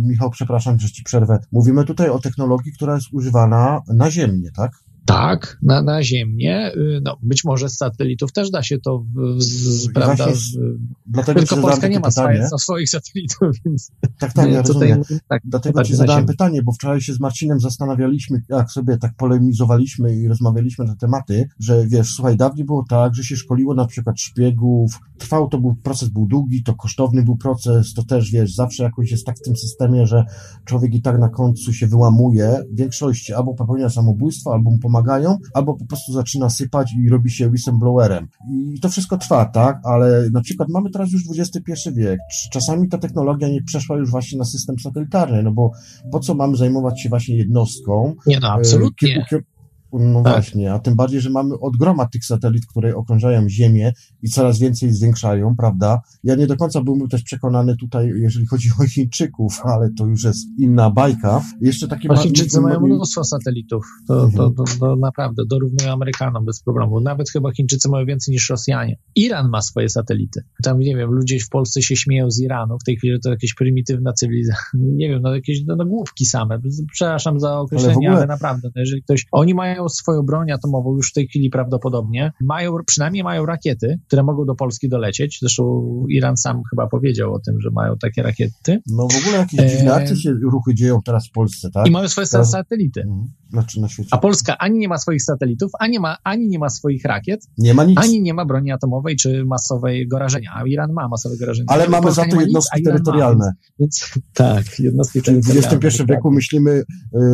Michał, 0.09 0.31
przepraszam, 0.31 0.79
że 0.79 0.88
ci 0.88 1.03
przerwę. 1.03 1.38
Mówimy 1.53 1.85
tutaj 1.85 2.09
o 2.09 2.19
technologii, 2.19 2.73
która 2.73 2.95
jest 2.95 3.07
używana 3.12 3.81
naziemnie, 3.88 4.51
tak? 4.57 4.73
Tak, 5.11 5.59
na, 5.62 5.83
na 5.83 6.03
Ziemię. 6.03 6.73
Y, 6.77 7.01
no, 7.05 7.16
być 7.23 7.44
może 7.44 7.68
z 7.68 7.77
satelitów 7.77 8.33
też 8.33 8.51
da 8.51 8.62
się 8.62 8.79
to, 8.79 8.99
w, 8.99 9.42
z, 9.42 9.92
prawda? 9.92 10.35
Z, 10.35 10.59
dlatego 11.07 11.40
tylko 11.40 11.57
Polska 11.57 11.88
nie 11.88 12.01
ma 12.01 12.09
pytanie. 12.09 12.49
swoich 12.59 12.90
satelitów, 12.90 13.49
więc. 13.64 13.90
Tak, 14.18 14.33
tak, 14.33 14.51
ja 14.51 14.62
tutaj, 14.62 14.88
rozumiem. 14.88 15.20
Tak, 15.29 15.42
dlatego 15.44 15.85
ci 15.85 15.94
zadałem 15.94 16.27
pytanie, 16.27 16.62
bo 16.62 16.73
wczoraj 16.73 17.01
się 17.01 17.12
z 17.12 17.20
Marcinem 17.20 17.61
zastanawialiśmy, 17.61 18.42
jak 18.49 18.70
sobie 18.70 18.96
tak 18.96 19.14
polemizowaliśmy 19.16 20.16
i 20.16 20.29
rozmawialiśmy 20.29 20.85
na 20.85 20.96
tematy, 20.96 21.49
że 21.59 21.87
wiesz, 21.87 22.14
słuchaj, 22.14 22.37
dawniej 22.37 22.64
było 22.64 22.85
tak, 22.88 23.14
że 23.14 23.25
się 23.25 23.37
szkoliło 23.37 23.75
na 23.75 23.87
przykład 23.87 24.20
szpiegów, 24.20 25.01
trwał 25.18 25.49
to 25.49 25.59
był, 25.59 25.75
proces 25.75 26.09
był 26.09 26.27
długi, 26.27 26.62
to 26.62 26.75
kosztowny 26.75 27.23
był 27.23 27.37
proces, 27.37 27.94
to 27.94 28.05
też 28.05 28.31
wiesz, 28.31 28.55
zawsze 28.55 28.83
jakoś 28.83 29.11
jest 29.11 29.27
tak 29.27 29.38
w 29.38 29.42
tym 29.42 29.57
systemie, 29.57 30.07
że 30.07 30.25
człowiek 30.64 30.94
i 30.94 31.03
tak 31.03 31.18
na 31.18 31.29
końcu 31.29 31.73
się 31.73 31.87
wyłamuje. 31.87 32.62
W 32.73 32.77
większości 32.77 33.35
albo 33.35 33.55
popełnia 33.55 33.90
samobójstwo, 33.90 34.53
albo 34.53 34.70
mu 34.70 34.79
pomaga 34.79 35.00
pomagają, 35.01 35.39
albo 35.55 35.75
po 35.75 35.85
prostu 35.85 36.13
zaczyna 36.13 36.51
sypać 36.51 36.93
i 37.05 37.09
robi 37.09 37.31
się 37.31 37.49
whistleblowerem. 37.49 38.29
I 38.75 38.81
to 38.81 38.89
wszystko 38.89 39.19
trwa, 39.19 39.45
tak? 39.45 39.81
Ale 39.85 40.31
na 40.33 40.41
przykład 40.41 40.69
mamy 40.69 40.91
teraz 40.91 41.13
już 41.13 41.23
XXI 41.39 41.73
wiek. 41.93 42.19
Czasami 42.53 42.89
ta 42.89 42.99
technologia 42.99 43.49
nie 43.49 43.63
przeszła 43.63 43.97
już 43.97 44.11
właśnie 44.11 44.39
na 44.39 44.45
system 44.45 44.79
satelitarny, 44.79 45.43
no 45.43 45.53
bo 45.53 45.71
po 46.13 46.21
co 46.21 46.35
mamy 46.35 46.57
zajmować 46.57 47.03
się 47.03 47.09
właśnie 47.09 47.37
jednostką? 47.37 48.15
Nie, 48.27 48.41
no 48.41 48.49
absolutnie. 48.49 49.27
Kilku, 49.29 49.47
no 49.92 50.22
tak. 50.22 50.33
właśnie, 50.33 50.72
a 50.72 50.79
tym 50.79 50.96
bardziej, 50.96 51.20
że 51.20 51.31
mamy 51.31 51.55
od 51.59 51.76
groma 51.76 52.07
tych 52.07 52.24
satelit, 52.24 52.66
które 52.66 52.96
okrążają 52.96 53.48
Ziemię 53.48 53.92
i 54.22 54.29
coraz 54.29 54.59
więcej 54.59 54.92
zwiększają, 54.92 55.57
prawda? 55.57 56.00
Ja 56.24 56.35
nie 56.35 56.46
do 56.46 56.57
końca 56.57 56.81
byłbym 56.81 57.09
też 57.09 57.22
przekonany 57.22 57.76
tutaj, 57.76 58.12
jeżeli 58.16 58.46
chodzi 58.46 58.68
o 58.81 58.87
Chińczyków, 58.87 59.61
ale 59.64 59.90
to 59.98 60.07
już 60.07 60.24
jest 60.24 60.48
inna 60.59 60.90
bajka. 60.90 61.42
Jeszcze 61.61 61.88
takie... 61.88 62.09
No, 62.09 62.16
Chińczycy 62.16 62.61
mają 62.61 62.81
mnóstwo 62.81 63.24
satelitów, 63.24 63.87
to, 64.09 64.24
mhm. 64.24 64.33
to, 64.33 64.50
to, 64.50 64.64
to, 64.81 64.96
naprawdę 64.96 65.42
dorównują 65.46 65.92
Amerykanom 65.92 66.44
bez 66.44 66.62
problemu. 66.62 67.00
Nawet 67.00 67.31
chyba 67.31 67.53
Chińczycy 67.53 67.88
mają 67.88 68.07
więcej 68.07 68.33
niż 68.33 68.50
Rosjanie. 68.50 68.96
Iran 69.16 69.48
ma 69.48 69.62
swoje 69.62 69.88
satelity. 69.88 70.40
Tam, 70.62 70.79
nie 70.79 70.96
wiem, 70.96 71.11
ludzie 71.11 71.40
w 71.40 71.48
Polsce 71.48 71.83
się 71.83 71.96
śmieją 71.96 72.31
z 72.31 72.40
Iranu, 72.40 72.79
w 72.79 72.85
tej 72.85 72.96
chwili 72.96 73.20
to 73.20 73.31
jakieś 73.31 73.55
prymitywna 73.55 74.12
cywilizacja, 74.12 74.62
nie 75.00 75.09
wiem, 75.09 75.22
no 75.22 75.35
jakieś 75.35 75.64
no, 75.66 75.76
no 75.76 75.87
główki 75.87 76.26
same. 76.26 76.61
Przepraszam 76.92 77.40
za 77.40 77.59
określenie, 77.59 77.94
ale, 77.94 78.07
ogóle... 78.07 78.16
ale 78.16 78.26
naprawdę, 78.26 78.68
no, 78.76 78.81
jeżeli 78.81 79.03
ktoś... 79.03 79.26
Oni 79.33 79.55
mają 79.55 79.80
mają 79.81 79.88
swoją 79.88 80.23
broń 80.23 80.51
atomową 80.51 80.97
już 80.97 81.11
w 81.11 81.12
tej 81.12 81.27
chwili 81.27 81.51
prawdopodobnie. 81.51 82.33
Mają, 82.40 82.73
przynajmniej 82.87 83.25
mają 83.25 83.47
rakiety, 83.47 83.99
które 84.07 84.23
mogą 84.23 84.45
do 84.45 84.55
Polski 84.55 84.88
dolecieć. 84.88 85.38
Zresztą 85.40 85.64
Iran 86.09 86.37
sam 86.37 86.62
chyba 86.71 86.87
powiedział 86.87 87.35
o 87.35 87.40
tym, 87.40 87.61
że 87.61 87.71
mają 87.73 87.97
takie 87.99 88.23
rakiety. 88.23 88.81
No 88.87 89.09
w 89.09 89.23
ogóle 89.23 89.38
jakieś 89.38 89.73
dziwne 89.73 89.95
akcje 89.95 90.16
się 90.16 90.31
ruchy 90.31 90.75
dzieją 90.75 90.99
teraz 91.05 91.29
w 91.29 91.31
Polsce, 91.31 91.71
tak? 91.71 91.87
I 91.87 91.90
mają 91.90 92.09
swoje 92.09 92.27
teraz... 92.27 92.51
satelity. 92.51 93.01
Mhm. 93.01 93.29
Znaczy 93.51 93.81
na 93.81 93.89
świecie. 93.89 94.09
A 94.11 94.19
Polska 94.19 94.59
ani 94.59 94.79
nie 94.79 94.89
ma 94.89 94.99
swoich 94.99 95.23
satelitów, 95.23 95.71
ani, 95.79 95.99
ma, 95.99 96.17
ani 96.25 96.49
nie 96.49 96.59
ma 96.59 96.69
swoich 96.69 97.05
rakiet, 97.05 97.47
nie 97.59 97.75
ma 97.75 97.85
nic. 97.85 97.99
ani 97.99 98.23
nie 98.23 98.35
ma 98.35 98.45
broni 98.45 98.73
atomowej 98.73 99.17
czy 99.17 99.45
masowego 99.45 100.19
rażenia. 100.19 100.51
A 100.55 100.67
Iran 100.67 100.93
ma 100.93 101.09
masowe 101.09 101.47
rażenie. 101.47 101.71
Ale 101.71 101.89
mamy 101.89 102.03
Polska 102.03 102.25
za 102.25 102.31
to 102.31 102.41
jednostki 102.41 102.79
nic, 102.81 102.87
terytorialne. 102.87 103.47
Ma, 103.47 103.53
więc, 103.81 104.11
tak, 104.35 104.79
jednostki 104.79 105.23
terytorialne. 105.23 105.69
W 105.69 105.85
XXI 105.85 106.03
wieku 106.09 106.31
myślimy 106.31 106.71
y, 106.71 106.85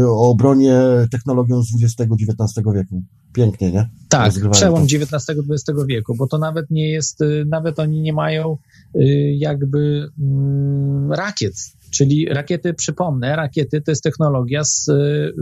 o 0.09 0.31
obronie 0.31 0.81
technologią 1.11 1.62
z 1.62 1.68
XX-XIX 1.83 2.66
wieku. 2.74 3.02
Pięknie, 3.33 3.72
nie? 3.72 3.90
Tak, 4.09 4.33
przełom 4.50 4.83
XIX-XX 4.83 5.87
wieku, 5.88 6.14
bo 6.18 6.26
to 6.26 6.38
nawet 6.38 6.70
nie 6.70 6.90
jest, 6.90 7.20
y, 7.20 7.44
nawet 7.48 7.79
oni 7.79 8.00
nie 8.00 8.12
mają 8.12 8.59
y, 8.94 9.00
jakby 9.38 10.09
mm, 10.18 11.12
rakiet 11.12 11.55
Czyli 11.96 12.26
rakiety, 12.28 12.74
przypomnę, 12.74 13.37
rakiety 13.37 13.80
to 13.80 13.90
jest 13.90 14.02
technologia 14.02 14.64
z 14.64 14.88
y, 14.88 15.32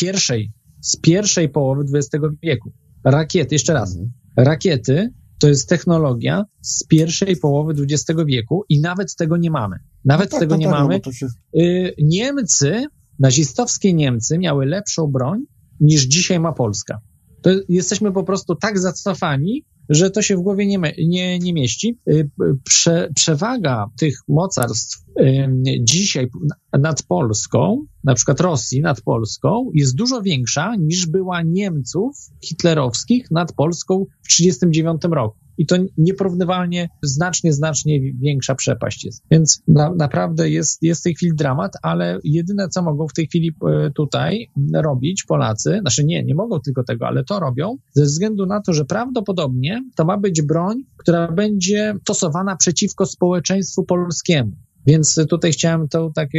pierwszej, 0.00 0.52
z 0.80 0.96
pierwszej 0.96 1.48
połowy 1.48 1.84
XX 1.94 2.24
wieku. 2.42 2.72
Rakiety, 3.04 3.54
jeszcze 3.54 3.72
raz, 3.72 3.96
mhm. 3.96 4.12
rakiety 4.36 5.10
to 5.38 5.48
jest 5.48 5.68
technologia 5.68 6.44
z 6.60 6.86
pierwszej 6.86 7.36
połowy 7.36 7.74
XX 7.82 8.20
wieku 8.26 8.64
i 8.68 8.80
nawet 8.80 9.16
tego 9.16 9.36
nie 9.36 9.50
mamy. 9.50 9.76
Nawet 10.04 10.32
no 10.32 10.38
tak, 10.38 10.40
tego 10.40 10.56
nie 10.56 10.66
tak, 10.66 10.74
no 10.74 10.80
mamy. 10.80 11.00
No 11.06 11.12
się... 11.12 11.26
Y, 11.56 11.94
Niemcy, 11.98 12.84
nazistowskie 13.18 13.92
Niemcy 13.92 14.38
miały 14.38 14.66
lepszą 14.66 15.06
broń 15.06 15.40
niż 15.80 16.02
dzisiaj 16.02 16.40
ma 16.40 16.52
Polska. 16.52 17.00
To 17.42 17.50
jesteśmy 17.68 18.12
po 18.12 18.24
prostu 18.24 18.54
tak 18.54 18.78
zacofani, 18.78 19.64
że 19.88 20.10
to 20.10 20.22
się 20.22 20.36
w 20.36 20.40
głowie 20.40 20.66
nie, 20.66 20.78
nie, 21.08 21.38
nie 21.38 21.52
mieści. 21.52 21.98
Y, 22.08 22.30
prze, 22.64 23.08
przewaga 23.14 23.86
tych 23.98 24.18
mocarstw 24.28 25.01
dzisiaj 25.80 26.28
nad 26.78 27.02
Polską, 27.02 27.86
na 28.04 28.14
przykład 28.14 28.40
Rosji 28.40 28.80
nad 28.80 29.00
Polską, 29.00 29.70
jest 29.74 29.96
dużo 29.96 30.22
większa 30.22 30.74
niż 30.76 31.06
była 31.06 31.42
Niemców 31.42 32.16
hitlerowskich 32.44 33.30
nad 33.30 33.52
Polską 33.52 34.04
w 34.22 34.28
1939 34.28 35.14
roku. 35.14 35.36
i 35.58 35.66
to 35.66 35.76
nieporównywalnie, 35.98 36.88
znacznie, 37.02 37.52
znacznie 37.52 38.00
większa 38.12 38.54
przepaść 38.54 39.04
jest. 39.04 39.22
Więc 39.30 39.62
na, 39.68 39.94
naprawdę 39.94 40.50
jest, 40.50 40.82
jest 40.82 41.00
w 41.00 41.04
tej 41.04 41.14
chwili 41.14 41.32
dramat, 41.36 41.72
ale 41.82 42.18
jedyne, 42.24 42.68
co 42.68 42.82
mogą 42.82 43.08
w 43.08 43.12
tej 43.12 43.26
chwili 43.26 43.50
e, 43.68 43.90
tutaj 43.90 44.50
robić 44.74 45.24
Polacy, 45.24 45.78
znaczy 45.80 46.04
nie, 46.04 46.24
nie 46.24 46.34
mogą 46.34 46.60
tylko 46.60 46.84
tego, 46.84 47.06
ale 47.06 47.24
to 47.24 47.40
robią, 47.40 47.76
ze 47.92 48.04
względu 48.04 48.46
na 48.46 48.60
to, 48.60 48.72
że 48.72 48.84
prawdopodobnie 48.84 49.84
to 49.96 50.04
ma 50.04 50.18
być 50.18 50.42
broń, 50.42 50.82
która 50.96 51.32
będzie 51.32 51.94
stosowana 52.02 52.56
przeciwko 52.56 53.06
społeczeństwu 53.06 53.84
polskiemu. 53.84 54.52
Więc 54.86 55.20
tutaj 55.28 55.52
chciałem 55.52 55.88
tą 55.88 56.12
taką 56.12 56.38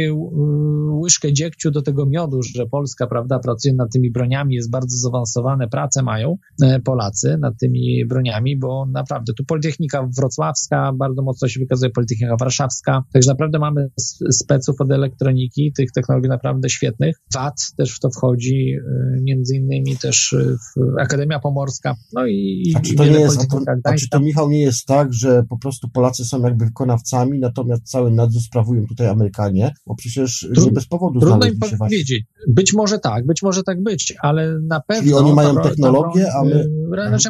łyżkę 1.02 1.32
dziegciu 1.32 1.70
do 1.70 1.82
tego 1.82 2.06
miodu, 2.06 2.42
że 2.42 2.66
Polska, 2.66 3.06
prawda, 3.06 3.38
pracuje 3.38 3.74
nad 3.74 3.92
tymi 3.92 4.10
broniami, 4.10 4.54
jest 4.54 4.70
bardzo 4.70 4.96
zaawansowane 4.96 5.68
prace 5.68 6.02
mają 6.02 6.36
e, 6.62 6.80
Polacy 6.80 7.36
nad 7.40 7.54
tymi 7.60 8.06
broniami, 8.06 8.58
bo 8.58 8.86
naprawdę 8.86 9.32
tu 9.32 9.44
Politechnika 9.44 10.08
Wrocławska 10.18 10.92
bardzo 10.92 11.22
mocno 11.22 11.48
się 11.48 11.60
wykazuje, 11.60 11.90
Politechnika 11.90 12.36
Warszawska, 12.40 13.02
także 13.12 13.30
naprawdę 13.30 13.58
mamy 13.58 13.90
speców 14.30 14.80
od 14.80 14.90
elektroniki, 14.90 15.72
tych 15.76 15.92
technologii 15.92 16.28
naprawdę 16.28 16.68
świetnych. 16.68 17.16
VAT 17.34 17.54
też 17.76 17.96
w 17.96 18.00
to 18.00 18.10
wchodzi, 18.10 18.76
e, 19.16 19.20
między 19.22 19.56
innymi 19.56 19.96
też 19.96 20.32
e, 20.32 20.56
Akademia 21.00 21.38
Pomorska, 21.38 21.94
no 22.12 22.26
i, 22.26 22.72
a 22.76 22.80
czy 22.80 22.94
to 22.94 23.04
nie 23.04 23.20
jest, 23.20 23.40
a, 23.40 23.46
to, 23.46 23.60
a 23.84 23.94
czy 23.94 24.08
to 24.08 24.20
Michał 24.20 24.50
nie 24.50 24.60
jest 24.60 24.86
tak, 24.86 25.12
że 25.12 25.42
po 25.48 25.58
prostu 25.58 25.88
Polacy 25.88 26.24
są 26.24 26.42
jakby 26.42 26.64
wykonawcami, 26.64 27.38
natomiast 27.38 27.82
cały 27.82 28.10
nadzór 28.10 28.33
bardzo 28.34 28.46
sprawują 28.46 28.86
tutaj 28.86 29.08
Amerykanie, 29.08 29.74
bo 29.86 29.94
przecież 29.94 30.48
Trud, 30.54 30.66
nie 30.66 30.72
bez 30.72 30.86
powodu 30.86 31.20
Trudno 31.20 31.46
im 31.46 31.58
powiedzieć. 31.78 32.24
Być 32.48 32.72
może 32.72 32.98
tak, 32.98 33.26
być 33.26 33.42
może 33.42 33.62
tak 33.62 33.82
być, 33.82 34.14
ale 34.22 34.58
na 34.60 34.80
pewno... 34.80 35.02
Czyli 35.02 35.14
oni 35.14 35.32
mają 35.32 35.56
technologię, 35.56 36.26
a 36.34 36.44
my... 36.44 36.64
Znaczy 37.08 37.28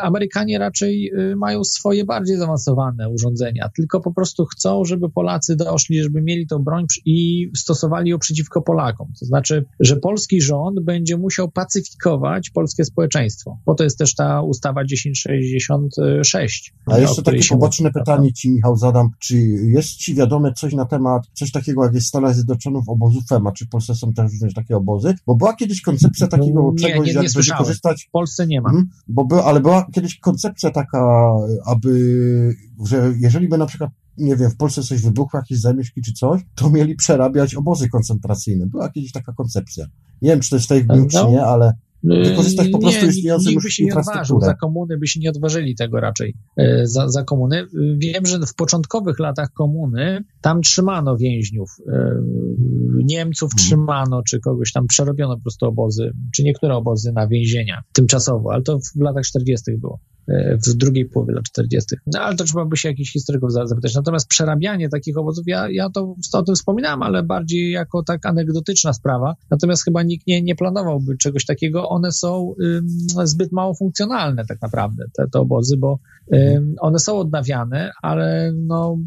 Amerykanie 0.00 0.58
raczej 0.58 1.10
y, 1.18 1.36
mają 1.36 1.64
swoje 1.64 2.04
bardziej 2.04 2.36
zaawansowane 2.36 3.10
urządzenia, 3.10 3.70
tylko 3.76 4.00
po 4.00 4.12
prostu 4.12 4.44
chcą, 4.44 4.84
żeby 4.84 5.10
Polacy 5.10 5.56
doszli, 5.56 6.02
żeby 6.02 6.22
mieli 6.22 6.46
tą 6.46 6.58
broń 6.58 6.86
i 7.04 7.50
stosowali 7.56 8.10
ją 8.10 8.18
przeciwko 8.18 8.62
Polakom. 8.62 9.08
To 9.20 9.26
znaczy, 9.26 9.64
że 9.80 9.96
polski 9.96 10.40
rząd 10.40 10.80
będzie 10.80 11.16
musiał 11.16 11.50
pacyfikować 11.50 12.50
polskie 12.50 12.84
społeczeństwo, 12.84 13.58
bo 13.66 13.74
to 13.74 13.84
jest 13.84 13.98
też 13.98 14.14
ta 14.14 14.42
ustawa 14.42 14.82
1066. 14.82 16.74
A 16.86 16.98
jeszcze 16.98 17.22
takie 17.22 17.48
poboczne 17.50 17.92
pytanie 17.92 18.32
ci, 18.32 18.50
Michał, 18.50 18.76
zadam. 18.76 19.10
Czy 19.18 19.36
jest 19.64 19.88
ci 19.88 20.14
wiadomo, 20.14 20.43
coś 20.52 20.74
na 20.74 20.84
temat, 20.84 21.26
coś 21.32 21.52
takiego 21.52 21.84
jak 21.84 21.94
jest 21.94 22.06
Stanach 22.06 22.34
Zjednoczonych 22.34 22.88
obozu 22.88 23.20
FEMA, 23.28 23.52
czy 23.52 23.66
w 23.66 23.68
Polsce 23.68 23.94
są 23.94 24.12
też 24.12 24.32
również 24.32 24.54
takie 24.54 24.76
obozy, 24.76 25.14
bo 25.26 25.34
była 25.34 25.56
kiedyś 25.56 25.82
koncepcja 25.82 26.26
takiego 26.26 26.72
nie, 26.72 26.78
czegoś, 26.78 27.06
nie, 27.06 27.14
nie, 27.14 27.22
jak 27.22 27.32
będzie 27.32 27.52
korzystać... 27.58 28.04
W 28.04 28.10
Polsce 28.10 28.46
nie 28.46 28.60
ma. 28.60 28.68
Mhm, 28.68 28.88
bo 29.08 29.24
by, 29.24 29.42
ale 29.42 29.60
była 29.60 29.86
kiedyś 29.92 30.18
koncepcja 30.18 30.70
taka, 30.70 31.32
aby, 31.64 32.56
że 32.84 33.12
jeżeli 33.18 33.48
by 33.48 33.58
na 33.58 33.66
przykład 33.66 33.90
nie 34.18 34.36
wiem, 34.36 34.50
w 34.50 34.56
Polsce 34.56 34.82
coś 34.82 35.02
wybuchło, 35.02 35.38
jakieś 35.38 35.60
zamieszki 35.60 36.02
czy 36.02 36.12
coś, 36.12 36.42
to 36.54 36.70
mieli 36.70 36.94
przerabiać 36.94 37.54
obozy 37.54 37.88
koncentracyjne. 37.88 38.66
Była 38.66 38.88
kiedyś 38.88 39.12
taka 39.12 39.32
koncepcja. 39.32 39.86
Nie 40.22 40.30
wiem, 40.30 40.40
czy 40.40 40.50
to 40.50 40.56
jest 40.56 40.66
w 40.66 40.68
tej 40.68 40.86
no, 40.86 41.06
czy 41.06 41.26
nie, 41.30 41.44
ale 41.44 41.72
wykorzystać 42.04 42.68
po 42.68 42.78
prostu 42.78 43.04
nie, 43.04 43.10
istniejącą 43.10 43.50
nikt, 43.50 43.62
by 43.62 43.70
się 43.70 43.84
nie 43.84 43.94
odważył, 43.96 44.40
za 44.40 44.54
komuny 44.54 44.98
by 44.98 45.06
się 45.06 45.20
nie 45.20 45.30
odważyli 45.30 45.74
tego 45.74 46.00
raczej, 46.00 46.34
e, 46.56 46.86
za, 46.86 47.08
za 47.08 47.24
komuny. 47.24 47.66
Wiem, 47.98 48.26
że 48.26 48.38
w 48.38 48.54
początkowych 48.54 49.18
latach 49.18 49.48
komuny 49.52 50.24
tam 50.40 50.60
trzymano 50.60 51.16
więźniów, 51.16 51.70
e, 51.92 52.14
Niemców 53.04 53.50
hmm. 53.50 53.64
trzymano, 53.64 54.22
czy 54.22 54.40
kogoś 54.40 54.72
tam 54.72 54.86
przerobiono 54.86 55.36
po 55.36 55.42
prostu 55.42 55.66
obozy, 55.66 56.10
czy 56.34 56.44
niektóre 56.44 56.76
obozy 56.76 57.12
na 57.12 57.28
więzienia 57.28 57.82
tymczasowo, 57.92 58.52
ale 58.52 58.62
to 58.62 58.78
w 58.78 59.00
latach 59.00 59.24
40. 59.24 59.78
było. 59.78 60.00
E, 60.28 60.58
w 60.66 60.74
drugiej 60.74 61.08
połowie 61.08 61.34
lat 61.34 61.44
40. 61.44 61.96
No 62.06 62.20
ale 62.20 62.36
to 62.36 62.44
trzeba 62.44 62.64
by 62.64 62.76
się 62.76 62.88
jakichś 62.88 63.12
historyków 63.12 63.52
zapytać. 63.52 63.94
Natomiast 63.94 64.28
przerabianie 64.28 64.88
takich 64.88 65.18
owoców, 65.18 65.44
ja, 65.46 65.70
ja 65.70 65.90
to, 65.90 66.14
o 66.32 66.42
tym 66.42 66.54
wspominałem, 66.54 67.02
ale 67.02 67.22
bardziej 67.22 67.70
jako 67.70 68.02
tak 68.02 68.26
anegdotyczna 68.26 68.92
sprawa. 68.92 69.34
Natomiast 69.50 69.84
chyba 69.84 70.02
nikt 70.02 70.26
nie, 70.26 70.42
nie 70.42 70.54
planowałby 70.54 71.16
czegoś 71.16 71.44
takiego. 71.44 71.88
One 71.88 72.12
są 72.12 72.54
ym, 72.62 72.88
zbyt 73.24 73.52
mało 73.52 73.74
funkcjonalne 73.74 74.44
tak 74.46 74.62
naprawdę, 74.62 75.04
te, 75.16 75.24
te 75.32 75.40
obozy, 75.40 75.76
bo 75.76 75.98
ym, 76.34 76.74
one 76.80 76.98
są 76.98 77.18
odnawiane, 77.18 77.90
ale 78.02 78.52
no, 78.56 78.98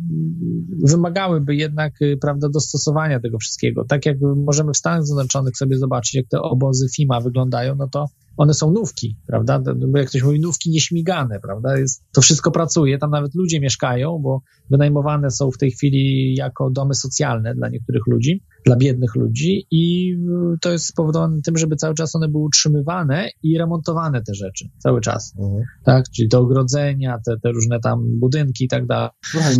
wymagałyby 0.84 1.55
jednak, 1.55 2.01
y, 2.01 2.18
prawda, 2.22 2.49
dostosowania 2.49 3.20
tego 3.20 3.38
wszystkiego. 3.38 3.86
Tak 3.86 4.05
jak 4.05 4.18
możemy 4.36 4.74
w 4.74 4.78
Stanach 4.78 5.05
Zjednoczonych 5.05 5.57
sobie 5.57 5.78
zobaczyć, 5.78 6.15
jak 6.15 6.28
te 6.28 6.41
obozy 6.41 6.88
FIMA 6.95 7.22
wyglądają, 7.22 7.76
no 7.76 7.88
to 7.88 8.05
one 8.38 8.53
są 8.53 8.71
nówki, 8.71 9.17
prawda? 9.27 9.59
Bo 9.88 9.97
jak 9.97 10.07
ktoś 10.07 10.23
mówi, 10.23 10.39
nówki 10.39 10.69
nieśmigane, 10.69 11.39
prawda? 11.39 11.77
Jest, 11.77 12.03
to 12.11 12.21
wszystko 12.21 12.51
pracuje, 12.51 12.97
tam 12.97 13.11
nawet 13.11 13.35
ludzie 13.35 13.59
mieszkają, 13.59 14.19
bo 14.19 14.41
wynajmowane 14.69 15.31
są 15.31 15.51
w 15.51 15.57
tej 15.57 15.71
chwili 15.71 16.35
jako 16.35 16.69
domy 16.69 16.93
socjalne 16.93 17.55
dla 17.55 17.69
niektórych 17.69 18.07
ludzi, 18.07 18.43
dla 18.68 18.76
biednych 18.76 19.15
ludzi 19.15 19.68
i 19.72 20.15
to 20.61 20.72
jest 20.72 20.86
spowodowane 20.86 21.41
tym, 21.41 21.57
żeby 21.57 21.76
cały 21.76 21.95
czas 21.95 22.15
one 22.15 22.28
były 22.28 22.43
utrzymywane 22.43 23.30
i 23.43 23.57
remontowane 23.57 24.22
te 24.22 24.34
rzeczy, 24.34 24.70
cały 24.78 25.01
czas, 25.01 25.34
mhm. 25.39 25.63
tak? 25.84 26.05
Czyli 26.09 26.30
te 26.30 26.39
ogrodzenia, 26.39 27.20
te, 27.26 27.39
te 27.43 27.51
różne 27.51 27.80
tam 27.80 28.20
budynki 28.20 28.65
i 28.65 28.68
tak 28.68 28.86
dalej. 28.86 29.09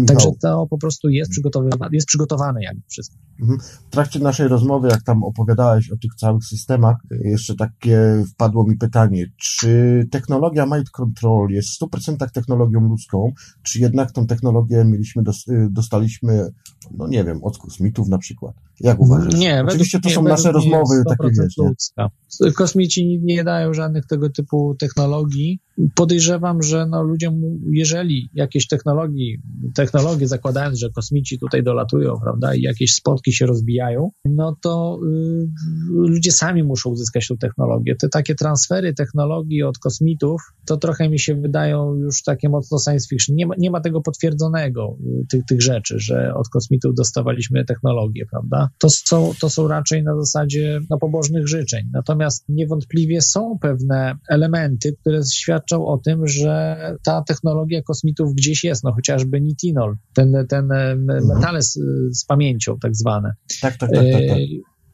Także 0.08 0.30
to 0.42 0.68
po 0.70 0.78
prostu 0.78 1.10
jest 1.10 1.32
przygotowane, 1.32 1.90
jest 1.92 2.08
przygotowane 2.08 2.64
jakby 2.64 2.82
wszystko. 2.88 3.18
Mhm. 3.42 3.60
W 3.60 3.90
trakcie 3.90 4.20
naszej 4.20 4.48
rozmowy, 4.48 4.88
jak 4.88 5.04
tam 5.04 5.24
opowiadałeś 5.24 5.92
o 5.92 5.98
tych 5.98 6.16
całych 6.16 6.44
systemach, 6.44 6.98
jeszcze 7.24 7.56
takie 7.56 8.24
wpadło 8.34 8.68
mi 8.68 8.78
pytanie, 8.78 9.26
czy 9.38 10.04
technologia 10.12 10.66
Mind 10.66 10.90
Control 10.90 11.50
jest 11.50 11.70
w 11.70 11.82
100% 11.82 12.32
technologią 12.32 12.80
ludzką, 12.80 13.32
czy 13.64 13.80
jednak 13.80 14.12
tą 14.12 14.28
technologię 14.28 14.86
mieliśmy, 14.86 15.24
dostaliśmy, 15.70 16.50
no 16.98 17.08
nie 17.08 17.24
wiem, 17.24 17.44
od 17.44 17.58
kosmitów 17.58 18.08
na 18.08 18.18
przykład? 18.18 18.56
Jak 18.80 19.00
uważasz? 19.00 19.34
Nie, 19.34 19.64
Oczywiście 19.68 20.00
to 20.00 20.10
są 20.10 20.24
nasze 20.24 20.52
rozmowy 20.52 21.04
takie, 21.10 21.32
wiesz, 21.42 21.58
ludzka. 21.58 22.10
Kosmici 22.56 23.20
nie 23.24 23.44
dają 23.44 23.74
żadnych 23.74 24.06
tego 24.06 24.30
typu 24.30 24.76
technologii. 24.80 25.60
Podejrzewam, 25.96 26.62
że 26.62 26.88
no 26.88 27.04
ludziom, 27.04 27.42
jeżeli 27.72 28.30
jakieś 28.34 28.68
technologii, 28.68 29.42
technologie 29.76 30.28
zakładając, 30.28 30.80
że 30.80 30.90
kosmici 30.90 31.40
tutaj 31.40 31.64
dolatują, 31.64 32.14
prawda, 32.24 32.56
i 32.56 32.62
jakieś 32.62 32.94
spotki 32.94 33.34
się 33.34 33.46
rozbijają, 33.46 34.10
no 34.26 34.56
to 34.62 35.00
y, 35.04 35.48
ludzie 35.90 36.32
sami 36.32 36.64
muszą 36.64 36.90
uzyskać 36.90 37.28
tę 37.28 37.38
technologię. 37.38 37.96
Te 37.96 38.10
takie 38.10 38.36
transfery 38.36 38.94
technologii 38.94 39.64
od 39.64 39.78
kosmitów, 39.78 40.42
to 40.66 40.78
trochę 40.78 41.10
mi 41.10 41.20
się 41.20 41.36
wydają 41.36 41.96
już 41.96 42.24
takie 42.24 42.50
mocno 42.50 42.78
science 42.80 43.08
fiction. 43.10 43.36
Nie 43.36 43.48
ma, 43.48 43.56
nie 43.58 43.72
ma 43.72 43.82
tego 43.82 44.02
potwierdzonego, 44.02 44.98
y, 45.02 45.28
tych, 45.30 45.46
tych 45.46 45.62
rzeczy, 45.62 45.96
że 46.00 46.34
od 46.36 46.50
kosmitów 46.50 46.96
dostawaliśmy 46.96 47.66
technologię, 47.66 48.26
prawda? 48.32 48.70
To 48.80 48.90
są, 48.90 49.32
to 49.42 49.50
są 49.50 49.68
raczej 49.68 50.04
na 50.04 50.16
zasadzie 50.16 50.80
no, 50.90 50.98
pobożnych 50.98 51.48
życzeń. 51.48 51.86
Natomiast 51.94 52.46
niewątpliwie 52.50 53.22
są 53.22 53.58
pewne 53.62 54.16
elementy, 54.30 54.96
które 55.02 55.22
świadczą 55.34 55.67
o 55.76 55.98
tym, 55.98 56.28
że 56.28 56.78
ta 57.06 57.24
technologia 57.28 57.82
kosmitów 57.82 58.34
gdzieś 58.34 58.64
jest, 58.64 58.84
no 58.84 58.94
chociażby 58.94 59.42
nitinol, 59.42 59.96
ten, 60.14 60.46
ten 60.50 60.72
mhm. 60.72 61.28
metale 61.28 61.62
z, 61.62 61.80
z 62.12 62.26
pamięcią 62.26 62.80
tak 62.82 62.96
zwane. 62.96 63.34
Tak, 63.62 63.78
tak, 63.78 63.90
tak. 63.92 64.06
tak, 64.12 64.22
tak. 64.28 64.38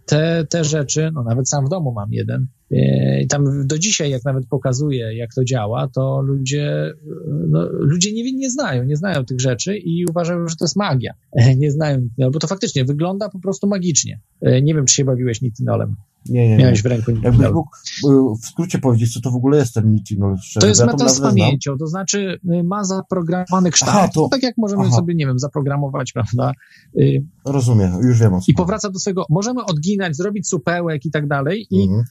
Te, 0.06 0.46
te 0.50 0.64
rzeczy, 0.64 1.12
no 1.14 1.24
nawet 1.24 1.50
sam 1.50 1.66
w 1.66 1.70
domu 1.70 1.94
mam 1.94 2.14
jeden, 2.14 2.48
E, 2.63 2.63
I 3.22 3.28
tam 3.28 3.68
do 3.68 3.80
dzisiaj, 3.80 4.10
jak 4.10 4.26
nawet 4.26 4.48
pokazuje, 4.48 5.18
jak 5.18 5.34
to 5.34 5.44
działa, 5.44 5.88
to 5.88 6.22
ludzie, 6.22 6.94
no, 7.50 7.68
ludzie 7.72 8.14
nie, 8.14 8.34
nie 8.34 8.52
znają, 8.52 8.84
nie 8.84 8.96
znają 8.96 9.26
tych 9.26 9.42
rzeczy 9.42 9.78
i 9.78 10.06
uważają, 10.10 10.48
że 10.48 10.56
to 10.56 10.66
jest 10.66 10.76
magia. 10.76 11.14
Nie 11.58 11.72
znają, 11.72 12.10
no, 12.18 12.32
bo 12.32 12.40
to 12.40 12.48
faktycznie 12.48 12.86
wygląda 12.86 13.30
po 13.30 13.40
prostu 13.40 13.68
magicznie. 13.68 14.20
E, 14.42 14.62
nie 14.62 14.76
wiem, 14.76 14.86
czy 14.86 14.96
się 14.96 15.06
bawiłeś 15.06 15.42
nitinolem. 15.42 15.96
Nie, 16.30 16.50
nie, 16.50 16.58
Miałeś 16.58 16.84
w 16.84 16.86
ręku 16.86 17.12
nitinol. 17.12 17.34
Jakbyś 17.34 17.54
mógł 17.54 17.70
e, 18.34 18.36
w 18.42 18.46
skrócie 18.46 18.80
powiedzieć, 18.80 19.14
co 19.14 19.22
to 19.22 19.32
w 19.32 19.36
ogóle 19.36 19.58
jest 19.58 19.74
ten 19.74 19.92
nitinol? 19.92 20.36
To 20.60 20.68
jest 20.68 20.86
metal 20.86 21.10
z 21.10 21.22
pamięcią, 21.22 21.78
to 21.78 21.88
znaczy 21.88 22.40
ma 22.64 22.84
zaprogramowany 22.84 23.72
kształt. 23.72 23.96
Aha, 23.96 24.10
to... 24.14 24.28
Tak 24.32 24.44
jak 24.44 24.58
możemy 24.58 24.84
Aha. 24.84 24.96
sobie, 24.96 25.16
nie 25.16 25.26
wiem, 25.26 25.40
zaprogramować, 25.40 26.14
prawda? 26.14 26.52
Rozumiem, 27.46 27.92
już 28.02 28.20
wiem 28.20 28.34
o 28.34 28.42
co. 28.42 28.46
I 28.48 28.54
powraca 28.54 28.90
do 28.90 29.00
swojego, 29.00 29.26
możemy 29.30 29.66
odginać, 29.66 30.16
zrobić 30.16 30.48
supełek 30.48 31.06
i 31.06 31.12
tak 31.12 31.28
dalej 31.28 31.68
i 31.70 31.84
mhm 31.84 32.04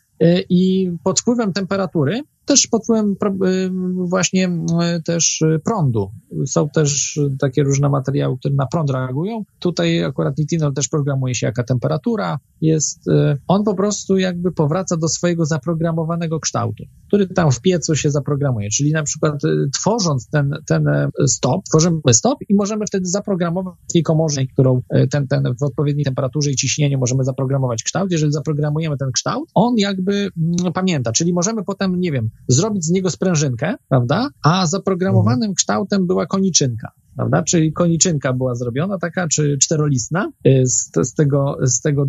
i 0.48 0.90
pod 1.04 1.20
wpływem 1.20 1.52
temperatury 1.52 2.22
też 2.44 2.66
pod 2.66 2.84
wpływem 2.84 3.16
y, 3.44 3.70
właśnie 4.08 4.48
y, 4.48 5.02
też 5.02 5.44
prądu. 5.64 6.10
Są 6.46 6.68
też 6.68 7.20
takie 7.40 7.62
różne 7.62 7.88
materiały, 7.88 8.38
które 8.38 8.54
na 8.54 8.66
prąd 8.66 8.90
reagują. 8.90 9.44
Tutaj 9.58 10.04
akurat 10.04 10.38
nitinol 10.38 10.74
też 10.74 10.88
programuje 10.88 11.34
się 11.34 11.46
jaka 11.46 11.64
temperatura 11.64 12.38
jest. 12.60 13.08
Y, 13.08 13.38
on 13.48 13.64
po 13.64 13.74
prostu 13.74 14.18
jakby 14.18 14.52
powraca 14.52 14.96
do 14.96 15.08
swojego 15.08 15.46
zaprogramowanego 15.46 16.40
kształtu, 16.40 16.84
który 17.06 17.26
tam 17.26 17.50
w 17.50 17.60
piecu 17.60 17.94
się 17.94 18.10
zaprogramuje. 18.10 18.68
Czyli 18.70 18.92
na 18.92 19.02
przykład 19.02 19.34
tworząc 19.74 20.28
ten, 20.28 20.54
ten 20.66 20.84
stop, 21.26 21.64
tworzymy 21.64 22.00
stop 22.12 22.38
i 22.48 22.54
możemy 22.54 22.86
wtedy 22.86 23.06
zaprogramować 23.06 23.74
w 23.88 23.92
tej 23.92 24.02
komorze, 24.02 24.46
którą 24.46 24.82
ten, 25.10 25.28
ten 25.28 25.54
w 25.60 25.62
odpowiedniej 25.62 26.04
temperaturze 26.04 26.50
i 26.50 26.56
ciśnieniu 26.56 26.98
możemy 26.98 27.24
zaprogramować 27.24 27.82
kształt. 27.82 28.12
Jeżeli 28.12 28.32
zaprogramujemy 28.32 28.96
ten 28.96 29.12
kształt, 29.12 29.50
on 29.54 29.74
jakby 29.78 30.01
jakby 30.02 30.30
mm, 30.62 30.72
pamięta, 30.72 31.12
czyli 31.12 31.32
możemy 31.32 31.64
potem, 31.64 32.00
nie 32.00 32.12
wiem, 32.12 32.30
zrobić 32.48 32.84
z 32.84 32.90
niego 32.90 33.10
sprężynkę, 33.10 33.74
prawda, 33.88 34.28
a 34.42 34.66
zaprogramowanym 34.66 35.42
mhm. 35.42 35.54
kształtem 35.54 36.06
była 36.06 36.26
koniczynka 36.26 36.92
prawda? 37.16 37.42
Czyli 37.42 37.72
koniczynka 37.72 38.32
była 38.32 38.54
zrobiona 38.54 38.98
taka, 38.98 39.28
czy 39.28 39.58
czterolistna 39.58 40.32
y, 40.46 40.66
z, 40.66 40.90
z 41.02 41.14
tego, 41.14 41.56
z 41.62 41.80
tego 41.80 42.06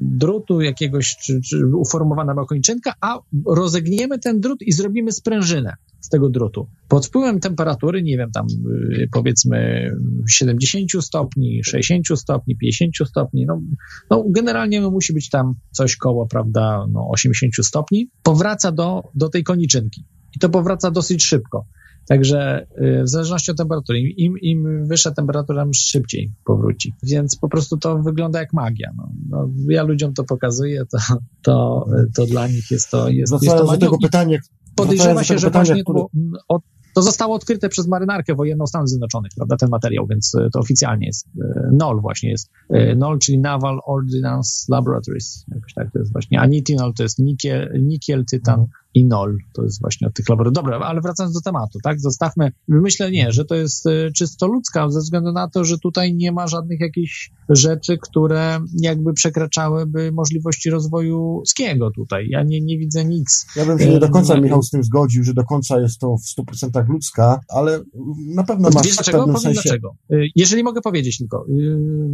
drutu 0.00 0.60
jakiegoś, 0.60 1.16
czy, 1.16 1.40
czy 1.40 1.66
uformowana 1.76 2.34
była 2.34 2.46
koniczynka, 2.46 2.94
a 3.00 3.18
rozegniemy 3.46 4.18
ten 4.18 4.40
drut 4.40 4.62
i 4.62 4.72
zrobimy 4.72 5.12
sprężynę 5.12 5.74
z 6.00 6.08
tego 6.08 6.28
drutu. 6.28 6.68
Pod 6.88 7.06
wpływem 7.06 7.40
temperatury, 7.40 8.02
nie 8.02 8.16
wiem, 8.16 8.30
tam 8.30 8.46
y, 8.90 9.08
powiedzmy 9.12 9.90
70 10.28 10.90
stopni, 11.00 11.64
60 11.64 12.20
stopni, 12.20 12.56
50 12.56 13.08
stopni, 13.08 13.46
no, 13.46 13.60
no 14.10 14.24
generalnie 14.28 14.80
no, 14.80 14.90
musi 14.90 15.12
być 15.12 15.30
tam 15.30 15.54
coś 15.70 15.96
koło, 15.96 16.26
prawda, 16.26 16.86
no 16.92 17.08
80 17.08 17.54
stopni, 17.62 18.10
powraca 18.22 18.72
do, 18.72 19.02
do 19.14 19.28
tej 19.28 19.44
koniczynki. 19.44 20.04
I 20.36 20.38
to 20.38 20.48
powraca 20.48 20.90
dosyć 20.90 21.24
szybko. 21.24 21.66
Także 22.08 22.66
y, 22.78 23.02
w 23.02 23.08
zależności 23.08 23.50
od 23.50 23.56
temperatury, 23.56 24.00
im, 24.00 24.38
im 24.38 24.86
wyższa 24.86 25.10
temperatura, 25.10 25.62
tym 25.62 25.74
szybciej 25.74 26.32
powróci. 26.44 26.94
Więc 27.02 27.36
po 27.36 27.48
prostu 27.48 27.76
to 27.76 27.98
wygląda 27.98 28.38
jak 28.40 28.52
magia. 28.52 28.90
No, 28.96 29.08
no 29.28 29.48
ja 29.68 29.82
ludziom 29.82 30.14
to 30.14 30.24
pokazuję, 30.24 30.82
to, 30.90 30.98
to, 31.42 31.86
to 32.16 32.26
dla 32.26 32.48
nich 32.48 32.70
jest 32.70 32.90
to. 32.90 33.08
Jest, 33.08 33.32
jest 33.42 33.56
to 33.56 33.66
do 33.66 33.78
tego 33.78 33.98
pytania. 33.98 34.38
Podejrzewa 34.76 35.24
się, 35.24 35.38
że 35.38 35.46
pytania, 35.46 35.64
właśnie 35.64 35.82
które... 35.82 36.04
od, 36.48 36.62
to 36.94 37.02
zostało 37.02 37.34
odkryte 37.34 37.68
przez 37.68 37.88
marynarkę 37.88 38.34
wojenną 38.34 38.66
Stanów 38.66 38.88
Zjednoczonych, 38.88 39.30
prawda, 39.36 39.56
ten 39.56 39.68
materiał, 39.68 40.06
więc 40.06 40.34
e, 40.34 40.50
to 40.52 40.60
oficjalnie 40.60 41.06
jest 41.06 41.26
e, 41.26 41.70
NOL 41.72 42.00
właśnie 42.00 42.30
jest. 42.30 42.50
NOL, 42.96 43.18
czyli 43.18 43.38
Naval 43.38 43.80
Ordnance 43.86 44.66
Laboratories, 44.68 45.44
jakoś 45.54 45.74
tak 45.74 45.92
to 45.92 45.98
jest 45.98 46.12
właśnie. 46.12 46.40
A 46.40 46.46
nitinol 46.46 46.94
to 46.94 47.02
jest 47.02 47.18
nikiel, 47.18 47.82
nikiel 47.82 48.24
tytan, 48.24 48.66
i 48.94 49.06
nol. 49.06 49.36
To 49.52 49.62
jest 49.62 49.80
właśnie 49.80 50.08
od 50.08 50.14
tych 50.14 50.28
laboratoriów. 50.28 50.54
Dobra, 50.54 50.86
ale 50.86 51.00
wracając 51.00 51.34
do 51.34 51.40
tematu, 51.40 51.78
tak? 51.82 52.00
Zostawmy, 52.00 52.52
myślę 52.68 53.10
nie, 53.10 53.32
że 53.32 53.44
to 53.44 53.54
jest 53.54 53.86
e, 53.86 54.10
czysto 54.10 54.46
ludzka, 54.46 54.90
ze 54.90 55.00
względu 55.00 55.32
na 55.32 55.48
to, 55.48 55.64
że 55.64 55.78
tutaj 55.78 56.14
nie 56.14 56.32
ma 56.32 56.46
żadnych 56.46 56.80
jakichś 56.80 57.30
rzeczy, 57.48 57.98
które 57.98 58.60
jakby 58.82 59.12
przekraczałyby 59.12 60.12
możliwości 60.12 60.70
rozwoju 60.70 61.44
ludzkiego 61.54 61.90
tutaj. 61.90 62.26
Ja 62.28 62.42
nie, 62.42 62.60
nie 62.60 62.78
widzę 62.78 63.04
nic. 63.04 63.46
Ja 63.56 63.66
bym 63.66 63.78
się 63.78 63.90
nie 63.90 63.98
do 63.98 64.08
końca, 64.08 64.40
Michał, 64.40 64.62
z 64.62 64.70
tym 64.70 64.84
zgodził, 64.84 65.24
że 65.24 65.34
do 65.34 65.44
końca 65.44 65.80
jest 65.80 65.98
to 65.98 66.16
w 66.16 66.42
100% 66.72 66.88
ludzka, 66.88 67.40
ale 67.48 67.80
na 68.34 68.44
pewno 68.44 68.70
masz 68.74 68.84
Wiesz 68.84 68.94
dlaczego? 68.94 69.18
Powiem 69.18 69.38
sensie... 69.38 69.60
dlaczego. 69.62 69.94
Jeżeli 70.36 70.62
mogę 70.62 70.80
powiedzieć 70.80 71.18
tylko, 71.18 71.46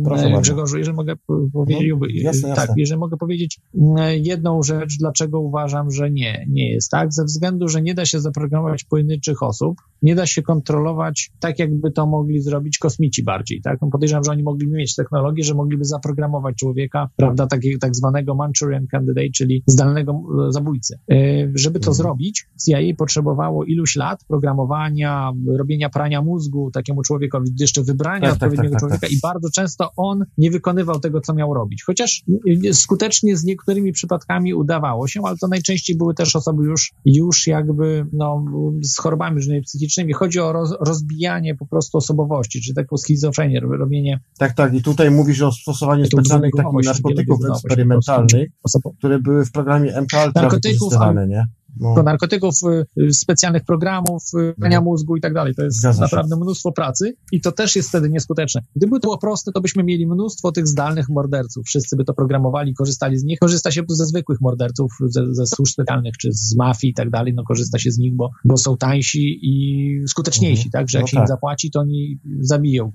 Proszę 0.04 0.40
Grzegorzu, 0.40 0.78
jeżeli 0.78 0.96
mogę 0.96 1.14
powiedzieć, 1.16 1.92
no, 2.00 2.06
jasne, 2.22 2.48
jasne. 2.48 2.66
tak, 2.66 2.70
jeżeli 2.76 3.00
mogę 3.00 3.16
powiedzieć 3.16 3.60
jedną 4.22 4.62
rzecz, 4.62 4.98
dlaczego 4.98 5.40
uważam, 5.40 5.90
że 5.90 6.10
nie, 6.10 6.46
nie 6.48 6.69
jest 6.70 6.90
tak, 6.90 7.12
ze 7.12 7.24
względu, 7.24 7.68
że 7.68 7.82
nie 7.82 7.94
da 7.94 8.04
się 8.04 8.20
zaprogramować 8.20 8.84
pojedynczych 8.84 9.42
osób, 9.42 9.76
nie 10.02 10.14
da 10.14 10.26
się 10.26 10.42
kontrolować 10.42 11.30
tak, 11.40 11.58
jakby 11.58 11.90
to 11.90 12.06
mogli 12.06 12.40
zrobić 12.40 12.78
kosmici 12.78 13.22
bardziej, 13.22 13.62
tak? 13.62 13.78
No 13.82 13.88
podejrzewam, 13.90 14.24
że 14.24 14.30
oni 14.30 14.42
mogliby 14.42 14.76
mieć 14.76 14.94
technologię, 14.94 15.44
że 15.44 15.54
mogliby 15.54 15.84
zaprogramować 15.84 16.56
człowieka, 16.56 17.08
prawda, 17.16 17.46
takiego 17.46 17.78
tak 17.78 17.96
zwanego 17.96 18.34
Manchurian 18.34 18.86
Candidate, 18.86 19.30
czyli 19.34 19.62
zdalnego 19.66 20.12
e, 20.48 20.52
zabójcy. 20.52 20.98
E, 21.10 21.16
żeby 21.54 21.80
to 21.80 21.90
mhm. 21.90 21.94
zrobić, 21.94 22.46
CIA 22.66 22.78
potrzebowało 22.98 23.64
iluś 23.64 23.96
lat 23.96 24.24
programowania, 24.28 25.32
robienia 25.58 25.88
prania 25.88 26.22
mózgu 26.22 26.70
takiemu 26.70 27.02
człowiekowi, 27.02 27.50
jeszcze 27.60 27.82
wybrania 27.82 28.30
tak, 28.30 28.38
tak 28.38 28.42
odpowiedniego 28.42 28.74
tak, 28.74 28.80
tak, 28.80 28.80
człowieka 28.80 29.06
i 29.06 29.20
bardzo 29.22 29.50
często 29.50 29.90
on 29.96 30.24
nie 30.38 30.50
wykonywał 30.50 31.00
tego, 31.00 31.20
co 31.20 31.34
miał 31.34 31.54
robić. 31.54 31.84
Chociaż 31.84 32.22
skutecznie 32.72 33.36
z 33.36 33.44
niektórymi 33.44 33.92
przypadkami 33.92 34.54
udawało 34.54 35.08
się, 35.08 35.20
ale 35.24 35.36
to 35.36 35.48
najczęściej 35.48 35.96
były 35.96 36.14
też 36.14 36.36
osoby 36.36 36.59
już, 36.64 36.92
już 37.04 37.46
jakby 37.46 38.06
no, 38.12 38.44
z 38.82 38.96
chorobami 38.96 39.36
różnymi 39.36 39.62
psychicznymi. 39.62 40.12
Chodzi 40.12 40.40
o 40.40 40.52
roz, 40.52 40.76
rozbijanie 40.80 41.54
po 41.54 41.66
prostu 41.66 41.98
osobowości, 41.98 42.60
czy 42.60 42.74
taką 42.74 42.96
schizofrenię, 42.96 43.60
robienie... 43.60 44.20
Tak, 44.38 44.52
tak. 44.52 44.74
I 44.74 44.82
tutaj 44.82 45.10
mówisz 45.10 45.42
o 45.42 45.52
stosowaniu 45.52 46.06
specjalnych 46.06 46.52
takich 46.56 46.84
narkotyków 46.84 47.38
eksperymentalnych, 47.50 48.50
które 48.98 49.18
były 49.18 49.44
w 49.44 49.52
programie 49.52 50.00
MK 50.00 50.12
wykorzystywane, 50.34 51.28
nie? 51.28 51.46
No. 51.80 52.02
narkotyków, 52.02 52.54
y, 52.98 53.12
specjalnych 53.12 53.64
programów, 53.64 54.22
y, 54.34 54.54
prania 54.60 54.78
no. 54.78 54.84
mózgu 54.84 55.16
i 55.16 55.20
tak 55.20 55.34
dalej. 55.34 55.54
To 55.54 55.62
jest 55.62 56.00
naprawdę 56.00 56.36
mnóstwo 56.36 56.72
pracy 56.72 57.16
i 57.32 57.40
to 57.40 57.52
też 57.52 57.76
jest 57.76 57.88
wtedy 57.88 58.10
nieskuteczne. 58.10 58.62
Gdyby 58.76 59.00
to 59.00 59.00
było 59.00 59.18
proste, 59.18 59.52
to 59.52 59.60
byśmy 59.60 59.84
mieli 59.84 60.06
mnóstwo 60.06 60.52
tych 60.52 60.66
zdalnych 60.68 61.08
morderców. 61.08 61.66
Wszyscy 61.66 61.96
by 61.96 62.04
to 62.04 62.14
programowali, 62.14 62.74
korzystali 62.74 63.18
z 63.18 63.24
nich. 63.24 63.38
Korzysta 63.38 63.70
się 63.70 63.82
ze 63.88 64.06
zwykłych 64.06 64.40
morderców, 64.40 64.92
ze, 65.06 65.34
ze 65.34 65.46
służb 65.46 65.72
specjalnych 65.72 66.16
czy 66.16 66.32
z 66.32 66.56
mafii 66.56 66.90
i 66.90 66.94
tak 66.94 67.10
dalej. 67.10 67.34
No 67.34 67.44
korzysta 67.44 67.78
się 67.78 67.90
z 67.90 67.98
nich, 67.98 68.16
bo, 68.16 68.30
bo 68.44 68.56
są 68.56 68.76
tańsi 68.76 69.38
i 69.42 70.08
skuteczniejsi, 70.08 70.68
mhm. 70.68 70.70
tak? 70.72 70.90
Że 70.90 70.98
jak 70.98 71.04
no 71.04 71.06
się 71.08 71.16
tak. 71.16 71.24
im 71.24 71.28
zapłaci, 71.28 71.70
to 71.70 71.80
oni 71.80 72.20
zabiją. 72.40 72.92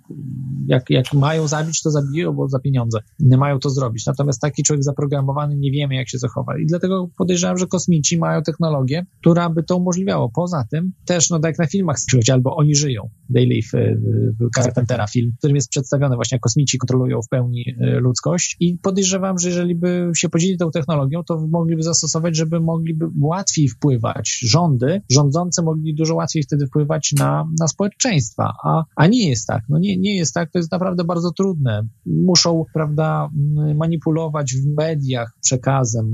Jak, 0.67 0.89
jak 0.89 1.13
mają 1.13 1.47
zabić, 1.47 1.82
to 1.82 1.91
zabiją, 1.91 2.34
bo 2.34 2.47
za 2.47 2.59
pieniądze. 2.59 2.99
Nie 3.19 3.38
mają 3.38 3.59
to 3.59 3.69
zrobić. 3.69 4.05
Natomiast 4.05 4.41
taki 4.41 4.63
człowiek 4.63 4.84
zaprogramowany 4.84 5.55
nie 5.55 5.71
wiemy, 5.71 5.95
jak 5.95 6.09
się 6.09 6.17
zachowa. 6.17 6.57
I 6.57 6.65
dlatego 6.65 7.09
podejrzewam, 7.17 7.57
że 7.57 7.67
kosmici 7.67 8.17
mają 8.17 8.43
technologię 8.43 8.64
technologię, 8.66 9.05
która 9.22 9.49
by 9.49 9.63
to 9.63 9.78
umożliwiało. 9.78 10.32
Poza 10.36 10.66
tym 10.72 10.91
też, 11.05 11.30
no 11.30 11.39
tak 11.39 11.49
jak 11.49 11.59
na 11.59 11.68
filmach 11.68 11.99
albo 12.30 12.55
Oni 12.55 12.76
żyją, 12.76 13.09
Live, 13.30 13.73
y, 13.73 13.78
y, 14.41 14.49
Carpentera 14.55 15.07
film, 15.07 15.32
w 15.36 15.38
którym 15.38 15.55
jest 15.55 15.69
przedstawione 15.69 16.15
właśnie, 16.15 16.36
jak 16.36 16.41
kosmici 16.41 16.78
kontrolują 16.78 17.21
w 17.21 17.30
pełni 17.30 17.65
y, 17.69 17.99
ludzkość 17.99 18.57
i 18.59 18.78
podejrzewam, 18.78 19.39
że 19.39 19.47
jeżeli 19.47 19.76
by 19.76 20.11
się 20.15 20.30
podzielili 20.30 20.57
tą 20.57 20.71
technologią, 20.71 21.23
to 21.23 21.47
mogliby 21.47 21.84
zastosować, 21.84 22.36
żeby 22.36 22.59
mogliby 22.59 23.05
łatwiej 23.21 23.67
wpływać. 23.67 24.39
Rządy, 24.41 25.01
rządzące 25.11 25.63
mogli 25.63 25.95
dużo 25.95 26.15
łatwiej 26.15 26.43
wtedy 26.43 26.67
wpływać 26.67 27.13
na, 27.19 27.47
na 27.59 27.67
społeczeństwa, 27.67 28.53
a, 28.63 28.84
a 28.95 29.07
nie 29.07 29.30
jest 29.30 29.47
tak. 29.47 29.63
No 29.69 29.80
nie, 29.80 29.97
nie 29.97 30.15
jest 30.15 30.34
tak, 30.34 30.51
to 30.51 30.59
jest 30.59 30.71
naprawdę 30.71 31.03
bardzo 31.03 31.32
trudne. 31.32 31.88
Muszą, 32.05 32.65
prawda, 32.73 33.30
manipulować 33.76 34.53
w 34.53 34.76
mediach 34.78 35.34
przekazem, 35.41 36.05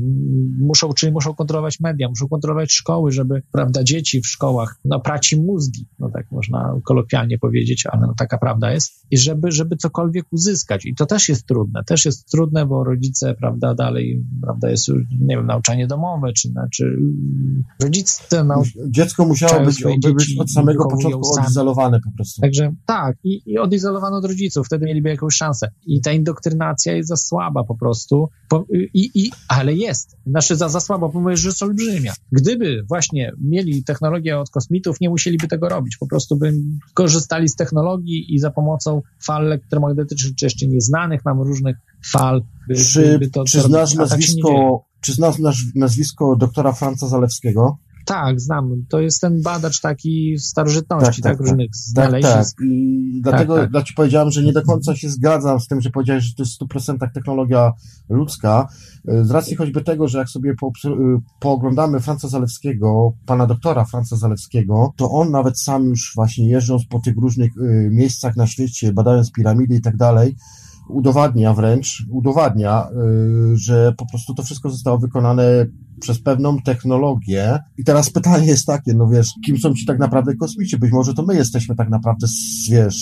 muszą, 0.60 0.94
czyli 0.94 1.12
muszą 1.12 1.36
kontrolować 1.36 1.80
media, 1.80 2.10
muszą 2.10 2.28
kontrolować 2.28 2.52
kontrolować 2.52 2.72
szkoły, 2.72 3.12
żeby, 3.12 3.42
prawda, 3.52 3.84
dzieci 3.84 4.22
w 4.22 4.28
szkołach, 4.28 4.80
no, 4.86 5.00
praci 5.00 5.42
mózgi, 5.42 5.88
no 6.00 6.10
tak 6.10 6.32
można 6.32 6.80
kolokwialnie 6.86 7.01
powiedzieć, 7.40 7.86
ale 7.92 8.02
no 8.08 8.14
taka 8.18 8.38
prawda 8.38 8.72
jest, 8.72 9.06
i 9.12 9.18
żeby, 9.18 9.52
żeby 9.52 9.78
cokolwiek 9.78 10.26
uzyskać. 10.32 10.86
I 10.86 10.96
to 10.96 11.06
też 11.06 11.30
jest 11.30 11.46
trudne, 11.46 11.84
też 11.88 12.06
jest 12.06 12.32
trudne, 12.32 12.66
bo 12.66 12.84
rodzice, 12.84 13.36
prawda, 13.40 13.76
dalej, 13.76 14.26
prawda, 14.42 14.70
jest, 14.70 14.90
nie 15.20 15.36
wiem, 15.36 15.46
nauczanie 15.46 15.88
domowe, 15.88 16.34
czy, 16.34 16.50
czy 16.74 16.98
rodzice 17.84 18.44
nau... 18.44 18.64
Dziecko 18.90 19.26
musiało 19.26 19.66
być, 19.66 19.84
być 20.04 20.36
od 20.40 20.52
samego 20.52 20.88
początku 20.88 21.40
odizolowane 21.40 22.00
po 22.00 22.12
prostu. 22.16 22.42
Także 22.42 22.74
tak, 22.86 23.18
i, 23.24 23.42
i 23.46 23.58
odizolowano 23.58 24.18
od 24.18 24.26
rodziców, 24.26 24.66
wtedy 24.66 24.86
mieliby 24.86 25.10
jakąś 25.10 25.36
szansę. 25.36 25.72
I 25.86 26.02
ta 26.02 26.12
indoktrynacja 26.12 26.96
jest 26.96 27.10
za 27.10 27.18
słaba 27.18 27.64
po 27.64 27.76
prostu, 27.78 28.30
po, 28.50 28.66
i, 28.94 29.10
i, 29.16 29.32
ale 29.48 29.74
jest. 29.74 30.18
Znaczy 30.26 30.56
za, 30.56 30.70
za 30.70 30.80
słaba, 30.80 31.10
bo 31.10 31.36
że 31.36 31.48
jest 31.48 31.64
olbrzymia. 31.64 32.14
Gdyby 32.32 32.84
właśnie 32.90 33.32
mieli 33.42 33.84
technologię 33.84 34.40
od 34.40 34.50
kosmitów, 34.50 35.02
nie 35.02 35.10
musieliby 35.10 35.48
tego 35.48 35.70
robić. 35.70 35.98
Po 35.98 36.08
prostu 36.08 36.38
by 36.38 36.54
korzystali 36.94 37.50
z 37.50 37.56
technologii 37.56 38.36
i 38.36 38.40
za 38.40 38.52
pomocą 38.52 39.02
fal 39.26 39.46
elektromagnetycznych, 39.46 40.36
czy 40.36 40.46
jeszcze 40.46 40.68
nieznanych 40.68 41.26
nam 41.26 41.42
różnych 41.42 41.76
fal. 42.12 42.42
By, 42.68 42.76
czy, 42.76 43.20
by 43.20 43.30
to, 43.30 43.44
czy 43.44 43.62
znasz 43.62 43.90
tak 43.90 44.00
nazwisko, 44.00 44.84
czy 45.02 45.14
znasz 45.14 45.36
nazwisko 45.76 46.36
doktora 46.36 46.72
Franca 46.72 47.08
Zalewskiego? 47.08 47.78
Tak, 48.06 48.40
znam. 48.40 48.86
To 48.90 49.02
jest 49.02 49.22
ten 49.22 49.42
badacz 49.42 49.82
taki 49.82 50.36
starożytności, 50.40 51.22
tak, 51.22 51.32
tak, 51.32 51.38
tak 51.38 51.48
różnych 51.48 51.68
tak, 51.68 51.76
znalezisk. 51.76 52.58
Tak, 52.58 52.68
tak. 52.68 52.68
I 52.68 53.20
dlatego 53.24 53.58
tak, 53.58 53.72
tak. 53.74 53.84
ci 53.84 53.94
powiedziałem, 53.94 54.32
że 54.32 54.44
nie 54.44 54.54
do 54.54 54.62
końca 54.62 54.96
się 54.96 55.10
zgadzam 55.10 55.60
z 55.60 55.68
tym, 55.68 55.82
że 55.82 55.90
powiedziałeś, 55.90 56.24
że 56.24 56.34
to 56.36 56.44
jest 56.44 56.60
w 56.60 56.66
100% 56.66 57.12
technologia 57.14 57.72
ludzka. 58.10 58.68
Z 59.22 59.32
racji 59.32 59.56
choćby 59.56 59.82
tego, 59.84 60.08
że 60.08 60.18
jak 60.18 60.30
sobie 60.30 60.56
po, 60.56 60.72
pooglądamy 61.40 62.00
Franca 62.00 62.28
Zalewskiego, 62.28 63.14
pana 63.26 63.48
doktora 63.48 63.86
Franca 63.86 64.16
Zalewskiego, 64.16 64.94
to 64.98 65.12
on 65.12 65.32
nawet 65.32 65.60
sam 65.60 65.86
już 65.86 66.12
właśnie 66.16 66.50
jeżdżąc 66.50 66.86
po 66.86 67.00
tych 67.00 67.18
różnych 67.18 67.58
y, 67.58 67.90
miejscach 67.92 68.36
na 68.36 68.48
świecie, 68.48 68.94
badając 68.94 69.32
piramidy 69.32 69.76
i 69.76 69.82
tak 69.82 69.98
dalej, 69.98 70.36
udowadnia 70.92 71.54
wręcz, 71.54 72.06
udowadnia, 72.10 72.88
y, 73.54 73.58
że 73.58 73.94
po 73.98 74.06
prostu 74.06 74.34
to 74.34 74.44
wszystko 74.44 74.70
zostało 74.70 74.98
wykonane 74.98 75.66
przez 76.02 76.22
pewną 76.22 76.58
technologię. 76.60 77.60
I 77.78 77.84
teraz 77.84 78.10
pytanie 78.10 78.48
jest 78.48 78.66
takie, 78.66 78.94
no 78.94 79.08
wiesz, 79.08 79.30
kim 79.46 79.58
są 79.58 79.74
ci 79.74 79.86
tak 79.86 80.00
naprawdę 80.00 80.36
kosmici? 80.36 80.78
Być 80.78 80.92
może 80.92 81.14
to 81.14 81.24
my 81.24 81.36
jesteśmy 81.36 81.76
tak 81.76 81.90
naprawdę, 81.90 82.28
wiesz, 82.70 82.98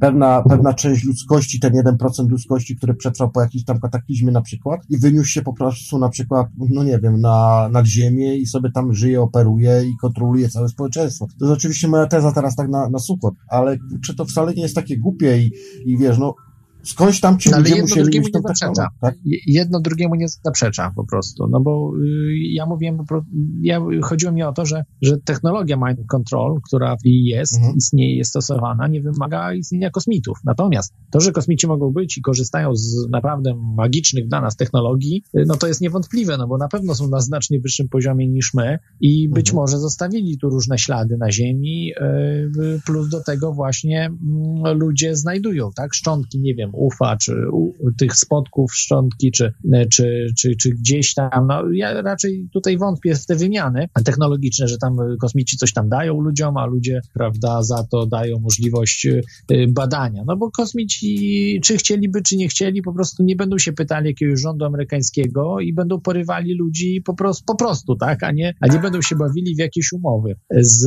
pewna, 0.00 0.42
pewna 0.42 0.74
część 0.74 1.04
ludzkości, 1.04 1.60
ten 1.60 1.72
1% 1.72 2.28
ludzkości, 2.28 2.76
który 2.76 2.94
przetrwał 2.94 3.30
po 3.30 3.40
jakimś 3.40 3.64
tam 3.64 3.80
kataklizmie 3.80 4.32
na 4.32 4.42
przykład 4.42 4.80
i 4.90 4.98
wyniósł 4.98 5.28
się 5.28 5.42
po 5.42 5.52
prostu 5.52 5.98
na 5.98 6.08
przykład, 6.08 6.46
no 6.68 6.82
nie 6.84 6.98
wiem, 6.98 7.20
na, 7.20 7.68
nad 7.72 7.86
ziemię 7.86 8.36
i 8.36 8.46
sobie 8.46 8.70
tam 8.70 8.94
żyje, 8.94 9.20
operuje 9.20 9.82
i 9.84 9.96
kontroluje 10.00 10.48
całe 10.48 10.68
społeczeństwo. 10.68 11.26
To 11.38 11.44
jest 11.44 11.58
oczywiście 11.58 11.88
moja 11.88 12.06
teza 12.06 12.32
teraz 12.32 12.56
tak 12.56 12.68
na, 12.68 12.88
na 12.88 12.98
sucho, 12.98 13.32
ale 13.48 13.76
czy 14.04 14.14
to 14.14 14.24
wcale 14.24 14.54
nie 14.54 14.62
jest 14.62 14.74
takie 14.74 14.98
głupie 14.98 15.38
i, 15.38 15.52
i 15.84 15.98
wiesz, 15.98 16.18
no 16.18 16.34
skądś 16.84 17.20
tam 17.20 17.38
ci 17.38 17.50
no, 17.50 17.56
ale 17.56 17.62
ludzie 17.62 17.74
jedno 17.74 17.84
musieli 17.88 18.02
drugiemu 18.04 18.26
nie 18.34 18.40
zaprzecza. 18.42 18.88
tak? 19.00 19.14
Jedno 19.46 19.80
drugiemu 19.80 20.14
nie 20.14 20.26
zaprzecza 20.28 20.92
po 20.96 21.04
prostu, 21.06 21.46
no 21.50 21.60
bo 21.60 21.92
y, 22.02 22.34
ja 22.52 22.66
mówiłem, 22.66 22.98
ja, 23.62 23.80
chodziło 24.02 24.32
mi 24.32 24.42
o 24.42 24.52
to, 24.52 24.66
że, 24.66 24.84
że 25.02 25.16
technologia 25.24 25.76
mind 25.76 25.98
control, 26.08 26.60
która 26.66 26.96
jest, 27.04 27.56
Mhm. 27.56 27.76
istnieje, 27.76 28.16
jest 28.16 28.30
stosowana, 28.30 28.88
nie 28.88 29.00
wymaga 29.02 29.54
istnienia 29.54 29.90
kosmitów. 29.90 30.38
Natomiast 30.44 30.94
to, 31.10 31.20
że 31.20 31.32
kosmici 31.32 31.66
mogą 31.66 31.90
być 31.92 32.18
i 32.18 32.22
korzystają 32.22 32.74
z 32.74 33.08
naprawdę 33.10 33.54
magicznych 33.76 34.28
dla 34.28 34.40
nas 34.40 34.56
technologii, 34.56 35.22
y, 35.36 35.44
no 35.46 35.56
to 35.56 35.66
jest 35.66 35.80
niewątpliwe, 35.80 36.36
no 36.38 36.46
bo 36.48 36.58
na 36.58 36.68
pewno 36.68 36.94
są 36.94 37.08
na 37.08 37.20
znacznie 37.20 37.60
wyższym 37.60 37.88
poziomie 37.88 38.28
niż 38.28 38.54
my 38.54 38.78
i 39.00 39.28
być 39.28 39.48
Mhm. 39.50 39.62
może 39.62 39.78
zostawili 39.78 40.38
tu 40.38 40.50
różne 40.50 40.78
ślady 40.78 41.16
na 41.18 41.32
Ziemi, 41.32 41.92
y, 41.92 42.80
plus 42.86 43.08
do 43.08 43.22
tego 43.24 43.52
właśnie 43.52 44.04
mm, 44.06 44.78
ludzie 44.78 45.16
znajdują, 45.16 45.70
tak, 45.76 45.94
szczątki, 45.94 46.40
nie 46.40 46.54
wiem, 46.54 46.71
ufa, 46.74 47.16
czy 47.16 47.50
u, 47.52 47.72
tych 47.98 48.16
spotków 48.16 48.74
szczątki, 48.74 49.30
czy, 49.32 49.52
czy, 49.92 50.26
czy, 50.38 50.56
czy 50.56 50.70
gdzieś 50.70 51.14
tam, 51.14 51.46
no 51.48 51.62
ja 51.72 52.02
raczej 52.02 52.48
tutaj 52.52 52.78
wątpię 52.78 53.14
w 53.14 53.26
te 53.26 53.36
wymiany 53.36 53.88
technologiczne, 54.04 54.68
że 54.68 54.78
tam 54.78 54.96
kosmici 55.20 55.56
coś 55.56 55.72
tam 55.72 55.88
dają 55.88 56.20
ludziom, 56.20 56.56
a 56.56 56.66
ludzie, 56.66 57.00
prawda, 57.14 57.62
za 57.62 57.84
to 57.90 58.06
dają 58.06 58.38
możliwość 58.38 59.06
y, 59.06 59.22
badania, 59.68 60.22
no 60.26 60.36
bo 60.36 60.50
kosmici, 60.50 61.60
czy 61.64 61.76
chcieliby, 61.76 62.22
czy 62.22 62.36
nie 62.36 62.48
chcieli, 62.48 62.82
po 62.82 62.92
prostu 62.92 63.22
nie 63.22 63.36
będą 63.36 63.58
się 63.58 63.72
pytali 63.72 64.06
jakiegoś 64.06 64.40
rządu 64.40 64.64
amerykańskiego 64.64 65.60
i 65.60 65.72
będą 65.72 66.00
porywali 66.00 66.54
ludzi 66.54 67.02
po 67.04 67.14
prostu, 67.14 67.44
po 67.44 67.56
prostu 67.56 67.96
tak, 67.96 68.22
a 68.22 68.32
nie, 68.32 68.54
a 68.60 68.66
nie 68.66 68.78
będą 68.78 69.02
się 69.02 69.16
bawili 69.16 69.54
w 69.54 69.58
jakieś 69.58 69.92
umowy 69.92 70.36
z, 70.60 70.80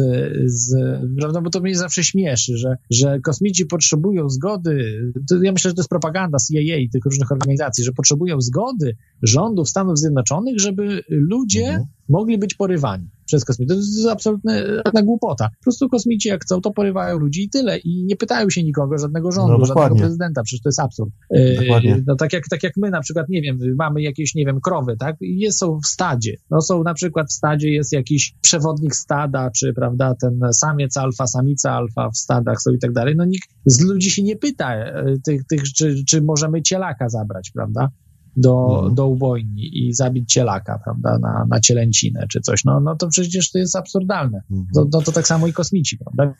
z 0.46 0.76
prawda, 1.20 1.42
bo 1.42 1.50
to 1.50 1.62
mnie 1.62 1.76
zawsze 1.76 2.04
śmieszy, 2.04 2.58
że, 2.58 2.78
że 2.90 3.20
kosmici 3.20 3.66
potrzebują 3.66 4.30
zgody, 4.30 5.02
ja 5.42 5.52
myślę, 5.52 5.74
to 5.76 5.82
jest 5.82 5.90
propaganda 5.90 6.38
CIA 6.48 6.78
i 6.78 6.90
tych 6.90 7.06
różnych 7.06 7.32
organizacji, 7.32 7.84
że 7.84 7.92
potrzebują 7.92 8.42
zgody 8.42 8.96
rządów 9.24 9.70
Stanów 9.70 10.00
Zjednoczonych, 10.00 10.60
żeby 10.60 11.04
ludzie 11.10 11.68
Mhm. 11.68 11.86
Mogli 12.10 12.38
być 12.38 12.53
porywani 12.53 13.10
przez 13.26 13.45
kosmitów. 13.45 13.78
To 13.78 13.82
jest 13.82 14.08
absolutna 14.08 15.01
głupota. 15.03 15.49
Po 15.49 15.64
prostu 15.64 15.89
kosmici 15.89 16.30
jak 16.30 16.43
chcą, 16.43 16.62
to 16.62 16.72
porywają 16.72 17.18
ludzi 17.18 17.43
i 17.43 17.49
tyle. 17.49 17.78
I 17.78 18.06
nie 18.06 18.16
pytają 18.16 18.49
się 18.49 18.64
nikogo, 18.64 18.97
żadnego 18.97 19.32
rządu, 19.32 19.58
No, 19.60 19.66
żadnego 19.66 19.95
prezydenta. 19.95 20.43
Przecież 20.43 20.62
to 20.62 20.70
jest 20.70 20.80
absurd. 20.80 21.10
E, 21.30 21.62
Dokładnie. 21.62 22.03
No, 22.08 22.16
tak, 22.16 22.34
jak, 22.34 22.43
tak 22.49 22.64
jak 22.64 22.74
my 22.78 22.89
na 22.89 23.01
przykład, 23.01 23.30
nie 23.30 23.41
wiem, 23.41 23.60
mamy 23.78 24.01
jakieś, 24.01 24.36
nie 24.36 24.45
wiem, 24.45 24.62
krowy, 24.62 24.97
tak? 24.97 25.16
I 25.22 25.39
Jest, 25.39 25.58
są 25.58 25.80
w 25.80 25.88
stadzie. 25.88 26.38
No 26.51 26.62
są 26.62 26.84
na 26.84 26.93
przykład 26.93 27.28
w 27.28 27.34
stadzie 27.34 27.70
jest 27.70 27.93
jakiś 27.93 28.36
przewodnik 28.41 28.95
stada, 28.95 29.51
czy 29.51 29.74
prawda, 29.74 30.16
ten 30.22 30.39
samiec 30.53 30.97
alfa, 30.97 31.28
samica 31.28 31.72
alfa 31.72 32.10
w 32.10 32.18
stadach 32.18 32.62
są 32.62 32.72
i 32.72 32.80
tak 32.80 32.91
dalej. 32.91 33.14
No 33.18 33.26
nikt 33.26 33.49
z 33.66 33.82
ludzi 33.82 34.12
się 34.12 34.24
nie 34.24 34.36
pyta 34.36 34.76
e, 34.76 35.14
tych, 35.26 35.45
tych 35.47 35.64
czy, 35.64 36.06
czy 36.08 36.22
możemy 36.22 36.62
cielaka 36.62 37.10
zabrać, 37.10 37.51
prawda? 37.53 37.89
Do, 38.36 38.78
Mhm. 38.78 38.96
do 38.96 39.06
ubojni 39.08 39.88
i 39.88 39.94
zabić 39.94 40.34
cielaka, 40.34 40.80
prawda, 40.84 41.18
na, 41.20 41.46
na 41.50 41.60
cielęcinę 41.60 42.26
czy 42.30 42.42
coś. 42.42 42.66
No, 42.66 42.80
no 42.80 42.96
to 42.96 43.08
przecież 43.08 43.52
to 43.52 43.58
jest 43.58 43.76
absurdalne. 43.76 44.42
To, 44.74 44.88
no 44.94 45.02
to 45.02 45.12
tak 45.12 45.28
samo 45.28 45.48
i 45.48 45.54
kosmici, 45.54 45.98
prawda? 45.98 46.34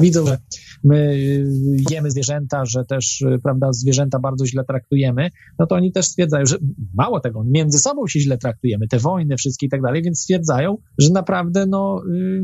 Widzą, 0.00 0.26
że 0.26 0.38
my 0.84 0.96
y, 0.96 1.76
jemy 1.90 2.10
zwierzęta, 2.10 2.64
że 2.64 2.84
też, 2.84 3.20
y, 3.20 3.38
prawda, 3.42 3.72
zwierzęta 3.72 4.18
bardzo 4.18 4.46
źle 4.46 4.64
traktujemy, 4.64 5.30
no 5.58 5.66
to 5.66 5.74
oni 5.74 5.92
też 5.92 6.06
stwierdzają, 6.06 6.46
że 6.46 6.56
mało 6.94 7.20
tego, 7.20 7.44
między 7.44 7.78
sobą 7.78 8.06
się 8.06 8.20
źle 8.20 8.38
traktujemy, 8.38 8.88
te 8.88 8.98
wojny 8.98 9.36
wszystkie 9.36 9.66
i 9.66 9.68
tak 9.68 9.82
dalej, 9.82 10.02
więc 10.02 10.20
stwierdzają, 10.20 10.76
że 10.98 11.10
naprawdę, 11.10 11.66
no, 11.66 12.02
y, 12.14 12.42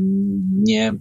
nie, 0.51 0.93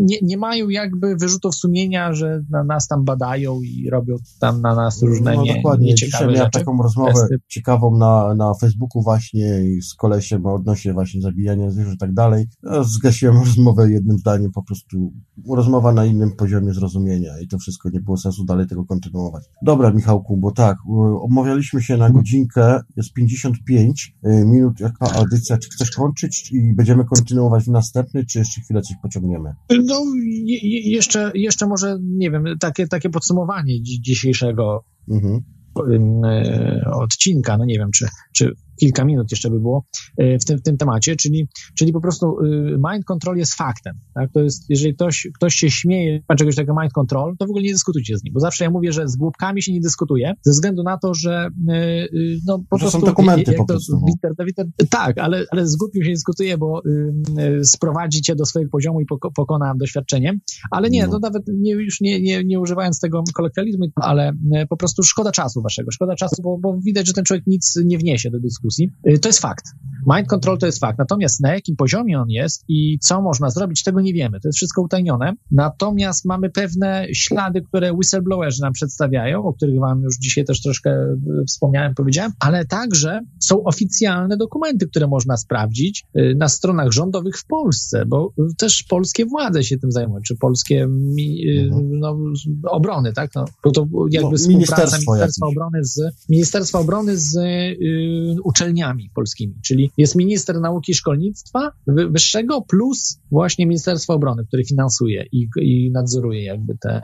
nie, 0.00 0.16
nie 0.22 0.36
mają 0.36 0.68
jakby 0.68 1.16
wyrzutów 1.16 1.54
sumienia, 1.54 2.12
że 2.12 2.40
na 2.50 2.64
nas 2.64 2.88
tam 2.88 3.04
badają 3.04 3.60
i 3.62 3.90
robią 3.90 4.16
tam 4.40 4.60
na 4.60 4.74
nas 4.74 5.02
różne 5.02 5.34
no, 5.34 5.42
nie, 5.42 5.54
dokładnie. 5.54 5.94
Dzisiaj 5.94 6.08
nieciekawe 6.08 6.32
miałem 6.32 6.46
rzeczy. 6.46 6.58
taką 6.58 6.82
rozmowę 6.82 7.12
testy. 7.12 7.38
ciekawą 7.48 7.96
na, 7.96 8.34
na 8.34 8.54
Facebooku 8.54 9.02
właśnie 9.02 9.62
z 9.82 9.94
kolesiem 9.94 10.46
odnośnie 10.46 10.92
właśnie 10.92 11.20
zabijania 11.20 11.70
zwierząt 11.70 11.94
i 11.94 11.98
tak 11.98 12.14
dalej. 12.14 12.46
No, 12.62 12.84
Zgasiłem 12.84 13.36
rozmowę 13.38 13.90
jednym 13.90 14.18
zdaniem, 14.18 14.52
po 14.52 14.62
prostu 14.62 15.12
rozmowa 15.48 15.92
na 15.98 16.04
innym 16.06 16.32
poziomie 16.36 16.72
zrozumienia 16.74 17.40
i 17.42 17.48
to 17.48 17.58
wszystko 17.58 17.90
nie 17.90 18.00
było 18.00 18.16
sensu 18.16 18.44
dalej 18.44 18.66
tego 18.66 18.84
kontynuować. 18.84 19.44
Dobra, 19.62 19.90
Michałku, 19.92 20.36
bo 20.36 20.50
tak, 20.52 20.76
y, 20.76 21.20
omawialiśmy 21.20 21.82
się 21.82 21.96
na 21.96 22.10
godzinkę, 22.10 22.80
jest 22.96 23.12
55 23.12 24.14
y, 24.26 24.44
minut, 24.46 24.80
jaka 24.80 25.12
audycja, 25.14 25.58
czy 25.58 25.68
chcesz 25.70 25.90
kończyć 25.90 26.52
i 26.52 26.74
będziemy 26.74 27.04
kontynuować 27.04 27.64
w 27.64 27.68
następny, 27.68 28.24
czy 28.26 28.38
jeszcze 28.38 28.60
chwilę 28.60 28.82
coś 28.82 28.96
pociągniemy? 29.02 29.50
No, 29.84 30.02
je, 30.44 30.58
je- 30.62 30.90
jeszcze, 30.92 31.30
jeszcze 31.34 31.66
może, 31.66 31.98
nie 32.02 32.30
wiem, 32.30 32.44
takie, 32.60 32.86
takie 32.88 33.10
podsumowanie 33.10 33.74
dzi- 33.82 34.00
dzisiejszego 34.02 34.84
Mhm. 35.10 35.40
ym, 35.92 36.24
e, 36.24 36.80
odcinka, 36.94 37.56
no 37.58 37.64
nie 37.64 37.78
wiem, 37.78 37.90
czy, 37.90 38.06
czy 38.34 38.52
kilka 38.80 39.04
minut 39.04 39.30
jeszcze 39.30 39.50
by 39.50 39.60
było 39.60 39.84
e, 40.18 40.38
w 40.38 40.44
tym, 40.44 40.58
w 40.58 40.62
tym 40.62 40.76
temacie, 40.76 41.16
czyli, 41.16 41.48
czyli 41.78 41.92
po 41.92 42.00
prostu 42.00 42.40
y, 42.44 42.78
mind 42.92 43.04
control 43.04 43.36
jest 43.36 43.54
faktem, 43.54 43.98
tak? 44.14 44.32
To 44.32 44.40
jest, 44.40 44.64
jeżeli 44.68 44.94
ktoś, 44.94 45.28
ktoś 45.34 45.54
się 45.54 45.70
śmieje 45.70 46.20
z 46.34 46.38
czegoś 46.38 46.56
takiego 46.56 46.74
mind 46.80 46.92
control, 46.92 47.36
to 47.38 47.46
w 47.46 47.50
ogóle 47.50 47.64
nie 47.64 47.72
dyskutujcie 47.72 48.18
z 48.18 48.24
nim, 48.24 48.34
bo 48.34 48.40
zawsze 48.40 48.64
ja 48.64 48.70
mówię, 48.70 48.92
że 48.92 49.08
z 49.08 49.16
głupkami 49.16 49.62
się 49.62 49.72
nie 49.72 49.80
dyskutuje, 49.80 50.32
ze 50.42 50.52
względu 50.52 50.82
na 50.82 50.98
to, 50.98 51.14
że 51.14 51.48
y, 51.70 52.38
no 52.46 52.58
po 52.70 52.78
To 52.78 52.84
są 52.84 52.90
prostu... 52.90 53.06
dokumenty 53.06 53.50
jak 53.50 53.56
po 53.56 53.64
to 53.64 53.74
prostu, 53.74 53.92
no. 53.92 54.06
Witer, 54.06 54.46
Witer, 54.46 54.66
tak, 54.90 55.18
ale, 55.18 55.44
ale 55.50 55.66
z 55.68 55.76
głupim 55.76 56.04
się 56.04 56.10
dyskutuje, 56.10 56.58
bo 56.58 56.82
y, 56.86 57.12
y, 57.60 57.64
sprowadzi 57.64 58.22
cię 58.22 58.36
do 58.36 58.46
swojego 58.46 58.70
poziomu 58.70 59.00
i 59.00 59.06
poko, 59.06 59.30
pokona 59.30 59.74
doświadczeniem, 59.76 60.40
ale 60.70 60.90
nie, 60.90 61.06
No. 61.06 61.12
no 61.12 61.18
nawet 61.18 61.42
nie, 61.48 61.72
już 61.72 62.00
nie, 62.00 62.20
nie, 62.20 62.44
nie 62.44 62.60
używając 62.60 63.00
tego 63.00 63.22
kolokwializmu, 63.34 63.86
ale 63.96 64.32
e, 64.54 64.66
po 64.66 64.76
prostu 64.76 65.02
szkoda 65.02 65.32
czasu 65.32 65.62
waszego, 65.62 65.90
szkoda 65.90 66.14
czasu, 66.14 66.42
bo, 66.42 66.58
bo 66.58 66.78
widać, 66.84 67.06
że 67.06 67.12
ten 67.12 67.24
człowiek 67.24 67.46
nic 67.46 67.80
nie 67.84 67.98
wniesie 67.98 68.30
do 68.30 68.40
dyskusji. 68.40 68.67
E, 69.04 69.18
To 69.18 69.28
jest 69.28 69.38
fakt. 69.40 69.64
Mind 70.16 70.28
control 70.28 70.58
to 70.58 70.66
jest 70.66 70.78
fakt. 70.80 70.98
Natomiast 70.98 71.40
na 71.40 71.54
jakim 71.54 71.76
poziomie 71.76 72.20
on 72.20 72.28
jest 72.30 72.64
i 72.68 72.98
co 72.98 73.22
można 73.22 73.50
zrobić, 73.50 73.82
tego 73.82 74.00
nie 74.00 74.12
wiemy. 74.12 74.40
To 74.40 74.48
jest 74.48 74.56
wszystko 74.56 74.82
utajnione. 74.82 75.32
Natomiast 75.50 76.24
mamy 76.24 76.50
pewne 76.50 77.06
ślady, 77.12 77.62
które 77.62 77.92
whistleblowerzy 77.92 78.62
nam 78.62 78.72
przedstawiają, 78.72 79.44
o 79.44 79.52
których 79.52 79.80
wam 79.80 80.02
już 80.02 80.16
dzisiaj 80.18 80.44
też 80.44 80.62
troszkę 80.62 80.90
e, 80.90 81.16
wspomniałem, 81.48 81.94
powiedziałem, 81.94 82.32
ale 82.40 82.64
także 82.64 83.20
są 83.40 83.64
oficjalne 83.64 84.36
dokumenty, 84.36 84.86
które 84.86 85.06
można 85.06 85.36
sprawdzić 85.36 86.04
e, 86.14 86.34
na 86.34 86.48
stronach 86.48 86.92
rządowych 86.92 87.36
w 87.38 87.46
Polsce, 87.46 88.06
bo 88.06 88.32
też 88.58 88.82
polskie 88.82 89.26
władze 89.26 89.64
się 89.64 89.78
tym 89.78 89.92
zajmują, 89.92 90.20
czy 90.26 90.36
polskie 90.36 90.82
Mhm. 90.82 91.98
no, 91.98 92.16
obrony, 92.70 93.12
tak? 93.12 93.30
No, 93.34 93.44
bo 93.64 93.70
to 93.70 93.86
jakby 94.10 94.30
No, 94.30 94.36
współpraca 94.36 94.48
Ministerstwa 94.48 95.18
jakieś. 95.18 95.34
Obrony 95.42 95.84
z 95.84 96.00
Ministerstwa 96.28 96.78
Obrony 96.78 97.16
z 97.18 97.36
y, 97.36 98.36
uczelniami 98.62 99.10
polskimi, 99.14 99.54
czyli 99.64 99.90
jest 99.96 100.16
minister 100.16 100.60
nauki 100.60 100.92
i 100.92 100.94
szkolnictwa 100.94 101.72
wy- 101.86 102.08
wyższego 102.10 102.60
plus 102.62 103.20
właśnie 103.30 103.66
Ministerstwo 103.66 104.14
Obrony, 104.14 104.44
które 104.46 104.64
finansuje 104.64 105.24
i, 105.32 105.48
i 105.60 105.90
nadzoruje 105.92 106.44
jakby 106.44 106.76
te, 106.80 107.02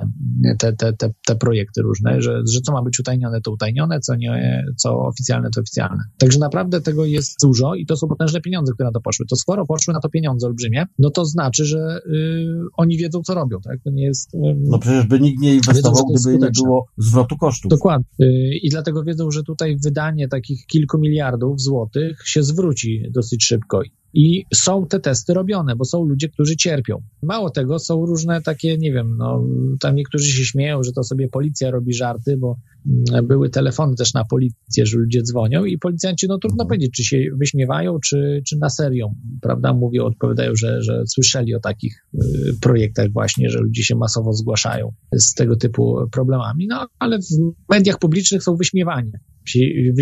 te, 0.58 0.72
te, 0.72 0.92
te, 0.92 1.10
te 1.26 1.36
projekty 1.36 1.82
różne, 1.82 2.22
że, 2.22 2.42
że 2.52 2.60
co 2.60 2.72
ma 2.72 2.82
być 2.82 3.00
utajnione, 3.00 3.40
to 3.40 3.52
utajnione, 3.52 4.00
co 4.00 4.14
nie, 4.14 4.64
co 4.76 4.98
oficjalne, 4.98 5.48
to 5.54 5.60
oficjalne. 5.60 6.02
Także 6.18 6.38
naprawdę 6.38 6.80
tego 6.80 7.04
jest 7.04 7.36
dużo 7.42 7.74
i 7.74 7.86
to 7.86 7.96
są 7.96 8.08
potężne 8.08 8.40
pieniądze, 8.40 8.72
które 8.72 8.88
na 8.88 8.92
to 8.92 9.00
poszły. 9.00 9.26
To 9.30 9.36
skoro 9.36 9.66
poszły 9.66 9.94
na 9.94 10.00
to 10.00 10.08
pieniądze 10.08 10.46
olbrzymie, 10.46 10.86
no 10.98 11.10
to 11.10 11.24
znaczy, 11.24 11.64
że 11.64 11.98
y, 12.06 12.46
oni 12.76 12.96
wiedzą, 12.96 13.22
co 13.22 13.34
robią, 13.34 13.60
tak? 13.60 13.78
To 13.84 13.90
nie 13.90 14.04
jest... 14.04 14.34
ym, 14.34 14.62
No 14.64 14.78
przecież 14.78 15.06
by 15.06 15.20
nikt 15.20 15.42
nie 15.42 15.54
inwestował, 15.54 16.06
gdyby 16.06 16.38
nie 16.38 16.50
było 16.64 16.86
zwrotu 16.98 17.36
kosztów. 17.36 17.70
Dokładnie. 17.70 18.04
Y, 18.22 18.26
I 18.62 18.68
dlatego 18.70 19.02
wiedzą, 19.04 19.30
że 19.30 19.42
tutaj 19.42 19.76
wydanie 19.84 20.28
takich 20.28 20.66
kilku 20.66 20.98
miliardów 20.98 21.43
złotych 21.56 22.28
się 22.28 22.42
zwróci 22.42 23.02
dosyć 23.10 23.44
szybko. 23.44 23.82
I 24.14 24.44
są 24.54 24.86
te 24.86 25.00
testy 25.00 25.34
robione, 25.34 25.76
bo 25.76 25.84
są 25.84 26.04
ludzie, 26.04 26.28
którzy 26.28 26.56
cierpią. 26.56 27.02
Mało 27.22 27.50
tego, 27.50 27.78
są 27.78 28.06
różne 28.06 28.42
takie, 28.42 28.78
nie 28.78 28.92
wiem, 28.92 29.16
no, 29.18 29.46
tam 29.80 29.94
niektórzy 29.94 30.26
się 30.32 30.44
śmieją, 30.44 30.82
że 30.82 30.92
to 30.92 31.04
sobie 31.04 31.28
policja 31.28 31.70
robi 31.70 31.94
żarty, 31.94 32.36
bo 32.36 32.56
mm, 32.86 33.26
były 33.26 33.50
telefony 33.50 33.96
też 33.96 34.14
na 34.14 34.24
policję, 34.24 34.86
że 34.86 34.98
ludzie 34.98 35.22
dzwonią 35.22 35.64
i 35.64 35.78
policjanci, 35.78 36.26
no 36.28 36.38
trudno 36.38 36.64
Mhm. 36.64 36.68
powiedzieć, 36.68 36.92
czy 36.96 37.04
się 37.04 37.18
wyśmiewają, 37.38 37.98
czy, 38.04 38.42
czy 38.48 38.58
na 38.58 38.70
serio, 38.70 39.10
prawda, 39.42 39.72
mówią, 39.72 40.04
odpowiadają, 40.04 40.54
że, 40.54 40.82
że 40.82 41.02
słyszeli 41.06 41.54
o 41.54 41.60
takich 41.60 42.06
y, 42.14 42.18
projektach 42.60 43.12
właśnie, 43.12 43.50
że 43.50 43.58
ludzie 43.58 43.82
się 43.82 43.96
masowo 43.96 44.32
zgłaszają 44.32 44.92
z 45.12 45.34
tego 45.34 45.56
typu 45.56 45.96
problemami, 46.12 46.66
no 46.66 46.86
ale 46.98 47.18
w 47.18 47.28
mediach 47.70 47.98
publicznych 47.98 48.42
są 48.42 48.56
wyśmiewani. 48.56 49.12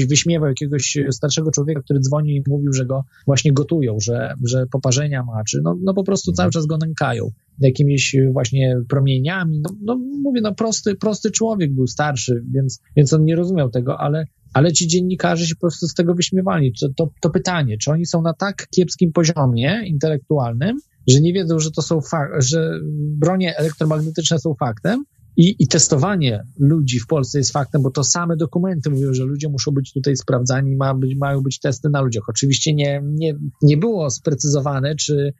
Wyśmiewał 0.08 0.48
jakiegoś 0.48 0.98
starszego 1.10 1.50
człowieka, 1.50 1.80
który 1.82 2.00
dzwoni 2.00 2.36
i 2.36 2.42
mówił, 2.48 2.72
że 2.72 2.86
go 2.86 3.04
właśnie 3.26 3.52
gotują, 3.52 3.96
że, 4.02 4.34
że 4.44 4.66
poparzenia 4.66 5.22
ma, 5.22 5.44
czy 5.44 5.60
no, 5.64 5.76
no 5.82 5.94
po 5.94 6.04
prostu 6.04 6.32
cały 6.32 6.50
czas 6.50 6.66
go 6.66 6.78
nękają 6.78 7.30
jakimiś 7.58 8.16
właśnie 8.32 8.76
promieniami. 8.88 9.60
No, 9.60 9.70
no 9.82 9.98
mówię, 10.22 10.40
no 10.40 10.54
prosty, 10.54 10.94
prosty 10.94 11.30
człowiek 11.30 11.74
był 11.74 11.86
starszy, 11.86 12.44
więc, 12.54 12.80
więc 12.96 13.12
on 13.12 13.24
nie 13.24 13.36
rozumiał 13.36 13.70
tego, 13.70 14.00
ale, 14.00 14.24
ale 14.52 14.72
ci 14.72 14.88
dziennikarze 14.88 15.46
się 15.46 15.54
po 15.54 15.60
prostu 15.60 15.86
z 15.86 15.94
tego 15.94 16.14
wyśmiewali. 16.14 16.72
To, 16.80 16.88
to, 16.96 17.10
to 17.20 17.30
pytanie, 17.30 17.78
czy 17.78 17.90
oni 17.90 18.06
są 18.06 18.22
na 18.22 18.34
tak 18.34 18.66
kiepskim 18.76 19.12
poziomie 19.12 19.82
intelektualnym, 19.86 20.78
że 21.08 21.20
nie 21.20 21.32
wiedzą, 21.32 21.58
że 21.58 21.70
to 21.70 21.82
są 21.82 22.00
że 22.38 22.80
bronie 22.94 23.56
elektromagnetyczne 23.56 24.38
są 24.38 24.54
faktem, 24.54 25.04
I, 25.36 25.56
I 25.58 25.68
testowanie 25.68 26.42
ludzi 26.58 27.00
w 27.00 27.06
Polsce 27.06 27.38
jest 27.38 27.52
faktem, 27.52 27.82
bo 27.82 27.90
to 27.90 28.04
same 28.04 28.36
dokumenty 28.36 28.90
mówią, 28.90 29.14
że 29.14 29.24
ludzie 29.24 29.48
muszą 29.48 29.70
być 29.70 29.92
tutaj 29.92 30.16
sprawdzani, 30.16 30.76
ma 30.76 30.94
być, 30.94 31.16
mają 31.16 31.40
być 31.40 31.60
testy 31.60 31.88
na 31.88 32.00
ludziach. 32.00 32.24
Oczywiście 32.28 32.74
nie, 32.74 33.02
nie, 33.04 33.34
nie 33.62 33.76
było 33.76 34.10
sprecyzowane, 34.10 34.94
czy 34.96 35.32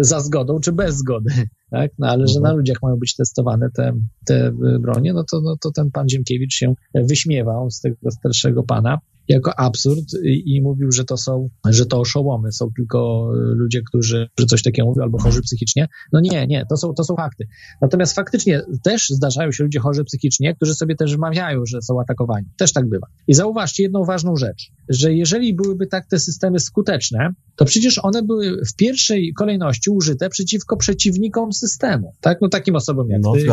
za 0.00 0.20
zgodą, 0.20 0.60
czy 0.60 0.72
bez 0.72 0.96
zgody, 0.96 1.30
tak? 1.70 1.90
No 1.98 2.06
ale 2.06 2.26
że 2.26 2.34
na 2.34 2.48
mhm. 2.48 2.56
ludziach 2.56 2.76
mają 2.82 2.96
być 2.96 3.16
testowane 3.16 3.70
te, 3.70 3.92
te 4.26 4.52
bronie, 4.80 5.12
no 5.12 5.24
to, 5.30 5.40
no 5.40 5.56
to 5.60 5.70
ten 5.70 5.90
pan 5.90 6.08
Ziemkiewicz 6.08 6.54
się 6.54 6.74
wyśmiewał 6.94 7.70
z 7.70 7.80
tego 7.80 8.10
starszego 8.10 8.62
pana 8.62 8.98
jako 9.28 9.58
absurd 9.58 10.04
i, 10.24 10.62
mówił, 10.62 10.92
że 10.92 11.04
to 11.04 11.16
są, 11.16 11.48
że 11.68 11.86
to 11.86 12.00
oszołomy, 12.00 12.52
są 12.52 12.68
tylko 12.76 13.30
ludzie, 13.34 13.82
którzy 13.82 14.28
że 14.38 14.46
coś 14.46 14.62
takiego 14.62 14.88
mówią 14.88 15.02
albo 15.02 15.18
chorzy 15.18 15.42
psychicznie. 15.42 15.88
No 16.12 16.20
nie, 16.20 16.46
nie, 16.46 16.66
to 16.70 16.76
są, 16.76 16.94
to 16.94 17.04
są 17.04 17.16
fakty. 17.16 17.46
Natomiast 17.82 18.14
faktycznie 18.14 18.62
też 18.82 19.08
zdarzają 19.08 19.52
się 19.52 19.64
ludzie 19.64 19.78
chorzy 19.78 20.04
psychicznie, 20.04 20.54
którzy 20.54 20.74
sobie 20.74 20.96
też 20.96 21.16
wmawiają, 21.16 21.66
że 21.66 21.82
są 21.82 22.00
atakowani. 22.00 22.46
Też 22.58 22.72
tak 22.72 22.88
bywa. 22.88 23.06
I 23.26 23.34
zauważcie 23.34 23.82
jedną 23.82 24.04
ważną 24.04 24.36
rzecz, 24.36 24.70
że 24.88 25.14
jeżeli 25.14 25.54
byłyby 25.54 25.86
tak 25.86 26.06
te 26.06 26.18
systemy 26.18 26.60
skuteczne, 26.60 27.30
to 27.56 27.64
przecież 27.64 28.00
one 28.02 28.22
były 28.22 28.60
w 28.66 28.76
pierwszej 28.76 29.32
kolejności 29.32 29.90
użyte 29.90 30.28
przeciwko 30.28 30.76
przeciwnikom 30.76 31.52
systemu. 31.52 32.12
Tak? 32.20 32.38
No 32.40 32.48
takim 32.48 32.76
osobom 32.76 33.10
jak 33.10 33.22
no, 33.22 33.32
ty, 33.32 33.46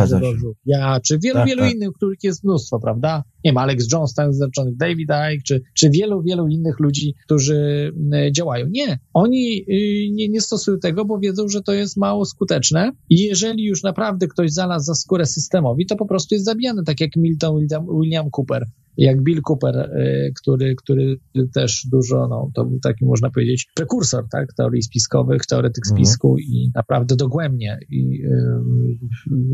ja, 0.66 1.00
czy 1.00 1.20
wielu, 1.20 1.36
tak, 1.36 1.48
wielu 1.48 1.62
tak. 1.62 1.74
innych, 1.74 1.90
których 1.96 2.24
jest 2.24 2.44
mnóstwo, 2.44 2.80
prawda? 2.80 3.24
Nie 3.44 3.52
wiem, 3.52 3.58
Alex 3.58 3.92
Jones, 3.92 4.12
Stanów 4.12 4.36
Zjednoczonych, 4.36 4.78
David 4.78 5.10
Icke, 5.34 5.44
czy, 5.46 5.62
czy 5.74 5.90
wielu, 5.90 6.22
wielu 6.22 6.48
innych 6.48 6.80
ludzi, 6.80 7.16
którzy 7.26 7.92
e, 8.14 8.32
działają. 8.32 8.68
Nie, 8.70 9.00
oni 9.14 9.66
y, 9.70 10.12
nie, 10.12 10.30
nie 10.30 10.42
stosują 10.42 10.80
tego, 10.80 11.06
bo 11.06 11.20
wiedzą, 11.20 11.48
że 11.48 11.62
to 11.62 11.74
jest 11.74 11.98
mało 11.98 12.26
skuteczne 12.26 12.92
i 13.10 13.24
jeżeli 13.24 13.66
już 13.66 13.84
naprawdę 13.84 14.28
ktoś 14.28 14.52
znalazł 14.52 14.86
za 14.86 14.96
skórę 14.96 15.26
systemowi, 15.26 15.86
to 15.86 15.96
po 15.96 16.06
prostu 16.06 16.36
jest 16.36 16.46
zabijany, 16.46 16.84
tak 16.84 17.02
jak 17.02 17.16
Milton 17.16 17.60
William, 17.60 17.86
William 18.02 18.30
Cooper 18.38 18.66
jak 18.98 19.24
Bill 19.24 19.42
Cooper, 19.50 19.76
y, 19.76 20.34
który, 20.42 20.76
który 20.76 21.20
też 21.54 21.88
dużo, 21.92 22.28
no, 22.28 22.52
to 22.54 22.66
był 22.66 22.80
taki, 22.80 23.06
można 23.06 23.30
powiedzieć, 23.30 23.68
prekursor, 23.76 24.26
tak, 24.32 24.54
teorii 24.54 24.84
spiskowych, 24.84 25.46
teoretyk 25.46 25.84
mhm. 25.88 26.06
spisku 26.06 26.38
i 26.38 26.72
naprawdę 26.76 27.16
dogłębnie 27.16 27.80
i 27.90 28.24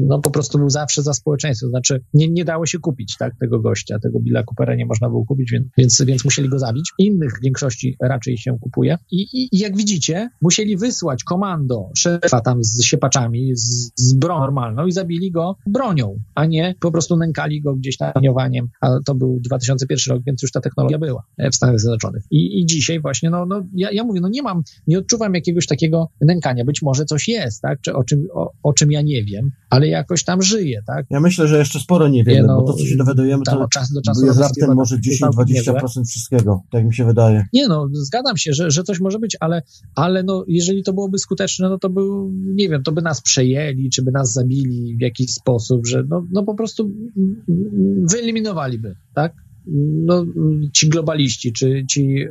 no, 0.07 0.19
po 0.19 0.31
prostu 0.31 0.57
był 0.57 0.69
zawsze 0.69 1.03
za 1.03 1.13
społeczeństwo, 1.13 1.69
znaczy 1.69 2.03
nie, 2.13 2.29
nie 2.29 2.45
dało 2.45 2.65
się 2.65 2.79
kupić, 2.79 3.17
tak, 3.17 3.33
tego 3.39 3.59
gościa, 3.59 3.99
tego 3.99 4.19
Billa 4.19 4.43
Coopera 4.43 4.75
nie 4.75 4.85
można 4.85 5.09
było 5.09 5.25
kupić, 5.25 5.51
więc, 5.51 5.67
więc, 5.77 6.01
więc 6.05 6.25
musieli 6.25 6.49
go 6.49 6.59
zabić. 6.59 6.91
Innych 6.97 7.31
w 7.39 7.43
większości 7.43 7.95
raczej 8.01 8.37
się 8.37 8.57
kupuje 8.61 8.97
I, 9.11 9.21
i, 9.21 9.55
i 9.55 9.59
jak 9.59 9.77
widzicie, 9.77 10.29
musieli 10.41 10.77
wysłać 10.77 11.23
komando 11.23 11.89
szefa 11.97 12.41
tam 12.41 12.63
z 12.63 12.83
siepaczami, 12.83 13.55
z, 13.55 13.91
z 13.95 14.13
bronią 14.13 14.39
normalną 14.39 14.85
i 14.85 14.91
zabili 14.91 15.31
go 15.31 15.55
bronią, 15.67 16.19
a 16.35 16.45
nie 16.45 16.75
po 16.79 16.91
prostu 16.91 17.17
nękali 17.17 17.61
go 17.61 17.75
gdzieś 17.75 17.97
tam 17.97 18.11
a 18.81 18.87
to 19.05 19.15
był 19.15 19.28
był 19.29 19.39
2001 19.39 20.15
rok, 20.15 20.23
więc 20.25 20.41
już 20.41 20.51
ta 20.51 20.61
technologia 20.61 20.99
była 20.99 21.23
e, 21.37 21.49
w 21.49 21.55
Stanach 21.55 21.79
Zjednoczonych. 21.79 22.23
I, 22.31 22.59
i 22.59 22.65
dzisiaj 22.65 23.01
właśnie, 23.01 23.29
no, 23.29 23.45
no 23.45 23.63
ja, 23.75 23.91
ja 23.91 24.03
mówię, 24.03 24.21
no 24.21 24.29
nie 24.29 24.41
mam, 24.41 24.63
nie 24.87 24.99
odczuwam 24.99 25.33
jakiegoś 25.33 25.67
takiego 25.67 26.09
nękania. 26.21 26.65
Być 26.65 26.81
może 26.81 27.05
coś 27.05 27.27
jest, 27.27 27.61
tak, 27.61 27.81
czy 27.81 27.93
o 27.93 28.03
czym, 28.03 28.27
o, 28.33 28.51
o 28.63 28.73
czym 28.73 28.91
ja 28.91 29.01
nie 29.01 29.23
wiem, 29.23 29.51
ale 29.69 29.87
jakoś 29.87 30.23
tam 30.23 30.41
żyję, 30.41 30.81
tak. 30.87 31.05
Ja 31.09 31.19
myślę, 31.19 31.47
że 31.47 31.57
jeszcze 31.57 31.79
sporo 31.79 32.07
nie 32.07 32.23
wiemy, 32.23 32.41
nie, 32.41 32.47
no, 32.47 32.61
bo 32.61 32.67
to, 32.67 32.73
co 32.73 32.85
się 32.85 32.95
dowiadujemy, 32.95 33.43
to 33.43 33.67
czas 33.73 33.91
do 33.91 34.01
czasu 34.01 34.25
jest 34.25 34.39
raptem 34.39 34.75
może 34.75 34.97
10-20% 34.97 36.05
wszystkiego, 36.05 36.61
tak 36.71 36.85
mi 36.85 36.95
się 36.95 37.05
wydaje. 37.05 37.45
Nie, 37.53 37.67
no, 37.67 37.87
zgadzam 37.91 38.37
się, 38.37 38.53
że, 38.53 38.71
że 38.71 38.83
coś 38.83 38.99
może 38.99 39.19
być, 39.19 39.37
ale, 39.39 39.61
ale 39.95 40.23
no, 40.23 40.45
jeżeli 40.47 40.83
to 40.83 40.93
byłoby 40.93 41.19
skuteczne, 41.19 41.69
no 41.69 41.79
to 41.79 41.89
by, 41.89 42.01
nie 42.55 42.69
wiem, 42.69 42.83
to 42.83 42.91
by 42.91 43.01
nas 43.01 43.21
przejęli, 43.21 43.89
czy 43.89 44.01
by 44.01 44.11
nas 44.11 44.33
zabili 44.33 44.97
w 44.97 45.01
jakiś 45.01 45.31
sposób, 45.31 45.87
że 45.87 46.03
no, 46.09 46.27
no 46.31 46.43
po 46.43 46.55
prostu 46.55 46.91
wyeliminowaliby 48.11 48.95
tak? 49.19 49.48
No, 50.05 50.25
ci 50.73 50.89
globaliści, 50.89 51.53
czy 51.53 51.85
ci, 51.89 52.25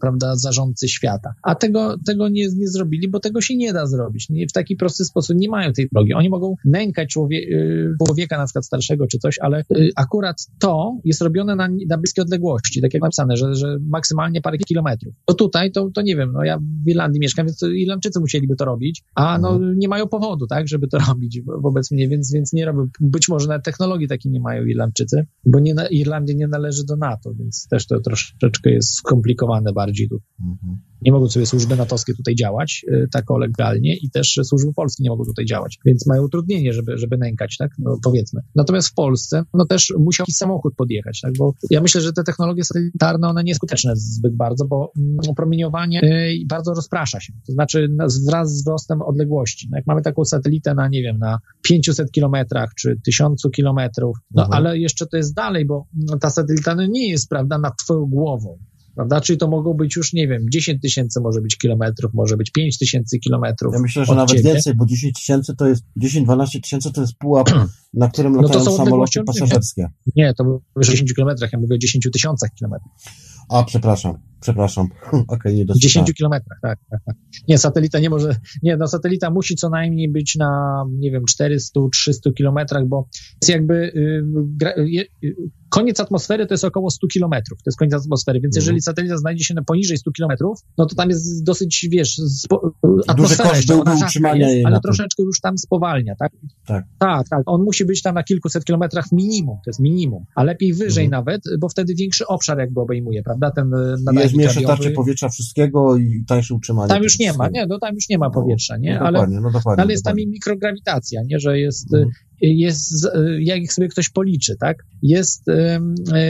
prawda, 0.00 0.36
zarządcy 0.36 0.88
świata. 0.88 1.34
A 1.42 1.54
tego, 1.54 1.96
tego 2.06 2.28
nie, 2.28 2.48
nie 2.56 2.68
zrobili, 2.68 3.08
bo 3.08 3.20
tego 3.20 3.40
się 3.40 3.56
nie 3.56 3.72
da 3.72 3.86
zrobić. 3.86 4.28
Nie, 4.30 4.46
w 4.46 4.52
taki 4.52 4.76
prosty 4.76 5.04
sposób 5.04 5.36
nie 5.36 5.48
mają 5.48 5.72
tej 5.72 5.88
drogi. 5.92 6.14
Oni 6.14 6.28
mogą 6.28 6.54
nękać 6.64 7.08
człowie, 7.08 7.38
y, 7.38 8.06
człowieka, 8.06 8.38
na 8.38 8.44
przykład 8.44 8.66
starszego, 8.66 9.06
czy 9.06 9.18
coś, 9.18 9.38
ale 9.38 9.60
y, 9.60 9.90
akurat 9.96 10.36
to 10.58 10.98
jest 11.04 11.22
robione 11.22 11.56
na, 11.56 11.68
na 11.88 11.98
bliskie 11.98 12.22
odległości, 12.22 12.80
tak 12.80 12.94
jak 12.94 13.02
napisane, 13.02 13.36
że, 13.36 13.54
że 13.54 13.76
maksymalnie 13.88 14.40
parę 14.40 14.58
kilometrów. 14.58 15.14
To 15.24 15.34
tutaj, 15.34 15.72
to, 15.72 15.90
to 15.94 16.02
nie 16.02 16.16
wiem, 16.16 16.32
no 16.32 16.44
ja 16.44 16.58
w 16.58 16.88
Irlandii 16.88 17.20
mieszkam, 17.20 17.46
więc 17.46 17.62
Irlandczycy 17.62 18.20
musieliby 18.20 18.56
to 18.56 18.64
robić, 18.64 19.02
a 19.14 19.38
no 19.38 19.54
mhm. 19.54 19.78
nie 19.78 19.88
mają 19.88 20.08
powodu, 20.08 20.46
tak, 20.46 20.68
żeby 20.68 20.88
to 20.88 20.98
robić 21.08 21.40
wobec 21.62 21.90
mnie, 21.90 22.08
więc, 22.08 22.32
więc 22.32 22.52
nie 22.52 22.64
robią. 22.64 22.88
Być 23.00 23.28
może 23.28 23.48
nawet 23.48 23.64
technologii 23.64 24.08
takiej 24.08 24.32
nie 24.32 24.40
mają 24.40 24.64
Irlandczycy, 24.64 25.26
bo 25.46 25.60
nie 25.60 25.74
na, 25.74 25.86
Irlandia 25.86 26.34
nie 26.34 26.48
należy 26.48 26.73
należy 26.74 26.84
do 26.84 26.96
NATO, 26.96 27.34
więc 27.34 27.66
też 27.70 27.86
to 27.86 28.00
troszeczkę 28.00 28.70
jest 28.70 28.94
skomplikowane 28.94 29.72
bardziej 29.72 30.08
tu. 30.08 30.20
Mhm. 30.40 30.80
Nie 31.02 31.12
mogą 31.12 31.28
sobie 31.28 31.46
służby 31.46 31.76
natowskie 31.76 32.14
tutaj 32.14 32.34
działać 32.34 32.84
y, 32.88 33.08
tak 33.12 33.24
legalnie 33.40 33.96
i 33.96 34.10
też 34.10 34.40
służby 34.44 34.72
polskie 34.72 35.02
nie 35.02 35.10
mogą 35.10 35.24
tutaj 35.24 35.44
działać, 35.44 35.78
więc 35.86 36.06
mają 36.06 36.22
utrudnienie, 36.22 36.72
żeby, 36.72 36.98
żeby 36.98 37.18
nękać, 37.18 37.56
tak, 37.56 37.70
no, 37.78 37.98
powiedzmy. 38.04 38.40
Natomiast 38.54 38.88
w 38.88 38.94
Polsce, 38.94 39.44
no 39.54 39.66
też 39.66 39.94
musiał 39.98 40.24
jakiś 40.24 40.36
samochód 40.36 40.74
podjechać, 40.76 41.20
tak, 41.20 41.32
bo 41.38 41.54
ja 41.70 41.80
myślę, 41.80 42.00
że 42.00 42.12
te 42.12 42.24
technologie 42.24 42.64
satelitarne, 42.64 43.28
one 43.28 43.44
nie 43.44 43.54
skuteczne 43.54 43.92
zbyt 43.96 44.36
bardzo, 44.36 44.64
bo 44.64 44.92
mm, 44.98 45.34
promieniowanie 45.36 46.00
y, 46.02 46.46
bardzo 46.48 46.74
rozprasza 46.74 47.20
się, 47.20 47.32
to 47.46 47.52
znaczy 47.52 47.88
wraz 48.28 48.52
z 48.52 48.60
wzrostem 48.60 49.02
odległości. 49.02 49.68
No, 49.70 49.76
jak 49.76 49.86
mamy 49.86 50.02
taką 50.02 50.24
satelitę 50.24 50.74
na, 50.74 50.88
nie 50.88 51.02
wiem, 51.02 51.18
na 51.18 51.38
500 51.62 52.10
kilometrach 52.12 52.70
czy 52.74 53.00
1000 53.04 53.42
kilometrów, 53.54 54.16
no 54.34 54.42
mhm. 54.42 54.58
ale 54.58 54.78
jeszcze 54.78 55.06
to 55.06 55.16
jest 55.16 55.34
dalej, 55.34 55.66
bo 55.66 55.86
ta 56.20 56.30
satelita 56.30 56.74
no, 56.74 56.86
nie 56.86 57.08
jest, 57.08 57.28
prawda, 57.28 57.58
nad 57.58 57.76
twoją 57.76 58.06
głową 58.06 58.58
prawda? 58.94 59.20
Czyli 59.20 59.38
to 59.38 59.48
mogą 59.48 59.74
być 59.74 59.96
już, 59.96 60.12
nie 60.12 60.28
wiem, 60.28 60.42
10 60.50 60.82
tysięcy 60.82 61.20
może 61.20 61.40
być 61.40 61.56
kilometrów, 61.56 62.14
może 62.14 62.36
być 62.36 62.50
5 62.50 62.78
tysięcy 62.78 63.18
kilometrów. 63.18 63.74
Ja 63.74 63.80
myślę, 63.80 64.04
że 64.04 64.14
nawet 64.14 64.30
ciebie. 64.30 64.52
więcej, 64.52 64.74
bo 64.74 64.86
10 64.86 65.14
tysięcy 65.14 65.56
to 65.56 65.66
jest, 65.68 65.84
10-12 66.02 66.60
tysięcy 66.62 66.92
to 66.92 67.00
jest 67.00 67.14
pułap, 67.14 67.50
na 67.94 68.08
którym 68.08 68.32
no 68.32 68.42
latają 68.42 68.76
samoloty 68.76 69.22
pasażerskie. 69.24 69.88
Nie, 70.16 70.34
to 70.34 70.44
mówię 70.44 70.58
o 70.74 70.80
10 70.80 71.14
kilometrach, 71.14 71.52
ja 71.52 71.58
mówię 71.58 71.74
o 71.74 71.78
10 71.78 72.08
tysiącach 72.12 72.50
kilometrów. 72.54 72.92
A, 73.48 73.64
przepraszam, 73.64 74.18
przepraszam. 74.44 74.86
Okej, 75.12 75.24
okay, 75.28 75.54
nie 75.54 75.64
W 75.64 75.78
10 75.78 76.12
kilometrach, 76.12 76.58
tak, 76.62 76.78
tak, 76.90 77.00
tak. 77.06 77.16
Nie, 77.48 77.58
satelita 77.58 77.98
nie 77.98 78.10
może, 78.10 78.36
nie, 78.62 78.76
no 78.76 78.86
satelita 78.86 79.30
musi 79.30 79.56
co 79.56 79.68
najmniej 79.68 80.08
być 80.08 80.36
na, 80.36 80.84
nie 80.90 81.10
wiem, 81.10 81.22
400-300 81.40 82.34
kilometrach, 82.36 82.86
bo 82.88 83.08
jest 83.42 83.48
jakby, 83.48 83.74
y, 83.74 85.08
y, 85.24 85.36
koniec 85.68 86.00
atmosfery 86.00 86.46
to 86.46 86.54
jest 86.54 86.64
około 86.64 86.90
100 86.90 87.06
kilometrów, 87.06 87.58
to 87.58 87.68
jest 87.70 87.78
koniec 87.78 87.94
atmosfery, 87.94 88.40
więc 88.40 88.56
jeżeli 88.56 88.76
mhm. 88.76 88.82
satelita 88.82 89.16
znajdzie 89.16 89.44
się 89.44 89.54
na 89.54 89.62
poniżej 89.62 89.98
100 89.98 90.12
kilometrów, 90.12 90.60
no 90.78 90.86
to 90.86 90.94
tam 90.94 91.08
jest 91.08 91.44
dosyć, 91.44 91.88
wiesz, 91.90 92.16
spo, 92.16 92.72
atmosfera 93.08 93.56
jeszcze, 93.56 93.80
ona 93.80 93.94
utrzymania 93.94 94.50
jest, 94.50 94.66
ale 94.66 94.80
troszeczkę 94.80 95.22
już 95.22 95.40
tam 95.40 95.58
spowalnia, 95.58 96.14
tak? 96.18 96.32
tak? 96.66 96.84
Tak, 96.98 97.28
tak. 97.28 97.42
On 97.46 97.62
musi 97.62 97.84
być 97.84 98.02
tam 98.02 98.14
na 98.14 98.22
kilkuset 98.22 98.64
kilometrach 98.64 99.12
minimum, 99.12 99.56
to 99.64 99.70
jest 99.70 99.80
minimum, 99.80 100.24
a 100.34 100.44
lepiej 100.44 100.74
wyżej 100.74 101.04
mhm. 101.04 101.24
nawet, 101.24 101.42
bo 101.60 101.68
wtedy 101.68 101.94
większy 101.94 102.26
obszar 102.26 102.58
jakby 102.58 102.80
obejmuje, 102.80 103.22
prawda? 103.22 103.50
Ten 103.50 103.70
jest 104.24 104.33
mniejsze 104.34 104.60
tarcie 104.60 104.90
powietrza 104.90 105.28
wszystkiego 105.28 105.96
i 105.96 106.24
tańsze 106.26 106.54
utrzymanie. 106.54 106.88
Tam 106.88 107.02
już 107.02 107.18
nie 107.18 107.32
ma, 107.32 107.48
nie, 107.48 107.66
no 107.66 107.78
tam 107.78 107.94
już 107.94 108.08
nie 108.08 108.18
ma 108.18 108.26
no, 108.26 108.32
powietrza, 108.32 108.76
nie? 108.76 108.94
No, 108.94 109.00
ale, 109.00 109.26
no 109.26 109.50
dokładnie, 109.50 109.82
ale 109.82 109.92
jest 109.92 110.04
tam 110.04 110.18
i 110.18 110.26
mikrograwitacja, 110.26 111.22
nie? 111.26 111.38
Że 111.40 111.58
jest 111.58 111.94
mhm 111.94 112.10
jest, 112.40 113.08
jak 113.38 113.72
sobie 113.72 113.88
ktoś 113.88 114.08
policzy, 114.08 114.56
tak, 114.60 114.86
jest 115.02 115.48
e, 115.48 115.80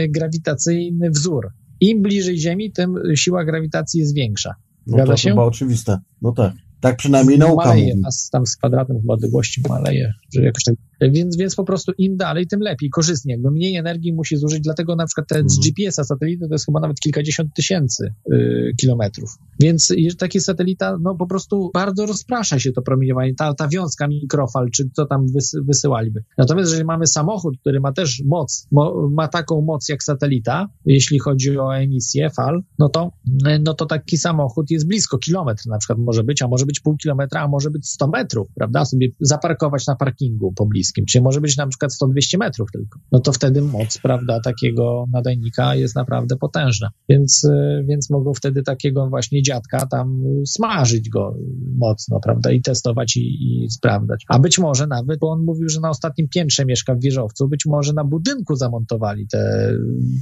grawitacyjny 0.08 1.10
wzór. 1.10 1.48
Im 1.80 2.02
bliżej 2.02 2.38
Ziemi, 2.38 2.72
tym 2.72 2.94
siła 3.14 3.44
grawitacji 3.44 4.00
jest 4.00 4.14
większa. 4.14 4.54
No 4.86 5.06
to 5.06 5.16
się? 5.16 5.30
chyba 5.30 5.44
oczywiste. 5.44 5.98
No 6.22 6.32
tak. 6.32 6.52
Tak 6.80 6.96
przynajmniej 6.96 7.38
nauka 7.38 7.68
maleje, 7.68 7.94
mówi. 7.96 8.02
tam 8.32 8.46
z 8.46 8.56
kwadratem 8.56 8.96
odległości 9.08 9.62
maleje, 9.68 10.12
że 10.34 10.42
jakoś 10.42 10.64
tak 10.64 10.74
więc, 11.00 11.36
więc 11.36 11.54
po 11.54 11.64
prostu 11.64 11.92
im 11.98 12.16
dalej, 12.16 12.46
tym 12.46 12.60
lepiej, 12.60 12.90
korzystnie. 12.90 13.34
Jakby 13.34 13.50
mniej 13.50 13.76
energii 13.76 14.12
musi 14.12 14.36
zużyć, 14.36 14.60
dlatego 14.60 14.96
na 14.96 15.06
przykład 15.06 15.28
te 15.28 15.34
z 15.34 15.38
mhm. 15.38 15.60
GPS-a 15.62 16.04
satelity 16.04 16.48
to 16.48 16.54
jest 16.54 16.66
chyba 16.66 16.80
nawet 16.80 17.00
kilkadziesiąt 17.00 17.54
tysięcy 17.54 18.14
y, 18.32 18.72
kilometrów. 18.80 19.30
Więc 19.60 19.94
taki 20.18 20.40
satelita, 20.40 20.98
no 21.02 21.14
po 21.14 21.26
prostu 21.26 21.70
bardzo 21.74 22.06
rozprasza 22.06 22.58
się 22.58 22.72
to 22.72 22.82
promieniowanie, 22.82 23.34
ta, 23.34 23.54
ta 23.54 23.68
wiązka 23.68 24.08
mikrofal, 24.08 24.70
czy 24.70 24.90
co 24.92 25.06
tam 25.06 25.26
wysy, 25.34 25.58
wysyłaliby. 25.62 26.24
Natomiast 26.38 26.70
jeżeli 26.70 26.86
mamy 26.86 27.06
samochód, 27.06 27.58
który 27.60 27.80
ma 27.80 27.92
też 27.92 28.22
moc, 28.26 28.66
mo, 28.70 29.08
ma 29.12 29.28
taką 29.28 29.60
moc 29.60 29.88
jak 29.88 30.02
satelita, 30.02 30.68
jeśli 30.86 31.18
chodzi 31.18 31.58
o 31.58 31.76
emisję 31.76 32.30
fal, 32.30 32.62
no 32.78 32.88
to, 32.88 33.12
no 33.60 33.74
to 33.74 33.86
taki 33.86 34.18
samochód 34.18 34.70
jest 34.70 34.86
blisko 34.86 35.18
kilometr 35.18 35.64
na 35.66 35.78
przykład 35.78 35.98
może 35.98 36.24
być, 36.24 36.42
a 36.42 36.48
może 36.48 36.66
być 36.66 36.80
pół 36.80 36.96
kilometra, 36.96 37.40
a 37.40 37.48
może 37.48 37.70
być 37.70 37.88
100 37.88 38.08
metrów, 38.08 38.48
prawda? 38.54 38.84
Sobie 38.84 39.08
zaparkować 39.20 39.86
na 39.86 39.96
parkingu 39.96 40.52
poblisko 40.52 40.83
pobliskim, 40.84 41.04
czyli 41.06 41.24
może 41.24 41.40
być 41.40 41.56
na 41.56 41.66
przykład 41.66 41.92
100-200 41.92 42.38
metrów 42.38 42.68
tylko. 42.72 42.98
No 43.12 43.20
to 43.20 43.32
wtedy 43.32 43.62
moc, 43.62 43.98
prawda, 43.98 44.40
takiego 44.40 45.04
nadajnika 45.12 45.74
jest 45.74 45.94
naprawdę 45.94 46.36
potężna. 46.36 46.88
Więc, 47.08 47.44
y, 47.44 47.84
więc 47.88 48.10
mogą 48.10 48.34
wtedy 48.34 48.62
takiego 48.62 49.08
właśnie 49.08 49.42
dziadka 49.42 49.86
tam 49.86 50.22
smażyć 50.46 51.08
go 51.08 51.34
mocno, 51.78 52.20
prawda, 52.20 52.52
i 52.52 52.62
testować 52.62 53.16
i, 53.16 53.20
i 53.20 53.70
sprawdzać. 53.70 54.24
A 54.28 54.38
być 54.38 54.58
może 54.58 54.86
nawet, 54.86 55.20
bo 55.20 55.30
on 55.30 55.44
mówił, 55.44 55.68
że 55.68 55.80
na 55.80 55.90
ostatnim 55.90 56.28
piętrze 56.28 56.64
mieszka 56.64 56.94
w 56.94 57.00
wieżowcu, 57.00 57.48
być 57.48 57.66
może 57.66 57.92
na 57.92 58.04
budynku 58.04 58.56
zamontowali 58.56 59.26
te, 59.28 59.72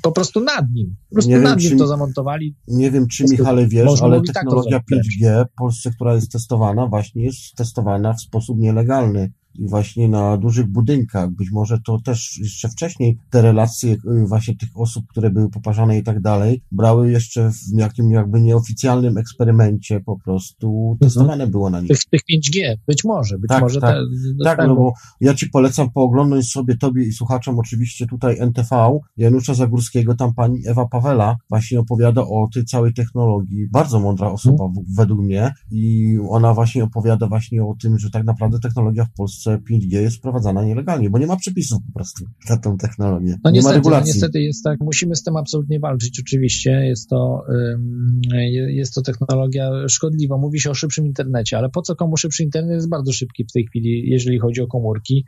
po 0.03 0.13
prostu 0.13 0.41
nad 0.41 0.71
nim, 0.73 0.97
po 1.09 1.15
prostu 1.15 1.31
nie 1.31 1.39
nad 1.39 1.61
wiem, 1.61 1.71
nim 1.71 1.79
to 1.79 1.87
zamontowali. 1.87 2.57
Nie 2.69 2.91
wiem, 2.91 3.07
czy 3.09 3.25
Michale 3.31 3.67
wiesz, 3.67 4.03
ale 4.03 4.21
tak 4.27 4.35
technologia 4.35 4.79
tak 4.79 4.99
5G 4.99 5.45
w 5.45 5.55
Polsce, 5.59 5.91
która 5.91 6.15
jest 6.15 6.33
testowana, 6.33 6.87
właśnie 6.87 7.25
jest 7.25 7.55
testowana 7.57 8.13
w 8.13 8.21
sposób 8.21 8.59
nielegalny 8.59 9.33
właśnie 9.59 10.09
na 10.09 10.37
dużych 10.37 10.67
budynkach. 10.67 11.31
Być 11.31 11.51
może 11.51 11.79
to 11.87 11.99
też 12.01 12.39
jeszcze 12.39 12.69
wcześniej 12.69 13.19
te 13.31 13.43
relacje 13.43 13.93
y, 13.93 14.27
właśnie 14.27 14.57
tych 14.57 14.69
osób, 14.75 15.07
które 15.09 15.31
były 15.31 15.51
poparzane 15.51 15.99
i 15.99 16.03
tak 16.03 16.21
dalej, 16.21 16.63
brały 16.73 17.11
jeszcze 17.11 17.51
w 17.51 17.79
jakim 17.79 18.11
jakby 18.11 18.41
nieoficjalnym 18.41 19.19
eksperymencie 19.19 20.01
po 20.01 20.19
prostu 20.19 20.91
mhm. 20.93 20.99
testowane 20.99 21.47
było 21.47 21.71
na 21.71 21.81
nich. 21.81 21.89
Tych, 21.89 22.05
tych 22.05 22.21
5G, 22.21 22.77
być 22.87 23.05
może, 23.05 23.39
być 23.39 23.49
tak, 23.49 23.63
może. 23.63 23.81
Tak, 23.81 23.97
te, 24.39 24.45
tak 24.45 24.59
no 24.69 24.77
bo 24.77 24.93
ja 25.21 25.35
ci 25.35 25.51
polecam 25.51 25.91
pooglądać 25.91 26.47
sobie 26.47 26.77
tobie 26.77 27.05
i 27.05 27.13
słuchaczom 27.13 27.59
oczywiście 27.59 28.07
tutaj 28.07 28.37
NTV 28.39 28.99
Janusza 29.17 29.55
Zagórskiego, 29.55 30.15
tam 30.15 30.35
pani 30.35 30.69
Ewa 30.69 30.87
Pawela 30.89 31.37
właśnie 31.49 31.81
opowiada 31.81 32.23
o 32.23 32.49
tej 32.55 32.65
całej 32.65 32.95
technologii. 32.95 33.69
Bardzo 33.69 34.01
mądra 34.01 34.31
osoba 34.31 34.65
hmm. 34.65 34.85
według 34.97 35.21
mnie 35.21 35.55
i 35.71 36.19
ona 36.29 36.55
właśnie 36.55 36.85
opowiada 36.85 37.27
właśnie 37.27 37.65
o 37.65 37.75
tym, 37.83 37.99
że 37.99 38.11
tak 38.11 38.25
naprawdę 38.25 38.59
technologia 38.61 39.05
w 39.05 39.13
Polsce 39.13 39.41
Polsce 39.45 39.62
5G 39.72 40.01
jest 40.01 40.16
wprowadzana 40.16 40.64
nielegalnie, 40.64 41.11
bo 41.11 41.18
nie 41.18 41.26
ma 41.26 41.36
przepisów 41.36 41.78
po 41.86 41.93
prostu 41.93 42.24
na 42.51 42.57
tą 42.57 42.76
technologię. 42.76 43.36
No 43.45 43.51
nie 43.51 43.55
niestety, 43.55 43.64
ma 43.64 43.70
no 43.70 43.74
regulacji. 43.74 44.11
No 44.11 44.14
niestety 44.14 44.40
jest 44.40 44.64
tak, 44.64 44.80
musimy 44.80 45.16
z 45.16 45.22
tym 45.22 45.36
absolutnie 45.36 45.80
walczyć. 45.80 46.20
Oczywiście 46.20 46.70
jest 46.70 47.09
to, 47.09 47.45
jest 48.68 48.95
to 48.95 49.03
technologia 49.03 49.70
szkodliwa. 49.88 50.38
Mówi 50.38 50.61
się 50.61 50.70
o 50.70 50.74
szybszym 50.74 51.07
internecie, 51.07 51.59
ale 51.59 51.68
po 51.68 51.82
co 51.82 51.97
komu 51.97 52.16
szybszy 52.16 52.43
internet? 52.43 52.74
Jest 52.74 52.88
bardzo 52.88 53.12
szybki 53.12 53.45
w 53.45 53.53
tej 53.53 53.66
chwili, 53.66 54.11
jeżeli 54.11 54.38
chodzi 54.38 54.61
o 54.61 54.66
komórki. 54.66 55.24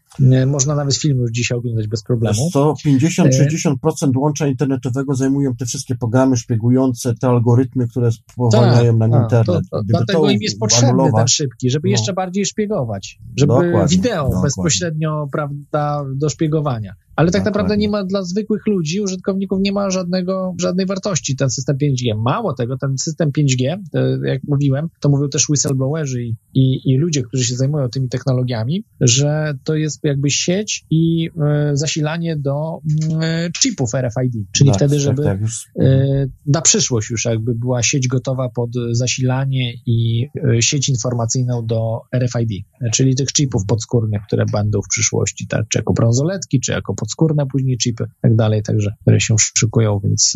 Można 0.46 0.74
nawet 0.74 0.96
filmy 0.96 1.22
już 1.22 1.30
dzisiaj 1.30 1.58
oglądać 1.58 1.88
bez 1.88 2.02
problemu. 2.02 2.50
To 2.52 2.74
50-60% 2.86 3.74
łącza 4.16 4.46
internetowego 4.46 5.14
zajmują 5.14 5.56
te 5.56 5.66
wszystkie 5.66 5.94
programy 5.94 6.36
szpiegujące, 6.36 7.14
te 7.14 7.28
algorytmy, 7.28 7.88
które 7.88 8.12
spowalniają 8.12 8.98
tak, 8.98 9.10
nam 9.10 9.22
internet. 9.22 9.46
To, 9.70 9.78
to, 9.78 9.82
dlatego 9.84 10.30
im 10.30 10.42
jest 10.42 10.58
potrzebny 10.58 11.10
ten 11.16 11.28
szybki, 11.28 11.70
żeby 11.70 11.88
no. 11.88 11.92
jeszcze 11.92 12.12
bardziej 12.12 12.46
szpiegować, 12.46 13.18
żeby 13.36 13.52
Dokładnie 13.52 13.98
no, 14.11 14.42
bezpośrednio, 14.42 15.28
prawda, 15.32 16.05
do 16.16 16.28
szpiegowania. 16.28 16.94
Ale 17.16 17.30
tak 17.30 17.44
naprawdę 17.44 17.76
nie 17.76 17.88
ma 17.88 18.05
dla 18.05 18.22
zwykłych 18.22 18.66
ludzi, 18.66 19.00
użytkowników, 19.00 19.59
nie 19.62 19.72
ma 19.72 19.90
żadnego, 19.90 20.55
żadnej 20.61 20.86
wartości 20.86 21.36
ten 21.36 21.50
system 21.50 21.76
5G. 21.76 22.22
Mało 22.24 22.55
tego, 22.55 22.76
ten 22.78 22.98
system 22.98 23.30
5G, 23.38 23.76
e, 23.94 24.18
jak 24.24 24.42
mówiłem, 24.48 24.88
to 25.00 25.09
mówią 25.09 25.28
też 25.28 25.48
whistleblowerzy 25.48 26.22
i, 26.22 26.36
i, 26.55 26.92
i 26.92 26.98
ludzie, 26.98 27.22
którzy 27.22 27.44
się 27.44 27.57
zajmują 27.57 27.88
tymi 27.88 28.09
technologiami, 28.09 28.84
że 29.00 29.55
to 29.64 29.74
jest 29.74 30.00
jakby 30.05 30.30
sieć 30.30 30.84
i 30.90 31.30
e, 31.42 31.70
zasilanie 31.76 32.36
do 32.36 32.78
e, 33.22 33.50
chipów 33.62 33.90
RFID, 33.94 34.46
czyli 34.52 34.70
tak, 34.70 34.76
wtedy, 34.76 34.94
tak, 34.94 35.02
żeby 35.02 35.22
tak, 35.22 35.38
e, 35.80 36.26
na 36.46 36.62
przyszłość 36.62 37.11
już 37.11 37.24
jakby 37.24 37.55
była 37.55 37.82
sieć 37.82 38.09
gotowa 38.09 38.48
pod 38.48 38.70
zasilanie 38.92 39.72
i 39.86 40.28
sieć 40.61 40.88
informacyjną 40.88 41.66
do 41.66 42.00
RFID, 42.14 42.64
czyli 42.92 43.14
tych 43.14 43.28
chipów 43.32 43.66
podskórnych, 43.95 44.22
które 44.26 44.45
będą 44.53 44.80
w 44.82 44.88
przyszłości, 44.88 45.47
tak, 45.49 45.68
czy 45.68 45.78
jako 45.78 45.92
brązoletki, 45.92 46.61
czy 46.61 46.72
jako 46.72 46.95
podskórne 46.95 47.47
później 47.47 47.78
chipy 47.78 48.05
tak 48.22 48.36
dalej, 48.36 48.62
także, 48.62 48.90
które 49.01 49.20
się 49.20 49.34
szykują, 49.38 50.01
więc 50.05 50.32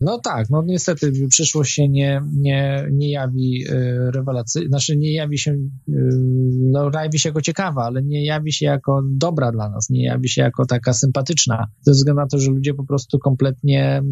no 0.00 0.20
tak, 0.24 0.50
no 0.50 0.62
niestety 0.66 1.12
przyszłość 1.28 1.74
się 1.74 1.88
nie, 1.88 2.20
nie, 2.32 2.86
nie 2.92 3.10
jawi 3.10 3.64
e, 3.68 4.10
rewelacyjnie, 4.10 4.68
znaczy 4.68 4.96
nie 4.96 5.14
jawi 5.14 5.38
się, 5.38 5.50
e, 5.52 5.92
no 6.58 6.90
jawi 6.94 7.18
się 7.18 7.28
jako 7.28 7.40
ciekawa, 7.40 7.84
ale 7.84 8.02
nie 8.02 8.24
jawi 8.24 8.52
się 8.52 8.66
jako 8.66 9.02
dobra 9.04 9.52
dla 9.52 9.70
nas, 9.70 9.90
nie 9.90 10.04
jawi 10.04 10.28
się 10.28 10.42
jako 10.42 10.66
taka 10.66 10.92
sympatyczna, 10.92 11.66
ze 11.80 11.92
względu 11.92 12.20
na 12.20 12.26
to, 12.26 12.38
że 12.38 12.50
ludzie 12.50 12.74
po 12.74 12.84
prostu 12.84 13.18
kompletnie 13.18 14.02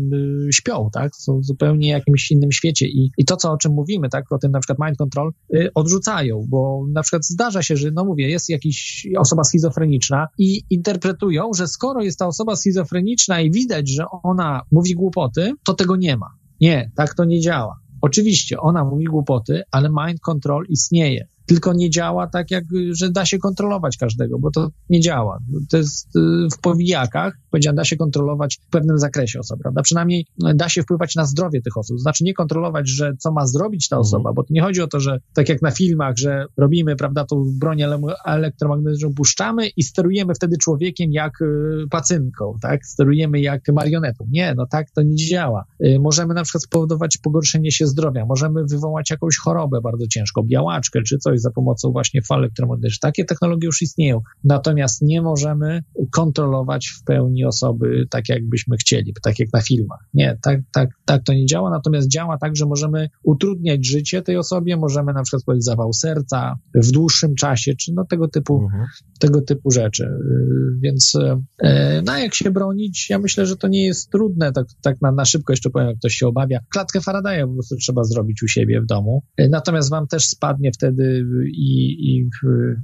śpią, 0.50 0.88
tak, 0.92 1.16
są 1.16 1.38
w 1.38 1.44
zupełnie 1.44 1.88
jakimś 1.88 2.30
innym 2.30 2.52
świecie 2.52 2.86
i, 2.86 3.10
i 3.18 3.24
to, 3.24 3.36
co 3.36 3.52
o 3.52 3.56
czym 3.56 3.72
mówimy, 3.72 4.08
tak, 4.08 4.32
o 4.32 4.38
tym 4.38 4.50
na 4.50 4.60
przykład 4.60 4.78
mind 4.88 4.98
control, 4.98 5.32
odrzucają, 5.74 6.46
bo 6.48 6.84
na 6.92 7.02
przykład 7.02 7.24
zdarza 7.24 7.62
się, 7.62 7.76
że 7.76 7.90
no 7.90 8.04
mówię, 8.04 8.28
jest 8.28 8.48
jakiś 8.48 8.85
osoba 9.18 9.44
schizofreniczna 9.44 10.28
i 10.38 10.62
interpretują, 10.70 11.50
że 11.56 11.68
skoro 11.68 12.02
jest 12.02 12.18
ta 12.18 12.26
osoba 12.26 12.56
schizofreniczna 12.56 13.40
i 13.40 13.50
widać, 13.50 13.88
że 13.88 14.04
ona 14.22 14.62
mówi 14.72 14.94
głupoty, 14.94 15.52
to 15.64 15.74
tego 15.74 15.96
nie 15.96 16.16
ma. 16.16 16.26
Nie, 16.60 16.90
tak 16.96 17.14
to 17.14 17.24
nie 17.24 17.40
działa. 17.40 17.80
Oczywiście 18.00 18.60
ona 18.60 18.84
mówi 18.84 19.04
głupoty, 19.04 19.62
ale 19.70 19.88
mind 19.88 20.20
control 20.20 20.64
istnieje 20.68 21.26
tylko 21.46 21.72
nie 21.72 21.90
działa 21.90 22.26
tak, 22.26 22.50
jak, 22.50 22.64
że 22.90 23.10
da 23.10 23.24
się 23.24 23.38
kontrolować 23.38 23.96
każdego, 23.96 24.38
bo 24.38 24.50
to 24.50 24.70
nie 24.90 25.00
działa. 25.00 25.38
To 25.70 25.76
jest 25.76 26.16
y, 26.16 26.20
w 26.52 26.60
powijakach, 26.60 27.38
powiedziałem, 27.56 27.76
da 27.76 27.84
się 27.84 27.96
kontrolować 27.96 28.58
w 28.68 28.70
pewnym 28.70 28.98
zakresie 28.98 29.40
osob, 29.40 29.58
prawda? 29.62 29.82
Przynajmniej 29.82 30.26
da 30.54 30.68
się 30.68 30.82
wpływać 30.82 31.14
na 31.14 31.24
zdrowie 31.24 31.62
tych 31.62 31.76
osób. 31.76 32.00
Znaczy 32.00 32.24
nie 32.24 32.34
kontrolować, 32.34 32.88
że 32.88 33.12
co 33.18 33.32
ma 33.32 33.46
zrobić 33.46 33.88
ta 33.88 33.98
osoba, 33.98 34.30
mhm. 34.30 34.34
bo 34.34 34.42
to 34.42 34.48
nie 34.50 34.62
chodzi 34.62 34.82
o 34.82 34.86
to, 34.86 35.00
że 35.00 35.18
tak 35.34 35.48
jak 35.48 35.62
na 35.62 35.70
filmach, 35.70 36.16
że 36.16 36.46
robimy, 36.56 36.96
prawda, 36.96 37.24
tą 37.24 37.44
broń 37.60 37.78
elektromagnetyczną 38.26 39.14
puszczamy 39.14 39.68
i 39.68 39.82
sterujemy 39.82 40.34
wtedy 40.34 40.56
człowiekiem 40.58 41.12
jak 41.12 41.42
y, 41.42 41.46
pacynką, 41.90 42.54
tak? 42.62 42.86
Sterujemy 42.86 43.40
jak 43.40 43.62
marionetą. 43.72 44.26
Nie, 44.30 44.54
no 44.54 44.66
tak 44.70 44.90
to 44.90 45.02
nie 45.02 45.16
działa. 45.16 45.64
Y, 45.84 45.98
możemy 46.00 46.34
na 46.34 46.42
przykład 46.42 46.62
spowodować 46.62 47.18
pogorszenie 47.18 47.72
się 47.72 47.86
zdrowia, 47.86 48.26
możemy 48.26 48.64
wywołać 48.64 49.10
jakąś 49.10 49.36
chorobę 49.36 49.80
bardzo 49.80 50.06
ciężką, 50.06 50.42
białaczkę 50.42 51.02
czy 51.02 51.18
coś, 51.18 51.40
za 51.40 51.50
pomocą 51.50 51.92
właśnie 51.92 52.22
fal 52.22 52.38
elektromagnetycznych. 52.38 53.00
Takie 53.00 53.24
technologie 53.24 53.66
już 53.66 53.82
istnieją, 53.82 54.20
natomiast 54.44 55.02
nie 55.02 55.22
możemy 55.22 55.82
kontrolować 56.12 56.86
w 56.88 57.04
pełni 57.04 57.44
osoby 57.46 58.06
tak, 58.10 58.28
jakbyśmy 58.28 58.76
chcieli, 58.76 59.12
tak 59.22 59.38
jak 59.38 59.48
na 59.52 59.60
filmach. 59.60 60.00
Nie, 60.14 60.38
tak, 60.42 60.60
tak, 60.72 60.90
tak 61.04 61.22
to 61.24 61.32
nie 61.32 61.46
działa, 61.46 61.70
natomiast 61.70 62.08
działa 62.08 62.38
tak, 62.38 62.56
że 62.56 62.66
możemy 62.66 63.08
utrudniać 63.22 63.86
życie 63.86 64.22
tej 64.22 64.36
osobie, 64.36 64.76
możemy 64.76 65.12
na 65.12 65.22
przykład 65.22 65.44
powiedzieć 65.44 65.64
zawał 65.64 65.92
serca 65.92 66.54
w 66.74 66.90
dłuższym 66.90 67.34
czasie, 67.34 67.74
czy 67.74 67.92
no 67.94 68.04
tego 68.04 68.28
typu, 68.28 68.62
mhm. 68.62 68.84
tego 69.20 69.40
typu 69.40 69.70
rzeczy. 69.70 70.04
Y, 70.04 70.78
więc 70.82 71.18
e, 71.62 72.02
no 72.02 72.18
jak 72.18 72.34
się 72.34 72.50
bronić, 72.50 73.10
ja 73.10 73.18
myślę, 73.18 73.46
że 73.46 73.56
to 73.56 73.68
nie 73.68 73.86
jest 73.86 74.10
trudne, 74.10 74.52
tak, 74.52 74.66
tak 74.82 75.02
na, 75.02 75.12
na 75.12 75.24
szybko 75.24 75.52
jeszcze 75.52 75.70
powiem, 75.70 75.88
jak 75.88 75.98
ktoś 75.98 76.14
się 76.14 76.26
obawia. 76.26 76.60
Klatkę 76.72 77.00
Faradaya 77.00 77.46
po 77.46 77.52
prostu 77.52 77.76
trzeba 77.76 78.04
zrobić 78.04 78.42
u 78.42 78.48
siebie 78.48 78.80
w 78.80 78.86
domu, 78.86 79.22
e, 79.36 79.48
natomiast 79.48 79.90
wam 79.90 80.06
też 80.06 80.26
spadnie 80.26 80.72
wtedy 80.72 81.26
i, 81.52 81.96
i 82.10 82.28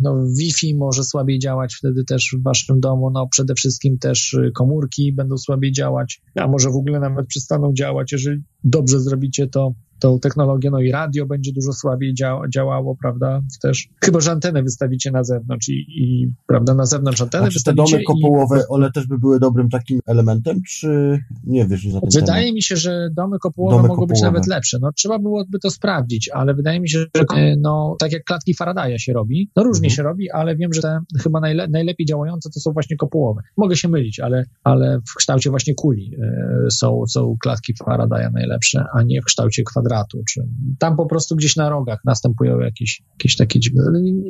no, 0.01 0.27
Wi-Fi 0.39 0.75
może 0.75 1.05
słabiej 1.05 1.39
działać 1.39 1.75
wtedy 1.75 2.05
też 2.05 2.37
w 2.39 2.43
waszym 2.43 2.81
domu, 2.81 3.11
no 3.11 3.29
przede 3.29 3.55
wszystkim 3.55 3.99
też 3.99 4.37
komórki 4.53 5.13
będą 5.13 5.39
słabiej 5.39 5.73
działać, 5.73 6.23
a 6.35 6.49
może 6.49 6.71
w 6.71 6.77
ogóle 6.77 7.01
nawet 7.01 7.27
przestaną 7.27 7.73
działać, 7.75 8.13
jeżeli 8.13 8.43
dobrze 8.65 9.01
zrobicie 9.01 9.47
to 9.47 9.75
tą 10.03 10.21
technologię, 10.21 10.71
no 10.71 10.81
i 10.81 10.91
radio 10.91 11.27
będzie 11.27 11.53
dużo 11.53 11.73
słabiej 11.73 12.15
dzia 12.15 12.39
działało, 12.55 12.97
prawda, 13.03 13.41
też. 13.63 13.89
Chyba, 14.05 14.21
że 14.21 14.31
antenę 14.31 14.63
wystawicie 14.63 15.11
na 15.11 15.25
zewnątrz 15.25 15.69
i, 15.69 15.85
i 15.89 16.33
prawda, 16.47 16.75
na 16.75 16.87
zewnątrz 16.87 17.21
antenę 17.21 17.49
czy 17.49 17.65
te 17.65 17.75
domy 17.75 18.03
kopułowe, 18.07 18.59
i... 18.59 18.63
one 18.69 18.93
też 18.93 19.07
by 19.07 19.19
były 19.19 19.41
dobrym 19.41 19.69
takim 19.69 20.01
elementem, 20.07 20.61
czy 20.69 21.19
nie 21.45 21.67
wiesz 21.67 21.85
na 21.85 22.01
ten 22.01 22.11
Wydaje 22.15 22.43
temat? 22.43 22.55
mi 22.55 22.63
się, 22.63 22.77
że 22.77 23.09
domy 23.13 23.39
kopułowe 23.39 23.77
domy 23.77 23.89
mogą 23.89 24.01
kopułowe. 24.01 24.13
być 24.13 24.23
nawet 24.23 24.47
lepsze. 24.47 24.79
No 24.81 24.93
trzeba 24.93 25.19
byłoby 25.19 25.59
to 25.59 25.71
sprawdzić, 25.71 26.29
ale 26.29 26.55
wydaje 26.55 26.81
mi 26.81 26.91
się, 26.91 26.99
że 26.99 27.25
e, 27.37 27.57
no, 27.57 27.97
tak 27.99 28.13
jak 28.13 28.25
klatki 28.25 28.55
Faradaya 28.55 28.99
się 28.99 29.13
robi, 29.13 29.51
no 29.57 29.63
różnie 29.63 29.87
mhm. 29.87 29.97
się 29.97 30.03
robi, 30.03 30.31
ale 30.31 30.57
wiem, 30.57 30.73
że 30.73 30.83
te 30.83 30.99
chyba 31.23 31.41
najle 31.41 31.69
najlepiej 31.69 32.07
działające 32.07 32.51
to 32.51 32.61
są 32.61 32.73
właśnie 32.73 32.97
kopułowe. 32.97 33.43
Mogę 33.57 33.77
się 33.77 33.89
mylić, 33.89 34.21
ale, 34.21 34.45
ale 34.65 35.01
w 35.09 35.15
kształcie 35.15 35.51
właśnie 35.51 35.75
kuli 35.75 36.17
e, 36.23 36.71
są, 36.71 37.05
są 37.09 37.37
klatki 37.43 37.75
Faradaya 37.85 38.31
najlepsze, 38.33 38.85
a 38.95 39.03
nie 39.03 39.23
w 39.23 39.25
kształcie 39.25 39.63
kwadratu 39.63 39.92
kwadratu, 39.93 40.23
czy 40.29 40.49
tam 40.79 40.97
po 40.97 41.07
prostu 41.07 41.37
gdzieś 41.37 41.57
na 41.57 41.69
rogach 41.69 42.01
następują 42.05 42.59
jakieś, 42.61 43.03
jakieś 43.13 43.37
takie 43.37 43.61
dziwne. 43.61 43.83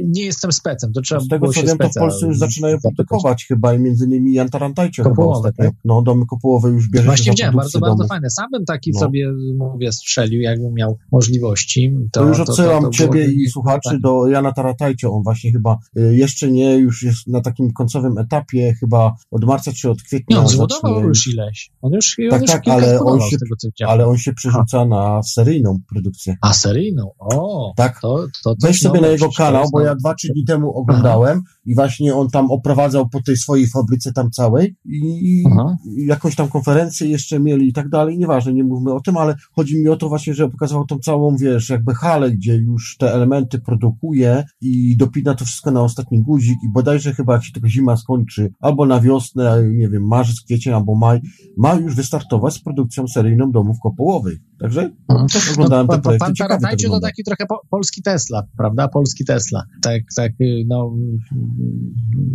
Nie 0.05 0.25
jestem 0.25 0.53
specem, 0.53 0.93
to 0.93 1.01
trzeba 1.01 1.21
Z 1.21 1.29
tego 1.29 1.49
co 1.53 1.63
wiem, 1.63 1.79
to 1.79 1.89
w 1.89 1.95
Polsce 1.95 2.27
już 2.27 2.39
zaczynają 2.39 2.77
produkować 2.81 3.45
chyba 3.49 3.75
i 3.75 3.79
między 3.79 4.05
innymi 4.05 4.35
Jan 4.35 4.49
Tarantajcie 4.49 5.03
chyba 5.03 5.25
ostatnio. 5.25 5.65
Tak? 5.65 5.75
No, 5.85 6.03
domy 6.03 6.27
kopułowe 6.27 6.71
już 6.71 6.91
bierze 6.91 7.05
Właśnie 7.05 7.33
widziałem, 7.33 7.55
bardzo, 7.55 7.81
domu. 7.81 7.97
bardzo 7.97 8.09
fajne. 8.09 8.31
Sam 8.31 8.51
bym 8.53 8.65
taki 8.65 8.91
no. 8.95 9.01
sobie, 9.01 9.33
mówię, 9.57 9.93
strzelił, 9.93 10.41
jakbym 10.41 10.75
miał 10.75 10.99
możliwości. 11.13 11.95
To, 12.13 12.21
to 12.21 12.29
już 12.29 12.41
odsyłam 12.41 12.83
to, 12.83 12.89
to, 12.89 12.97
ciebie 12.97 13.33
i 13.33 13.49
słuchaczy 13.49 13.99
do 14.01 14.27
Jana 14.27 14.53
Tarantajcie. 14.53 15.11
On 15.11 15.23
właśnie 15.23 15.53
chyba 15.53 15.79
y, 15.99 16.17
jeszcze 16.17 16.51
nie, 16.51 16.77
już 16.77 17.03
jest 17.03 17.27
na 17.27 17.41
takim 17.41 17.73
końcowym 17.73 18.19
etapie, 18.19 18.75
chyba 18.81 19.15
od 19.31 19.45
marca 19.45 19.73
czy 19.73 19.91
od 19.91 20.03
kwietnia. 20.03 20.37
Nie, 20.37 20.43
on 20.43 20.49
zbudował 20.49 21.03
już 21.03 21.27
ileś. 21.27 21.71
On 21.83 21.93
już, 21.93 22.17
tak, 22.17 22.33
on 22.33 22.41
już 22.41 22.51
tak, 22.51 22.69
ale 22.69 23.01
on, 23.01 23.21
się, 23.21 23.37
tego, 23.39 23.91
ale 23.91 24.07
on 24.07 24.19
się 24.19 24.33
przerzuca 24.33 24.85
na 24.85 25.23
serię 25.23 25.52
seryjną 25.53 25.79
produkcję. 25.89 26.37
A 26.41 26.53
seryjną? 26.53 27.11
O! 27.19 27.73
Tak. 27.77 28.01
To, 28.01 28.27
to 28.45 28.55
Weź 28.63 28.81
sobie 28.81 29.01
na 29.01 29.07
jego 29.07 29.29
kanał, 29.37 29.65
bo 29.73 29.81
ja 29.81 29.95
dwa, 29.95 30.15
trzy 30.15 30.29
dni 30.33 30.45
temu 30.45 30.77
oglądałem 30.77 31.43
Aha. 31.47 31.57
i 31.65 31.75
właśnie 31.75 32.15
on 32.15 32.29
tam 32.29 32.51
oprowadzał 32.51 33.09
po 33.09 33.23
tej 33.23 33.37
swojej 33.37 33.67
fabryce 33.67 34.13
tam 34.13 34.31
całej 34.31 34.77
i, 34.85 35.45
Aha. 35.53 35.77
jakąś 36.07 36.37
tam 36.37 36.49
konferencję 36.49 37.09
jeszcze 37.09 37.41
mieli 37.41 37.69
i 37.69 37.73
tak 37.73 37.89
dalej, 37.89 38.19
nieważne, 38.19 38.53
nie 38.53 38.65
mówmy 38.65 38.93
o 38.93 39.01
tym, 39.01 39.17
ale 39.17 39.35
chodzi 39.53 39.79
mi 39.79 39.89
o 39.89 39.97
to 39.97 40.09
właśnie, 40.09 40.35
że 40.35 40.49
pokazywał 40.49 40.85
tą 40.85 40.99
całą, 40.99 41.37
wiesz, 41.37 41.69
jakby 41.69 41.95
halę, 41.95 42.31
gdzie 42.31 42.57
już 42.57 42.97
te 42.99 43.15
elementy 43.15 43.59
produkuje 43.59 44.45
i 44.61 44.97
dopina 44.97 45.35
to 45.35 45.45
wszystko 45.45 45.71
na 45.71 45.83
ostatni 45.83 46.23
guzik 46.23 46.59
i 46.65 46.73
bodajże 46.73 47.15
chyba 47.15 47.33
jak 47.33 47.45
się 47.45 47.53
tylko 47.53 47.69
zima 47.69 47.97
skończy, 47.97 48.53
albo 48.61 48.87
na 48.87 49.01
wiosnę, 49.01 49.63
nie 49.75 49.89
wiem, 49.89 50.07
marzec, 50.07 50.41
kwiecień 50.41 50.73
albo 50.73 50.95
maj, 50.95 51.21
ma 51.57 51.75
już 51.75 51.95
wystartować 51.95 52.55
z 52.55 52.63
produkcją 52.63 53.09
seryjną 53.09 53.51
domów 53.51 53.77
kopołowych. 53.83 54.39
Także 54.63 54.91
Mhm. 55.09 55.29
też 55.29 55.53
oglądałem 55.53 55.87
no, 55.87 55.95
te 55.95 56.01
projekty. 56.01 56.27
Pan 56.27 56.35
ciekawie 56.35 56.77
to 56.89 57.01
taki 57.01 57.25
trochę 57.25 57.47
po, 57.47 57.61
polski 57.71 58.03
Tesla, 58.03 58.43
prawda? 58.57 58.89
Polski 58.89 59.25
Tesla. 59.25 59.63
Tak, 59.83 60.03
tak, 60.17 60.33
y, 60.41 60.65
no, 60.67 60.97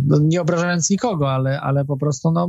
no 0.06 0.18
nie 0.18 0.40
obrażając 0.40 0.90
nikogo, 0.90 1.30
ale, 1.30 1.60
ale 1.60 1.84
po 1.84 1.96
prostu 1.96 2.30
no, 2.32 2.48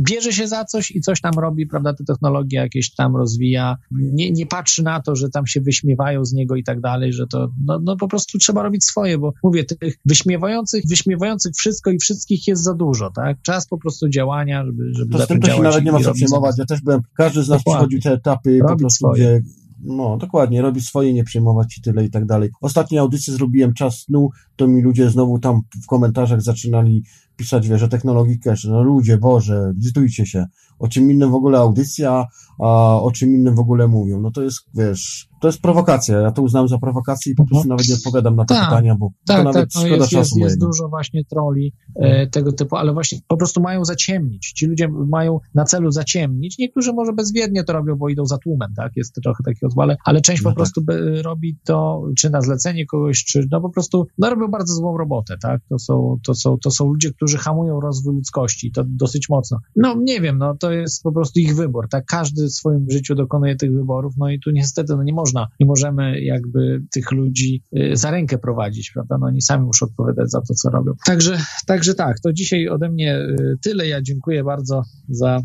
bierze 0.00 0.32
się 0.32 0.48
za 0.48 0.64
coś 0.64 0.90
i 0.90 1.00
coś 1.00 1.20
tam 1.20 1.32
robi, 1.38 1.66
prawda? 1.66 1.94
Te 1.94 2.04
technologie 2.04 2.58
jakieś 2.58 2.94
tam 2.94 3.16
rozwija. 3.16 3.76
Nie, 3.90 4.30
nie 4.30 4.46
patrzy 4.46 4.82
na 4.82 5.02
to, 5.02 5.16
że 5.16 5.28
tam 5.28 5.46
się 5.46 5.60
wyśmiewają 5.60 6.24
z 6.24 6.32
niego 6.32 6.56
i 6.56 6.64
tak 6.64 6.80
dalej, 6.80 7.12
że 7.12 7.26
to 7.26 7.48
no, 7.66 7.78
no 7.82 7.96
po 7.96 8.08
prostu 8.08 8.38
trzeba 8.38 8.62
robić 8.62 8.84
swoje, 8.84 9.18
bo 9.18 9.32
mówię, 9.42 9.64
tych 9.64 9.94
wyśmiewających, 10.04 10.84
wyśmiewających 10.88 11.52
wszystko 11.54 11.90
i 11.90 11.98
wszystkich 11.98 12.48
jest 12.48 12.62
za 12.62 12.74
dużo, 12.74 13.10
tak? 13.10 13.42
Czas 13.42 13.66
po 13.66 13.78
prostu 13.78 14.08
działania, 14.08 14.64
żeby, 14.66 14.94
żeby 14.94 15.12
To 15.12 15.24
z 15.24 15.26
tym 15.26 15.40
to 15.40 15.50
się 15.50 15.62
nawet 15.62 15.84
nie 15.84 15.92
ma 15.92 16.00
co 16.00 16.12
przejmować. 16.14 16.58
Ja 16.58 16.64
też 16.64 16.80
byłem, 16.80 17.00
każdy 17.16 17.42
z 17.42 17.48
nas 17.48 17.58
Dokładnie. 17.58 17.78
przechodził 17.78 18.00
te 18.00 18.12
etapy 18.12 18.49
po 18.58 18.76
prostu, 18.76 19.06
swoje. 19.06 19.14
gdzie 19.14 19.42
no, 19.82 20.16
dokładnie, 20.16 20.62
robić 20.62 20.86
swoje, 20.86 21.12
nie 21.12 21.24
przejmować 21.24 21.74
się 21.74 21.82
tyle 21.82 22.04
i 22.04 22.10
tak 22.10 22.26
dalej. 22.26 22.50
Ostatnie 22.60 23.00
audycje 23.00 23.34
zrobiłem 23.34 23.74
czas 23.74 23.98
snu, 23.98 24.30
to 24.56 24.68
mi 24.68 24.82
ludzie 24.82 25.10
znowu 25.10 25.38
tam 25.38 25.60
w 25.84 25.86
komentarzach 25.86 26.42
zaczynali 26.42 27.04
pisać, 27.36 27.68
wiesz, 27.68 27.82
o 27.82 27.88
technologii 27.88 28.38
cache. 28.38 28.68
No 28.68 28.82
ludzie, 28.82 29.18
Boże, 29.18 29.72
licytujcie 29.76 30.26
się. 30.26 30.46
O 30.78 30.88
czym 30.88 31.10
innym 31.10 31.30
w 31.30 31.34
ogóle 31.34 31.58
audycja, 31.58 32.26
a 32.58 33.00
o 33.02 33.10
czym 33.14 33.34
innym 33.34 33.54
w 33.54 33.58
ogóle 33.60 33.88
mówią. 33.88 34.20
No 34.20 34.30
to 34.30 34.42
jest, 34.42 34.60
wiesz, 34.74 35.29
to 35.40 35.48
jest 35.48 35.62
prowokacja. 35.62 36.18
Ja 36.18 36.30
to 36.30 36.42
uznałem 36.42 36.68
za 36.68 36.78
prowokację 36.78 37.32
i 37.32 37.34
po 37.34 37.46
prostu 37.46 37.68
nawet 37.68 37.88
nie 37.88 37.94
odpowiadam 37.94 38.36
na 38.36 38.44
te 38.44 38.54
Tak. 38.54 38.68
pytania, 38.68 38.94
bo 38.94 39.08
to 39.26 39.34
Tak, 39.34 39.44
nawet 39.44 39.72
tak, 39.72 39.74
no 39.74 39.80
szkoda 39.80 39.96
jest, 39.96 40.12
jest, 40.12 40.36
jest 40.36 40.60
dużo 40.60 40.88
właśnie 40.88 41.24
troli 41.24 41.72
e, 41.96 42.26
tego 42.26 42.52
typu, 42.52 42.76
ale 42.76 42.92
właśnie 42.92 43.18
po 43.28 43.36
prostu 43.36 43.60
mają 43.60 43.84
zaciemnić. 43.84 44.52
Ci 44.52 44.66
ludzie 44.66 44.88
mają 44.88 45.38
na 45.54 45.64
celu 45.64 45.90
zaciemnić. 45.90 46.58
Niektórzy 46.58 46.92
może 46.92 47.12
bezwiednie 47.12 47.64
to 47.64 47.72
robią, 47.72 47.96
bo 47.96 48.08
idą 48.08 48.26
za 48.26 48.38
tłumem, 48.38 48.72
tak? 48.76 48.92
Jest 48.96 49.14
to 49.14 49.20
trochę 49.20 49.44
takiego 49.44 49.82
ale, 49.82 49.96
ale 50.04 50.20
część 50.20 50.42
No 50.42 50.44
po 50.44 50.50
tak. 50.50 50.56
prostu 50.56 50.84
by, 50.84 51.22
robi 51.22 51.58
to, 51.64 52.02
czy 52.16 52.30
na 52.30 52.40
zlecenie 52.40 52.86
kogoś, 52.86 53.24
czy 53.24 53.46
no 53.50 53.60
po 53.60 53.70
prostu, 53.70 54.06
no 54.18 54.30
robią 54.30 54.48
bardzo 54.48 54.74
złą 54.74 54.96
robotę, 54.98 55.36
tak? 55.42 55.60
To 55.68 55.78
są, 55.78 56.18
to 56.26 56.34
są, 56.34 56.58
to 56.58 56.70
są 56.70 56.86
ludzie, 56.86 57.12
którzy 57.12 57.38
hamują 57.38 57.80
rozwój 57.80 58.14
ludzkości 58.14 58.72
to 58.72 58.84
dosyć 58.86 59.28
mocno. 59.28 59.58
No 59.76 59.94
nie 60.02 60.20
wiem, 60.20 60.38
no 60.38 60.56
to 60.56 60.72
jest 60.72 61.02
po 61.02 61.12
prostu 61.12 61.40
ich 61.40 61.56
wybór, 61.56 61.88
tak? 61.88 62.04
Każdy 62.06 62.46
w 62.46 62.52
swoim 62.52 62.90
życiu 62.90 63.14
dokonuje 63.14 63.56
tych 63.56 63.72
wyborów, 63.72 64.14
no 64.18 64.30
i 64.30 64.40
tu 64.40 64.50
niestety, 64.50 64.96
no 64.96 65.02
nie 65.02 65.12
można, 65.30 65.46
nie 65.60 65.66
możemy 65.66 66.20
jakby 66.20 66.82
tych 66.92 67.12
ludzi 67.12 67.62
y, 67.76 67.96
za 67.96 68.10
rękę 68.10 68.38
prowadzić, 68.38 68.90
prawda? 68.90 69.18
No 69.20 69.26
oni 69.26 69.42
sami 69.42 69.64
muszą 69.66 69.86
odpowiadać 69.86 70.30
za 70.30 70.40
to, 70.40 70.54
co 70.54 70.70
robią. 70.70 70.92
Także, 71.06 71.38
także 71.66 71.94
tak, 71.94 72.20
to 72.20 72.32
dzisiaj 72.32 72.68
ode 72.68 72.88
mnie 72.90 73.18
y, 73.18 73.56
tyle. 73.62 73.86
Ja 73.88 74.02
dziękuję 74.02 74.44
bardzo 74.44 74.82
za, 75.08 75.42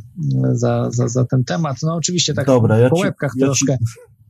za, 0.54 0.90
za, 0.92 1.08
za 1.08 1.26
ten 1.26 1.44
temat. 1.44 1.78
No 1.84 1.96
oczywiście 1.96 2.34
tak 2.34 2.46
Dobra, 2.48 2.78
ja 2.78 2.90
po 2.90 2.96
ci- 2.96 3.02
łebkach 3.02 3.32
ja 3.38 3.48
ci- 3.54 3.66
troszkę. 3.66 3.78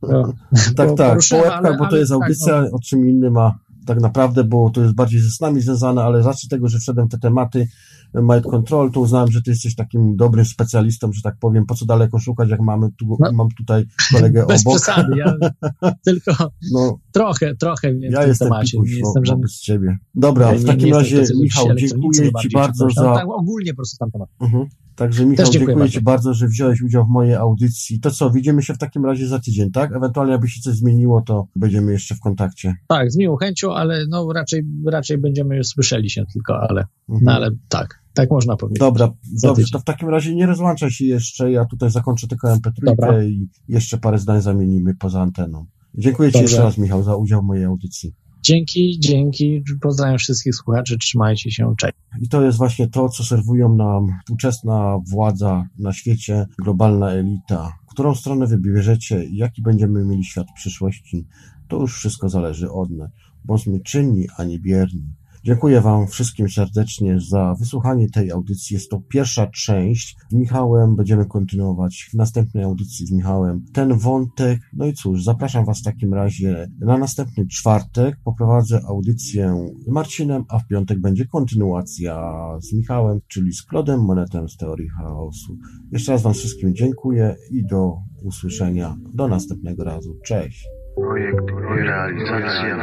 to- 0.00 0.32
Tak, 0.76 0.88
tak, 0.96 1.18
po 1.30 1.36
łebkach, 1.36 1.64
ale- 1.64 1.76
bo 1.76 1.88
to 1.88 1.96
jest 1.96 2.12
tak, 2.12 2.22
audycja, 2.22 2.56
o 2.72 2.78
czym 2.78 3.08
innym 3.08 3.36
a 3.36 3.58
tak 3.86 4.00
naprawdę, 4.00 4.44
bo 4.44 4.70
to 4.70 4.82
jest 4.82 4.94
bardziej 4.94 5.20
ze 5.20 5.30
snami 5.30 5.60
związane, 5.60 6.02
ale 6.04 6.22
z 6.22 6.26
racji 6.26 6.48
tego, 6.48 6.68
że 6.68 6.78
wszedłem 6.78 7.06
w 7.08 7.10
te 7.10 7.18
tematy 7.18 7.68
e, 8.14 8.22
Mind 8.22 8.46
Control, 8.46 8.90
to 8.90 9.00
uznałem, 9.00 9.32
że 9.32 9.42
ty 9.42 9.50
jesteś 9.50 9.74
takim 9.74 10.16
dobrym 10.16 10.44
specjalistą, 10.44 11.12
że 11.12 11.22
tak 11.22 11.34
powiem, 11.40 11.66
po 11.66 11.74
co 11.74 11.86
daleko 11.86 12.18
szukać, 12.18 12.48
jak 12.50 12.60
mamy 12.60 12.88
tu, 12.98 13.16
No. 13.20 13.32
mam 13.32 13.48
tutaj 13.58 13.84
kolegę 14.14 14.46
Bez 14.48 14.66
obok. 14.66 14.76
przesady, 14.80 15.16
ja 15.16 15.32
tylko 16.06 16.32
No, 16.72 16.98
trochę, 17.12 17.54
trochę 17.56 17.92
w 17.94 18.00
ja 18.02 18.20
tym 18.20 18.28
jestem 18.28 18.48
temacie. 18.48 18.70
pikuś 18.72 18.90
Nie 18.92 18.98
jestem 18.98 19.24
żadnym 19.24 19.48
ciebie. 19.62 19.96
Dobra, 20.14 20.52
nie- 20.52 20.58
w 20.58 20.64
takim 20.64 20.94
razie, 20.94 21.22
Michał, 21.42 21.66
dziękuję 21.76 22.30
ci 22.42 22.48
bardzo 22.54 22.86
za... 22.94 23.02
No, 23.02 23.14
tak, 23.14 23.26
ogólnie 23.28 23.70
po 23.72 23.76
prostu 23.76 23.96
tam 23.98 24.10
temat. 24.10 24.28
Mhm. 24.40 24.66
Także 24.96 25.26
Michał, 25.26 25.46
Też 25.46 25.54
dziękuję. 25.54 25.90
Ci 25.90 26.00
bardzo, 26.00 26.34
że 26.34 26.48
wziąłeś 26.48 26.82
udział 26.82 27.04
w 27.04 27.08
mojej 27.08 27.34
audycji. 27.34 28.00
To 28.00 28.10
co, 28.10 28.30
widzimy 28.30 28.62
się 28.62 28.74
w 28.74 28.78
takim 28.78 29.04
razie 29.04 29.26
za 29.28 29.38
tydzień, 29.38 29.70
tak? 29.70 29.92
Ewentualnie, 29.96 30.32
jakby 30.32 30.48
się 30.48 30.60
coś 30.60 30.74
zmieniło, 30.74 31.22
to 31.22 31.46
będziemy 31.56 31.92
jeszcze 31.92 32.14
w 32.14 32.20
kontakcie. 32.20 32.74
Tak, 32.88 33.12
z 33.12 33.16
miłą 33.16 33.36
chęcią, 33.36 33.74
ale 33.74 34.04
no 34.08 34.32
raczej, 34.32 34.62
raczej 34.86 35.18
będziemy 35.18 35.56
już 35.56 35.66
słyszeli 35.66 36.10
się 36.10 36.24
tylko, 36.32 36.60
ale, 36.60 36.84
Mhm. 37.08 37.24
no 37.24 37.32
ale 37.32 37.50
tak, 37.68 38.02
tak 38.14 38.30
można 38.30 38.56
powiedzieć. 38.56 38.78
Dobra, 38.80 39.12
Za 39.34 39.48
dobrze, 39.48 39.62
tydzień. 39.62 39.72
to 39.72 39.78
w 39.78 39.84
takim 39.84 40.08
razie 40.08 40.34
nie 40.34 40.46
rozłączaj 40.46 40.90
się 40.90 41.04
jeszcze. 41.04 41.50
Ja 41.52 41.64
tutaj 41.64 41.90
zakończę 41.90 42.26
tylko 42.26 42.48
MP3 42.48 42.70
Dobra. 42.82 43.22
i 43.24 43.48
jeszcze 43.68 43.98
parę 43.98 44.18
zdań 44.18 44.42
zamienimy 44.42 44.94
poza 44.94 45.20
anteną. 45.20 45.66
Dziękuję 45.94 46.28
Ci 46.28 46.32
Dobrze. 46.32 46.42
jeszcze 46.42 46.62
raz, 46.62 46.78
Michał, 46.78 47.02
za 47.02 47.16
udział 47.16 47.42
w 47.42 47.44
mojej 47.44 47.64
audycji. 47.64 48.14
Dzięki, 48.46 48.98
dzięki. 49.00 49.62
Pozdrawiam 49.80 50.18
wszystkich 50.18 50.54
słuchaczy, 50.54 50.98
trzymajcie 50.98 51.50
się, 51.50 51.74
cześć. 51.78 51.94
I 52.20 52.28
to 52.28 52.42
jest 52.42 52.58
właśnie 52.58 52.88
to, 52.88 53.08
co 53.08 53.24
serwują 53.24 53.76
nam 53.76 54.06
współczesna 54.20 54.98
władza 55.10 55.68
na 55.78 55.92
świecie, 55.92 56.46
globalna 56.58 57.10
elita. 57.10 57.72
Którą 57.86 58.14
stronę 58.14 58.46
wybierzecie 58.46 59.24
i 59.24 59.36
jaki 59.36 59.62
będziemy 59.62 60.04
mieli 60.04 60.24
świat 60.24 60.46
w 60.50 60.54
przyszłości, 60.54 61.26
to 61.68 61.76
już 61.76 61.96
wszystko 61.96 62.28
zależy 62.28 62.70
od 62.70 62.90
nas. 62.90 63.10
Bądźmy 63.44 63.80
czynni, 63.80 64.26
a 64.36 64.44
nie 64.44 64.58
bierni. 64.58 65.04
Dziękuję 65.46 65.80
Wam 65.80 66.06
wszystkim 66.06 66.48
serdecznie 66.48 67.20
za 67.20 67.54
wysłuchanie 67.58 68.10
tej 68.10 68.30
audycji. 68.30 68.74
Jest 68.74 68.90
to 68.90 69.00
pierwsza 69.08 69.46
część. 69.46 70.16
Z 70.30 70.34
Michałem 70.34 70.96
będziemy 70.96 71.26
kontynuować 71.26 72.08
w 72.12 72.14
następnej 72.14 72.64
audycji 72.64 73.06
z 73.06 73.12
Michałem 73.12 73.64
ten 73.72 73.98
wątek. 73.98 74.60
No 74.72 74.86
i 74.86 74.92
cóż, 74.92 75.24
zapraszam 75.24 75.64
Was 75.64 75.80
w 75.80 75.84
takim 75.84 76.14
razie 76.14 76.68
na 76.78 76.98
następny 76.98 77.46
czwartek. 77.46 78.16
Poprowadzę 78.24 78.80
audycję 78.88 79.68
z 79.86 79.88
Marcinem, 79.88 80.44
a 80.48 80.58
w 80.58 80.66
piątek 80.66 81.00
będzie 81.00 81.26
kontynuacja 81.26 82.32
z 82.60 82.72
Michałem, 82.72 83.20
czyli 83.28 83.52
z 83.52 83.62
Klodem 83.62 84.00
Monetem 84.00 84.48
z 84.48 84.56
Teorii 84.56 84.88
Chaosu. 84.88 85.56
Jeszcze 85.92 86.12
raz 86.12 86.22
Wam 86.22 86.34
wszystkim 86.34 86.74
dziękuję 86.74 87.36
i 87.50 87.66
do 87.66 87.96
usłyszenia. 88.22 88.96
Do 89.14 89.28
następnego 89.28 89.84
razu. 89.84 90.16
Cześć. 90.24 90.68
Projekt 90.96 91.50
realizacja. 91.86 92.76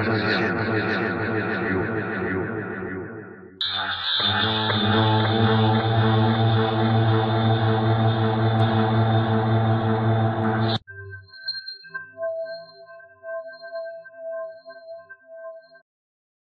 Música 4.26 5.13